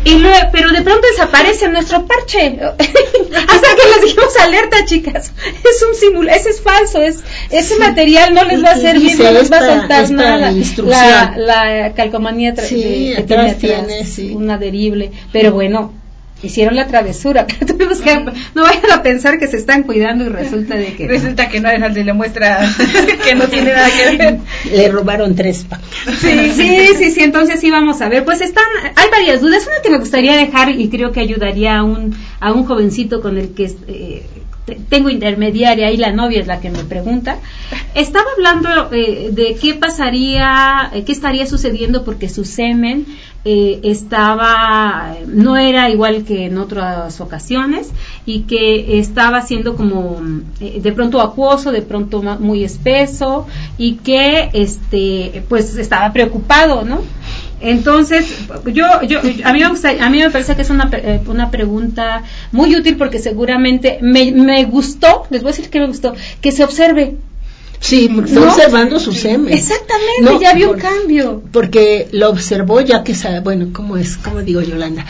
Y 0.03 0.21
pero 0.51 0.71
de 0.71 0.81
pronto 0.81 1.07
desaparece 1.09 1.69
nuestro 1.69 2.05
parche. 2.05 2.59
Hasta 2.77 3.67
que 3.75 3.89
les 3.95 4.01
dijimos 4.03 4.37
alerta, 4.41 4.83
chicas. 4.85 5.31
Es 5.37 5.83
un 5.83 5.95
simul, 5.95 6.27
ese 6.27 6.49
es 6.49 6.61
falso, 6.61 7.01
es 7.01 7.23
ese 7.49 7.77
material 7.77 8.33
no 8.33 8.43
les 8.43 8.63
va 8.63 8.71
a 8.71 8.77
servir, 8.77 9.17
no 9.19 9.31
les 9.31 9.51
va 9.51 9.57
a 9.57 9.79
soltar 9.79 10.11
nada. 10.11 10.53
La, 10.83 11.35
la, 11.37 11.93
calcomanía 11.93 12.55
sí, 12.57 13.15
tiene, 13.25 13.55
un 14.35 14.51
adherible, 14.51 15.11
pero 15.31 15.53
bueno, 15.53 15.93
hicieron 16.43 16.75
la 16.75 16.87
travesura, 16.87 17.47
tuvimos 17.47 17.99
que, 18.01 18.15
no 18.55 18.63
vayan 18.63 18.91
a 18.91 19.01
pensar 19.01 19.39
que 19.39 19.47
se 19.47 19.57
están 19.57 19.83
cuidando 19.83 20.25
y 20.25 20.29
resulta 20.29 20.75
de 20.75 20.93
que 20.93 21.07
resulta 21.07 21.49
que 21.49 21.59
no 21.59 21.69
es 21.69 21.95
le 21.95 22.13
muestra 22.13 22.59
que 23.25 23.35
no 23.35 23.47
tiene 23.47 23.73
nada 23.73 23.89
que 23.89 24.17
ver. 24.17 24.39
Le 24.71 24.89
robaron 24.89 25.35
tres 25.35 25.65
Sí, 26.19 26.51
sí, 26.55 26.87
sí, 26.97 27.11
sí, 27.11 27.23
entonces 27.23 27.59
sí 27.59 27.71
vamos 27.71 28.01
a 28.01 28.09
ver. 28.09 28.23
Pues 28.25 28.41
están, 28.41 28.65
hay 28.95 29.09
varias 29.09 29.41
dudas, 29.41 29.65
una 29.67 29.81
que 29.81 29.89
me 29.89 29.97
gustaría 29.97 30.35
dejar 30.35 30.69
y 30.69 30.89
creo 30.89 31.11
que 31.11 31.19
ayudaría 31.19 31.77
a 31.77 31.83
un, 31.83 32.15
a 32.39 32.51
un 32.53 32.65
jovencito 32.65 33.21
con 33.21 33.37
el 33.37 33.53
que 33.53 33.71
eh, 33.87 34.25
tengo 34.75 35.09
intermediaria 35.09 35.91
y 35.91 35.97
la 35.97 36.11
novia 36.11 36.41
es 36.41 36.47
la 36.47 36.59
que 36.59 36.69
me 36.69 36.83
pregunta. 36.83 37.39
Estaba 37.95 38.25
hablando 38.35 38.69
eh, 38.91 39.29
de 39.31 39.55
qué 39.55 39.75
pasaría, 39.75 40.89
eh, 40.93 41.03
qué 41.03 41.11
estaría 41.11 41.45
sucediendo 41.45 42.03
porque 42.03 42.29
su 42.29 42.43
semen 42.43 43.05
eh, 43.49 43.79
estaba, 43.83 45.15
no 45.25 45.55
era 45.55 45.89
igual 45.89 46.25
que 46.25 46.47
en 46.47 46.57
otras 46.57 47.21
ocasiones 47.21 47.91
y 48.25 48.41
que 48.41 48.99
estaba 48.99 49.41
siendo 49.41 49.77
como 49.77 50.21
eh, 50.59 50.81
de 50.81 50.91
pronto 50.91 51.21
acuoso, 51.21 51.71
de 51.71 51.81
pronto 51.81 52.21
muy 52.39 52.65
espeso 52.65 53.47
y 53.77 53.93
que 53.99 54.49
este, 54.51 55.43
pues 55.47 55.77
estaba 55.77 56.11
preocupado, 56.11 56.83
¿no? 56.83 56.99
Entonces, 57.59 58.25
yo, 58.65 58.85
yo, 59.07 59.19
a 59.19 59.53
mí 59.53 59.59
me 59.59 59.69
gusta, 59.69 59.89
a 59.89 60.09
mí 60.09 60.19
me 60.19 60.29
parece 60.29 60.55
que 60.55 60.61
es 60.61 60.69
una, 60.69 60.89
eh, 60.93 61.21
una 61.25 61.49
pregunta 61.49 62.23
muy 62.51 62.75
útil 62.75 62.97
porque 62.97 63.19
seguramente 63.19 63.97
me, 64.01 64.31
me 64.31 64.63
gustó, 64.65 65.25
les 65.29 65.41
voy 65.41 65.49
a 65.49 65.55
decir 65.55 65.69
que 65.69 65.79
me 65.79 65.87
gustó, 65.87 66.13
que 66.39 66.51
se 66.51 66.63
observe 66.63 67.17
Sí, 67.79 68.09
está 68.25 68.41
observando 68.41 68.99
su 68.99 69.13
semen. 69.13 69.53
Exactamente, 69.53 70.43
ya 70.43 70.53
vio 70.53 70.71
un 70.71 70.79
cambio. 70.79 71.43
Porque 71.51 72.07
lo 72.11 72.29
observó 72.29 72.81
ya 72.81 73.03
que 73.03 73.13
sabe, 73.13 73.39
bueno, 73.39 73.67
¿cómo 73.71 73.97
es? 73.97 74.17
¿Cómo 74.17 74.41
digo 74.41 74.61
Yolanda? 74.61 75.05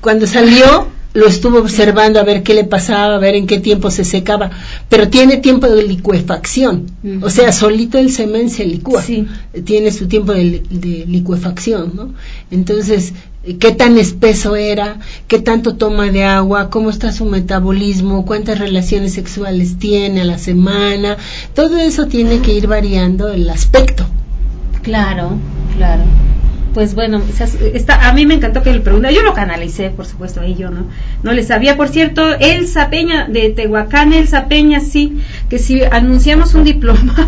Cuando 0.00 0.26
salió, 0.26 0.88
lo 1.18 1.26
estuvo 1.26 1.58
observando 1.58 2.20
a 2.20 2.22
ver 2.22 2.44
qué 2.44 2.54
le 2.54 2.62
pasaba, 2.62 3.16
a 3.16 3.18
ver 3.18 3.34
en 3.34 3.48
qué 3.48 3.58
tiempo 3.58 3.90
se 3.90 4.04
secaba, 4.04 4.50
pero 4.88 5.08
tiene 5.08 5.38
tiempo 5.38 5.66
de 5.66 5.82
licuefacción, 5.82 6.86
o 7.22 7.28
sea, 7.28 7.50
solito 7.50 7.98
el 7.98 8.12
semen 8.12 8.50
se 8.50 8.64
licúa, 8.64 9.02
tiene 9.64 9.90
su 9.90 10.06
tiempo 10.06 10.32
de, 10.32 10.62
de 10.70 11.04
licuefacción, 11.08 11.92
¿no? 11.96 12.14
Entonces, 12.52 13.14
qué 13.58 13.72
tan 13.72 13.98
espeso 13.98 14.54
era, 14.54 15.00
qué 15.26 15.40
tanto 15.40 15.74
toma 15.74 16.06
de 16.12 16.22
agua, 16.22 16.70
cómo 16.70 16.88
está 16.88 17.10
su 17.12 17.24
metabolismo, 17.24 18.24
cuántas 18.24 18.60
relaciones 18.60 19.14
sexuales 19.14 19.76
tiene 19.78 20.20
a 20.20 20.24
la 20.24 20.38
semana, 20.38 21.16
todo 21.52 21.78
eso 21.78 22.06
tiene 22.06 22.40
que 22.42 22.52
ir 22.52 22.68
variando 22.68 23.28
el 23.28 23.50
aspecto. 23.50 24.06
Claro, 24.82 25.36
claro 25.76 26.04
pues 26.78 26.94
bueno, 26.94 27.20
a 27.88 28.12
mí 28.12 28.24
me 28.24 28.34
encantó 28.34 28.62
que 28.62 28.72
le 28.72 28.78
pregunta, 28.78 29.10
yo 29.10 29.22
lo 29.22 29.34
canalicé, 29.34 29.90
por 29.90 30.06
supuesto, 30.06 30.40
ahí 30.40 30.54
yo 30.54 30.70
no, 30.70 30.86
no 31.24 31.32
le 31.32 31.42
sabía, 31.42 31.76
por 31.76 31.88
cierto, 31.88 32.36
Elsa 32.38 32.88
Peña 32.88 33.26
de 33.26 33.50
Tehuacán, 33.50 34.12
Elsa 34.12 34.46
Peña, 34.46 34.78
sí, 34.78 35.18
que 35.50 35.58
si 35.58 35.82
anunciamos 35.82 36.54
un 36.54 36.62
diplomado, 36.62 37.26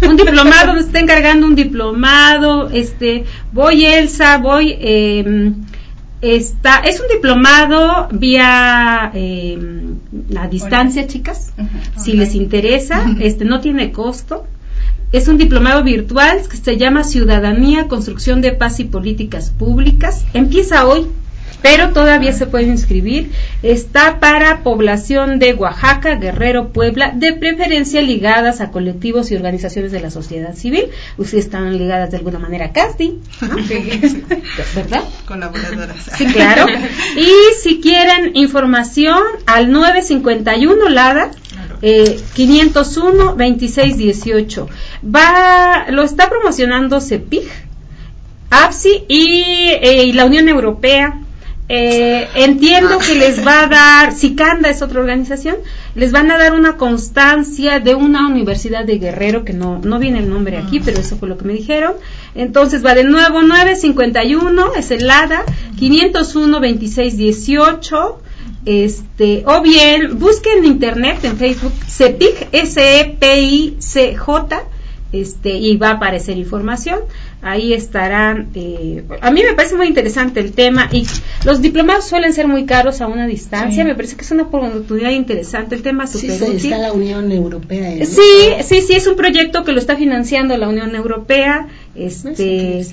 un 0.08 0.16
diplomado, 0.16 0.72
nos 0.72 0.86
está 0.86 1.00
encargando 1.00 1.46
un 1.46 1.54
diplomado, 1.54 2.70
este, 2.70 3.26
voy 3.52 3.84
Elsa, 3.84 4.38
voy, 4.38 4.74
eh, 4.80 5.52
está, 6.22 6.78
es 6.78 6.98
un 6.98 7.08
diplomado 7.08 8.08
vía 8.12 9.10
eh, 9.12 9.58
a 10.38 10.48
distancia, 10.48 11.06
chicas, 11.06 11.52
si 11.98 12.14
les 12.14 12.34
interesa, 12.34 13.04
este, 13.20 13.44
no 13.44 13.60
tiene 13.60 13.92
costo, 13.92 14.46
es 15.12 15.28
un 15.28 15.38
diplomado 15.38 15.82
virtual 15.84 16.40
que 16.48 16.56
se 16.56 16.76
llama 16.76 17.04
Ciudadanía, 17.04 17.88
Construcción 17.88 18.40
de 18.40 18.52
Paz 18.52 18.80
y 18.80 18.84
Políticas 18.84 19.50
Públicas. 19.50 20.24
Empieza 20.34 20.86
hoy. 20.86 21.06
pero 21.62 21.90
todavía 21.92 22.32
se 22.32 22.46
puede 22.46 22.66
inscribir. 22.66 23.32
Está 23.62 24.20
para 24.20 24.62
población 24.62 25.40
de 25.40 25.54
Oaxaca, 25.54 26.14
Guerrero, 26.14 26.68
Puebla, 26.68 27.12
de 27.14 27.32
preferencia 27.32 28.02
ligadas 28.02 28.60
a 28.60 28.70
colectivos 28.70 29.30
y 29.30 29.36
organizaciones 29.36 29.90
de 29.90 30.00
la 30.00 30.10
sociedad 30.10 30.54
civil. 30.54 30.84
Ustedes 31.18 31.46
están 31.46 31.76
ligadas 31.76 32.12
de 32.12 32.18
alguna 32.18 32.38
manera 32.38 32.66
a 32.66 32.72
CASTI, 32.72 33.18
¿verdad? 34.76 35.04
Colaboradoras. 35.26 35.96
Sí, 36.16 36.26
claro. 36.26 36.66
Y 37.16 37.32
si 37.60 37.80
quieren 37.80 38.36
información, 38.36 39.22
al 39.46 39.72
951 39.72 40.88
LADA, 40.88 41.30
eh, 41.88 42.20
501 42.34 43.36
2618. 43.36 44.68
Va, 45.04 45.86
lo 45.88 46.02
está 46.02 46.28
promocionando 46.28 47.00
CEPIG, 47.00 47.48
APSI 48.50 49.04
y, 49.06 49.68
eh, 49.80 50.04
y 50.06 50.12
la 50.12 50.24
Unión 50.24 50.48
Europea. 50.48 51.20
Eh, 51.68 52.28
entiendo 52.34 52.98
que 52.98 53.14
les 53.14 53.44
va 53.46 53.64
a 53.64 53.66
dar, 53.68 54.14
Sicanda 54.14 54.68
es 54.68 54.82
otra 54.82 55.00
organización, 55.00 55.56
les 55.96 56.10
van 56.10 56.30
a 56.30 56.38
dar 56.38 56.54
una 56.54 56.76
constancia 56.76 57.78
de 57.78 57.94
una 57.94 58.26
universidad 58.26 58.84
de 58.84 58.98
Guerrero, 58.98 59.44
que 59.44 59.52
no, 59.52 59.80
no 59.82 60.00
viene 60.00 60.18
el 60.20 60.28
nombre 60.28 60.58
aquí, 60.58 60.80
pero 60.80 61.00
eso 61.00 61.16
fue 61.16 61.28
lo 61.28 61.38
que 61.38 61.44
me 61.44 61.52
dijeron. 61.52 61.94
Entonces 62.34 62.84
va 62.84 62.94
de 62.94 63.04
nuevo 63.04 63.42
951, 63.42 64.74
es 64.76 64.90
el 64.90 65.08
ADA, 65.08 65.44
501 65.78 66.60
2618 66.60 68.22
este, 68.66 69.44
o 69.46 69.62
bien 69.62 70.18
busquen 70.18 70.58
en 70.58 70.64
internet, 70.66 71.24
en 71.24 71.36
Facebook, 71.36 71.72
CEPIC, 71.88 72.48
S-E-P-I-C-J, 73.40 74.62
este, 75.12 75.50
y 75.50 75.76
va 75.76 75.90
a 75.90 75.92
aparecer 75.92 76.36
información. 76.36 76.98
Ahí 77.42 77.72
estarán. 77.74 78.48
Eh, 78.56 79.04
a 79.20 79.30
mí 79.30 79.40
me 79.48 79.54
parece 79.54 79.76
muy 79.76 79.86
interesante 79.86 80.40
el 80.40 80.50
tema 80.52 80.88
y 80.90 81.06
los 81.44 81.62
diplomados 81.62 82.06
suelen 82.06 82.32
ser 82.32 82.48
muy 82.48 82.66
caros 82.66 83.00
a 83.00 83.06
una 83.06 83.26
distancia. 83.26 83.84
Sí. 83.84 83.88
Me 83.88 83.94
parece 83.94 84.16
que 84.16 84.22
es 84.24 84.30
una 84.32 84.42
oportunidad 84.44 85.10
interesante 85.10 85.76
el 85.76 85.82
tema. 85.82 86.08
Sí, 86.08 86.18
súper 86.18 86.38
sí, 86.38 86.44
útil. 86.44 86.72
está 86.72 86.78
la 86.78 86.92
Unión 86.92 87.30
Europea. 87.30 88.04
Sí, 88.04 88.50
sí, 88.64 88.80
sí, 88.80 88.94
es 88.94 89.06
un 89.06 89.14
proyecto 89.14 89.62
que 89.62 89.70
lo 89.72 89.78
está 89.78 89.94
financiando 89.96 90.56
la 90.56 90.68
Unión 90.68 90.96
Europea. 90.96 91.68
Este, 91.94 92.84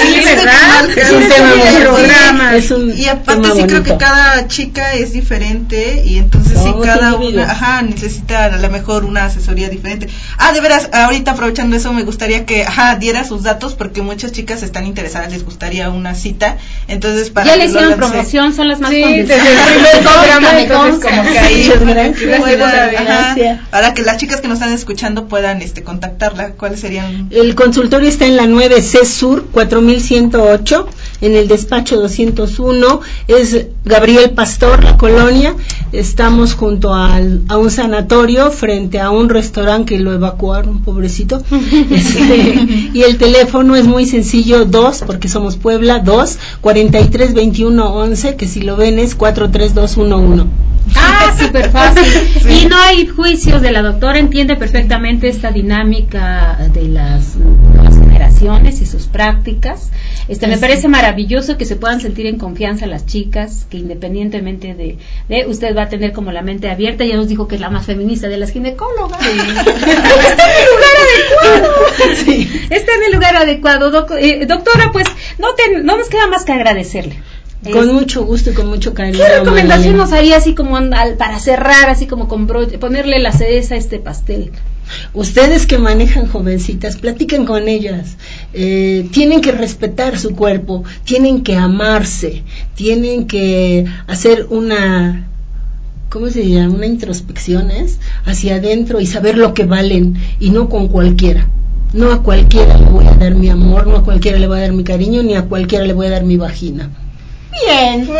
Es 0.96 1.10
un 1.10 1.28
tema 1.28 1.52
programa. 1.80 2.52
Y 2.96 3.06
aparte 3.06 3.50
sí 3.52 3.62
creo 3.64 3.82
que 3.82 3.96
cada 3.96 4.46
chica 4.48 4.94
es 4.94 5.12
diferente 5.12 6.02
y 6.04 6.18
entonces 6.18 6.52
sí 6.58 6.64
Somos 6.64 6.86
cada 6.86 7.14
una 7.16 7.50
ajá, 7.50 7.82
necesita 7.82 8.46
a 8.46 8.56
lo 8.58 8.70
mejor 8.70 9.04
una 9.04 9.24
asesoría 9.26 9.68
diferente. 9.68 10.08
Ah, 10.38 10.52
de 10.52 10.60
veras, 10.60 10.88
ahorita 10.92 11.32
aprovechando 11.32 11.76
eso 11.76 11.92
me 11.92 12.02
gustaría 12.02 12.44
que 12.46 12.64
ajá, 12.64 12.96
diera 12.96 13.24
sus 13.24 13.42
datos 13.42 13.74
porque 13.74 14.02
muchas 14.02 14.32
chicas 14.32 14.62
están 14.62 14.86
interesadas, 14.86 15.30
les 15.32 15.44
gustaría 15.44 15.90
una 15.90 16.14
cita. 16.14 16.56
Entonces 16.88 17.30
para 17.30 17.46
Ya 17.46 17.56
le 17.56 17.66
hicieron 17.66 17.94
promoción, 17.94 18.54
son 18.54 18.68
las 18.68 18.80
más 18.80 18.90
Sí, 18.90 19.02
convencidas. 19.02 19.42
desde 19.44 19.52
el 19.52 19.74
primer 19.74 20.00
programa, 20.12 20.52
Me 20.52 20.62
entonces 20.62 20.90
consta. 20.92 21.10
como 21.10 21.32
que 21.32 21.38
ahí 21.38 21.62
Muchas 21.72 21.86
gracias. 21.86 22.40
Pueden, 22.40 22.62
Ajá. 22.62 23.30
ajá, 23.32 23.60
para 23.70 23.94
que 23.94 24.02
las 24.02 24.16
chicas 24.16 24.40
que 24.40 24.48
nos 24.48 24.58
están 24.58 24.72
escuchando 24.72 25.26
puedan 25.28 25.62
este 25.62 25.82
contactarla, 25.82 26.50
¿cuáles 26.52 26.80
serían? 26.80 27.28
El 27.30 27.54
consultorio 27.54 28.01
está 28.06 28.26
en 28.26 28.36
la 28.36 28.46
9C 28.46 29.04
Sur 29.04 29.44
4108, 29.52 30.86
en 31.20 31.36
el 31.36 31.48
despacho 31.48 32.00
201. 32.00 33.00
Es 33.28 33.66
Gabriel 33.84 34.30
Pastor, 34.30 34.82
la 34.84 34.96
colonia. 34.96 35.54
Estamos 35.92 36.54
junto 36.54 36.94
al- 36.94 37.42
a 37.48 37.58
un 37.58 37.70
sanatorio 37.70 38.50
frente 38.50 38.98
a 39.00 39.10
un 39.10 39.28
restaurante 39.28 39.94
que 39.94 40.00
lo 40.00 40.12
evacuaron, 40.12 40.82
pobrecito. 40.82 41.42
Este, 41.90 42.90
y 42.94 43.02
el 43.02 43.18
teléfono 43.18 43.76
es 43.76 43.86
muy 43.86 44.06
sencillo, 44.06 44.64
2, 44.64 45.02
porque 45.06 45.28
somos 45.28 45.56
Puebla, 45.56 45.98
2 46.00 46.38
43 46.60 47.34
21 47.34 47.94
11, 47.94 48.36
que 48.36 48.48
si 48.48 48.62
lo 48.62 48.76
ven 48.76 48.98
es 48.98 49.14
43211. 49.14 50.46
Ah, 50.96 51.34
súper 51.40 51.70
fácil. 51.70 52.04
Y 52.50 52.66
no 52.66 52.76
hay 52.76 53.06
juicios 53.06 53.62
de 53.62 53.72
la 53.72 53.82
doctora, 53.82 54.18
entiende 54.18 54.56
perfectamente 54.56 55.28
esta 55.28 55.50
dinámica 55.50 56.58
de 56.72 56.88
las 56.88 57.36
nuevas 57.36 57.98
generaciones 57.98 58.80
y 58.80 58.86
sus 58.86 59.06
prácticas. 59.06 59.90
Este, 60.28 60.46
me 60.46 60.56
parece 60.58 60.88
maravilloso 60.88 61.56
que 61.58 61.64
se 61.64 61.76
puedan 61.76 62.00
sentir 62.00 62.26
en 62.26 62.38
confianza 62.38 62.86
las 62.86 63.06
chicas, 63.06 63.66
que 63.70 63.76
independientemente 63.78 64.74
de, 64.74 64.98
de 65.28 65.46
usted 65.46 65.76
va 65.76 65.82
a 65.84 65.88
tener 65.88 66.12
como 66.12 66.30
la 66.32 66.42
mente 66.42 66.70
abierta, 66.70 67.04
ya 67.04 67.16
nos 67.16 67.28
dijo 67.28 67.48
que 67.48 67.56
es 67.56 67.60
la 67.60 67.70
más 67.70 67.86
feminista 67.86 68.28
de 68.28 68.36
las 68.38 68.50
ginecólogas. 68.50 69.20
Está 69.22 69.32
en 69.32 69.82
el 70.52 70.72
lugar 70.72 70.96
adecuado. 70.96 71.74
Está 72.70 72.92
en 72.94 73.02
el 73.06 73.12
lugar 73.12 73.36
adecuado. 73.36 73.90
Doc- 73.90 74.12
eh, 74.18 74.46
doctora, 74.46 74.90
pues 74.92 75.06
no, 75.38 75.54
te- 75.54 75.82
no 75.82 75.96
nos 75.96 76.08
queda 76.08 76.26
más 76.28 76.44
que 76.44 76.52
agradecerle. 76.52 77.20
Con 77.70 77.88
Es- 77.88 77.92
mucho 77.94 78.24
gusto 78.24 78.50
y 78.50 78.54
con 78.54 78.66
mucho 78.68 78.92
cariño. 78.92 79.18
¿Qué 79.18 79.38
recomendación 79.38 79.96
nos 79.96 80.12
haría 80.12 80.36
así 80.36 80.54
como 80.54 80.76
al- 80.76 81.14
para 81.16 81.38
cerrar, 81.38 81.88
así 81.90 82.06
como 82.06 82.26
con 82.26 82.46
broche, 82.48 82.78
ponerle 82.78 83.20
la 83.20 83.30
cereza 83.32 83.74
a 83.74 83.78
este 83.78 83.98
pastel? 84.00 84.50
Ustedes 85.14 85.66
que 85.66 85.78
manejan 85.78 86.26
jovencitas, 86.26 86.96
platiquen 86.96 87.44
con 87.46 87.68
ellas. 87.68 88.16
Eh, 88.52 89.06
tienen 89.12 89.40
que 89.40 89.52
respetar 89.52 90.18
su 90.18 90.34
cuerpo, 90.34 90.82
tienen 91.04 91.42
que 91.44 91.54
amarse, 91.56 92.42
tienen 92.74 93.26
que 93.28 93.84
hacer 94.08 94.46
una, 94.50 95.28
¿cómo 96.10 96.28
se 96.30 96.48
llama? 96.48 96.74
Una 96.74 96.86
introspección 96.86 97.70
¿es? 97.70 98.00
hacia 98.24 98.56
adentro 98.56 99.00
y 99.00 99.06
saber 99.06 99.38
lo 99.38 99.54
que 99.54 99.66
valen 99.66 100.16
y 100.40 100.50
no 100.50 100.68
con 100.68 100.88
cualquiera. 100.88 101.46
No 101.92 102.10
a 102.10 102.22
cualquiera 102.22 102.76
le 102.76 102.86
voy 102.86 103.06
a 103.06 103.12
dar 103.14 103.34
mi 103.34 103.50
amor, 103.50 103.86
no 103.86 103.96
a 103.98 104.04
cualquiera 104.04 104.38
le 104.38 104.48
voy 104.48 104.58
a 104.58 104.62
dar 104.62 104.72
mi 104.72 104.82
cariño, 104.82 105.22
ni 105.22 105.34
a 105.36 105.42
cualquiera 105.42 105.84
le 105.84 105.92
voy 105.92 106.06
a 106.06 106.10
dar 106.10 106.24
mi 106.24 106.36
vagina. 106.38 106.90
Bien. 107.66 108.06
ya, 108.06 108.14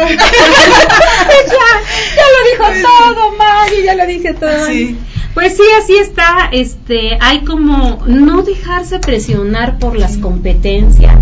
ya 2.16 2.26
lo 2.32 2.40
dijo 2.50 2.88
todo, 2.88 3.32
Maggie, 3.36 3.84
ya 3.84 3.94
lo 3.94 4.06
dije 4.06 4.34
todo. 4.34 4.66
Sí. 4.66 4.98
Pues 5.34 5.56
sí, 5.56 5.62
así 5.82 5.96
está. 5.96 6.50
Este, 6.52 7.16
hay 7.20 7.40
como 7.44 8.02
no 8.06 8.42
dejarse 8.42 8.98
presionar 8.98 9.78
por 9.78 9.96
las 9.96 10.18
competencias. 10.18 11.16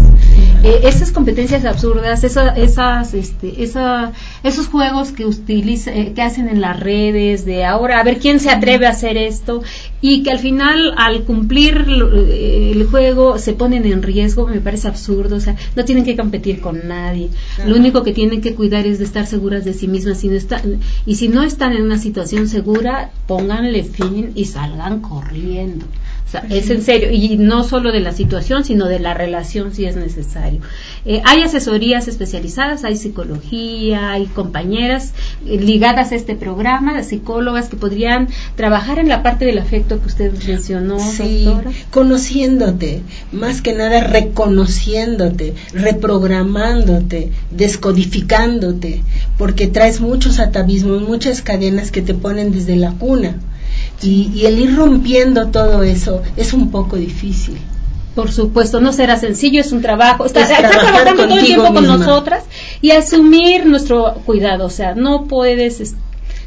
Eh, 0.62 0.80
esas 0.84 1.10
competencias 1.10 1.64
absurdas, 1.64 2.22
esa- 2.22 2.50
esas, 2.54 3.14
este, 3.14 3.62
esa, 3.62 4.12
esos 4.42 4.66
juegos 4.66 5.10
que 5.12 5.24
utiliza, 5.24 5.90
eh, 5.94 6.12
que 6.14 6.20
hacen 6.20 6.48
en 6.48 6.60
las 6.60 6.78
redes 6.78 7.46
de 7.46 7.64
ahora 7.64 7.98
a 7.98 8.04
ver 8.04 8.18
quién 8.18 8.40
se 8.40 8.50
atreve 8.50 8.86
a 8.86 8.90
hacer 8.90 9.16
esto 9.16 9.62
y 10.02 10.22
que 10.22 10.30
al 10.32 10.38
final 10.38 10.92
al 10.98 11.22
cumplir 11.24 11.86
eh, 11.88 12.72
el 12.74 12.84
juego 12.86 13.38
se 13.38 13.54
ponen 13.54 13.86
en 13.86 14.02
riesgo, 14.02 14.46
me 14.46 14.60
parece 14.60 14.88
absurdo. 14.88 15.36
O 15.36 15.40
sea, 15.40 15.56
no 15.76 15.84
tienen 15.86 16.04
que 16.04 16.16
competir 16.16 16.60
con 16.60 16.86
nadie. 16.86 17.30
Lo 17.66 17.76
único 17.76 18.02
que 18.02 18.12
tienen 18.12 18.42
que 18.42 18.54
cuidar 18.54 18.86
es 18.86 18.98
de 18.98 19.04
estar 19.06 19.26
seguras 19.26 19.64
de 19.64 19.72
sí 19.72 19.88
mismas. 19.88 20.18
Si 20.18 20.28
no 20.28 20.34
están, 20.36 20.80
y 21.06 21.14
si 21.14 21.28
no 21.28 21.42
están 21.42 21.72
en 21.72 21.82
una 21.84 21.96
situación 21.98 22.48
segura, 22.48 23.10
pónganle 23.26 23.82
fin 23.84 24.32
y 24.34 24.44
salgan 24.44 25.00
corriendo. 25.00 25.86
O 26.30 26.32
sea, 26.32 26.46
es 26.48 26.70
en 26.70 26.80
serio, 26.82 27.10
y 27.10 27.38
no 27.38 27.64
solo 27.64 27.90
de 27.90 27.98
la 27.98 28.12
situación, 28.12 28.64
sino 28.64 28.86
de 28.86 29.00
la 29.00 29.14
relación 29.14 29.74
si 29.74 29.86
es 29.86 29.96
necesario. 29.96 30.60
Eh, 31.04 31.20
hay 31.24 31.42
asesorías 31.42 32.06
especializadas, 32.06 32.84
hay 32.84 32.94
psicología, 32.96 34.12
hay 34.12 34.26
compañeras 34.26 35.12
eh, 35.44 35.58
ligadas 35.58 36.12
a 36.12 36.14
este 36.14 36.36
programa, 36.36 37.02
psicólogas 37.02 37.68
que 37.68 37.76
podrían 37.76 38.28
trabajar 38.54 39.00
en 39.00 39.08
la 39.08 39.24
parte 39.24 39.44
del 39.44 39.58
afecto 39.58 40.00
que 40.00 40.06
usted 40.06 40.32
mencionó, 40.46 41.00
Sí, 41.00 41.46
doctora. 41.46 41.72
conociéndote, 41.90 43.02
más 43.32 43.60
que 43.60 43.72
nada 43.72 44.04
reconociéndote, 44.04 45.54
reprogramándote, 45.72 47.32
descodificándote, 47.50 49.02
porque 49.36 49.66
traes 49.66 50.00
muchos 50.00 50.38
atavismos, 50.38 51.02
muchas 51.02 51.42
cadenas 51.42 51.90
que 51.90 52.02
te 52.02 52.14
ponen 52.14 52.52
desde 52.52 52.76
la 52.76 52.92
cuna. 52.92 53.34
Y, 54.02 54.30
y 54.34 54.46
el 54.46 54.58
ir 54.58 54.76
rompiendo 54.76 55.48
todo 55.48 55.82
eso 55.82 56.22
es 56.36 56.52
un 56.52 56.70
poco 56.70 56.96
difícil. 56.96 57.58
Por 58.14 58.32
supuesto, 58.32 58.80
no 58.80 58.92
será 58.92 59.16
sencillo, 59.18 59.60
es 59.60 59.72
un 59.72 59.82
trabajo. 59.82 60.24
Está, 60.26 60.42
Es 60.42 60.50
está 60.50 60.68
trabajar 60.68 60.92
trabajando 61.04 61.24
todo 61.28 61.38
el 61.38 61.44
tiempo 61.46 61.72
con 61.72 61.86
nosotras 61.86 62.44
y 62.82 62.90
asumir 62.90 63.66
nuestro 63.66 64.14
cuidado. 64.26 64.66
O 64.66 64.70
sea, 64.70 64.94
no 64.94 65.24
puedes, 65.24 65.80
es- 65.80 65.94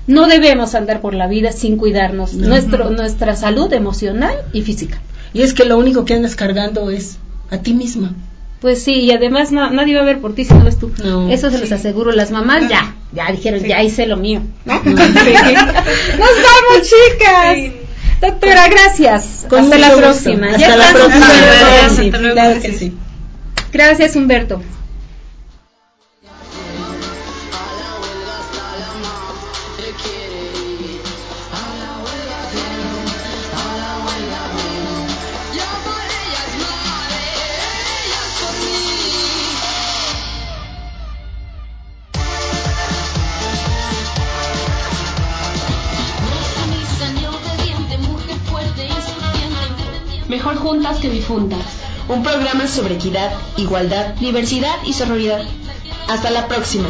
no 0.06 0.28
debemos 0.28 0.76
andar 0.76 1.00
por 1.00 1.14
la 1.14 1.28
vida 1.28 1.52
sin 1.54 1.78
cuidarnos 1.78 2.34
No. 2.34 2.50
nuestro, 2.50 2.90
nuestra 2.90 3.36
salud 3.38 3.72
emocional 3.72 4.36
y 4.52 4.62
física. 4.62 5.00
Y 5.34 5.42
es 5.42 5.54
que 5.54 5.64
lo 5.66 5.78
único 5.78 6.04
que 6.06 6.14
andas 6.16 6.36
cargando 6.36 6.90
es 6.90 7.18
a 7.50 7.58
ti 7.60 7.74
misma. 7.74 8.14
Pues 8.60 8.84
sí, 8.84 8.94
y 8.96 9.12
además 9.12 9.52
na- 9.52 9.70
nadie 9.72 9.96
va 9.96 10.02
a 10.02 10.06
ver 10.06 10.20
por 10.20 10.36
ti 10.36 10.44
si 10.46 10.54
no 10.54 10.64
ves 10.66 10.78
tú. 10.78 10.92
No, 11.04 11.30
Eso 11.30 11.50
se 11.50 11.60
los 11.60 11.72
aseguro. 11.72 12.12
Las 12.12 12.32
mamás 12.32 12.68
ya, 12.70 12.94
ya 13.14 13.32
dijeron, 13.32 13.64
ya 13.64 13.84
hice 13.84 14.06
lo 14.06 14.18
mío. 14.18 14.42
¿no? 14.66 14.82
Sí. 14.84 14.92
Nos 14.92 16.30
vamos, 16.44 16.82
chicas. 16.82 17.58
Doctora, 18.22 18.68
gracias. 18.70 19.46
Con 19.50 19.66
Hasta 19.66 19.78
la 19.78 19.96
próxima. 19.96 20.48
Hasta 20.48 20.60
Ya 20.60 20.78
la 20.78 20.94
próxima. 20.94 21.28
Hasta 21.86 22.32
claro 22.34 22.62
que 22.62 22.74
sí. 22.74 22.94
Gracias, 23.72 24.16
Humberto. 24.16 24.62
Que 50.92 51.10
difuntas. 51.10 51.60
Un 52.10 52.24
programa 52.24 52.68
sobre 52.68 52.96
equidad, 52.96 53.32
igualdad, 53.56 54.16
diversidad 54.16 54.76
y 54.86 54.94
sororidad. 54.94 55.42
Hasta 56.10 56.30
la 56.30 56.48
próxima. 56.48 56.90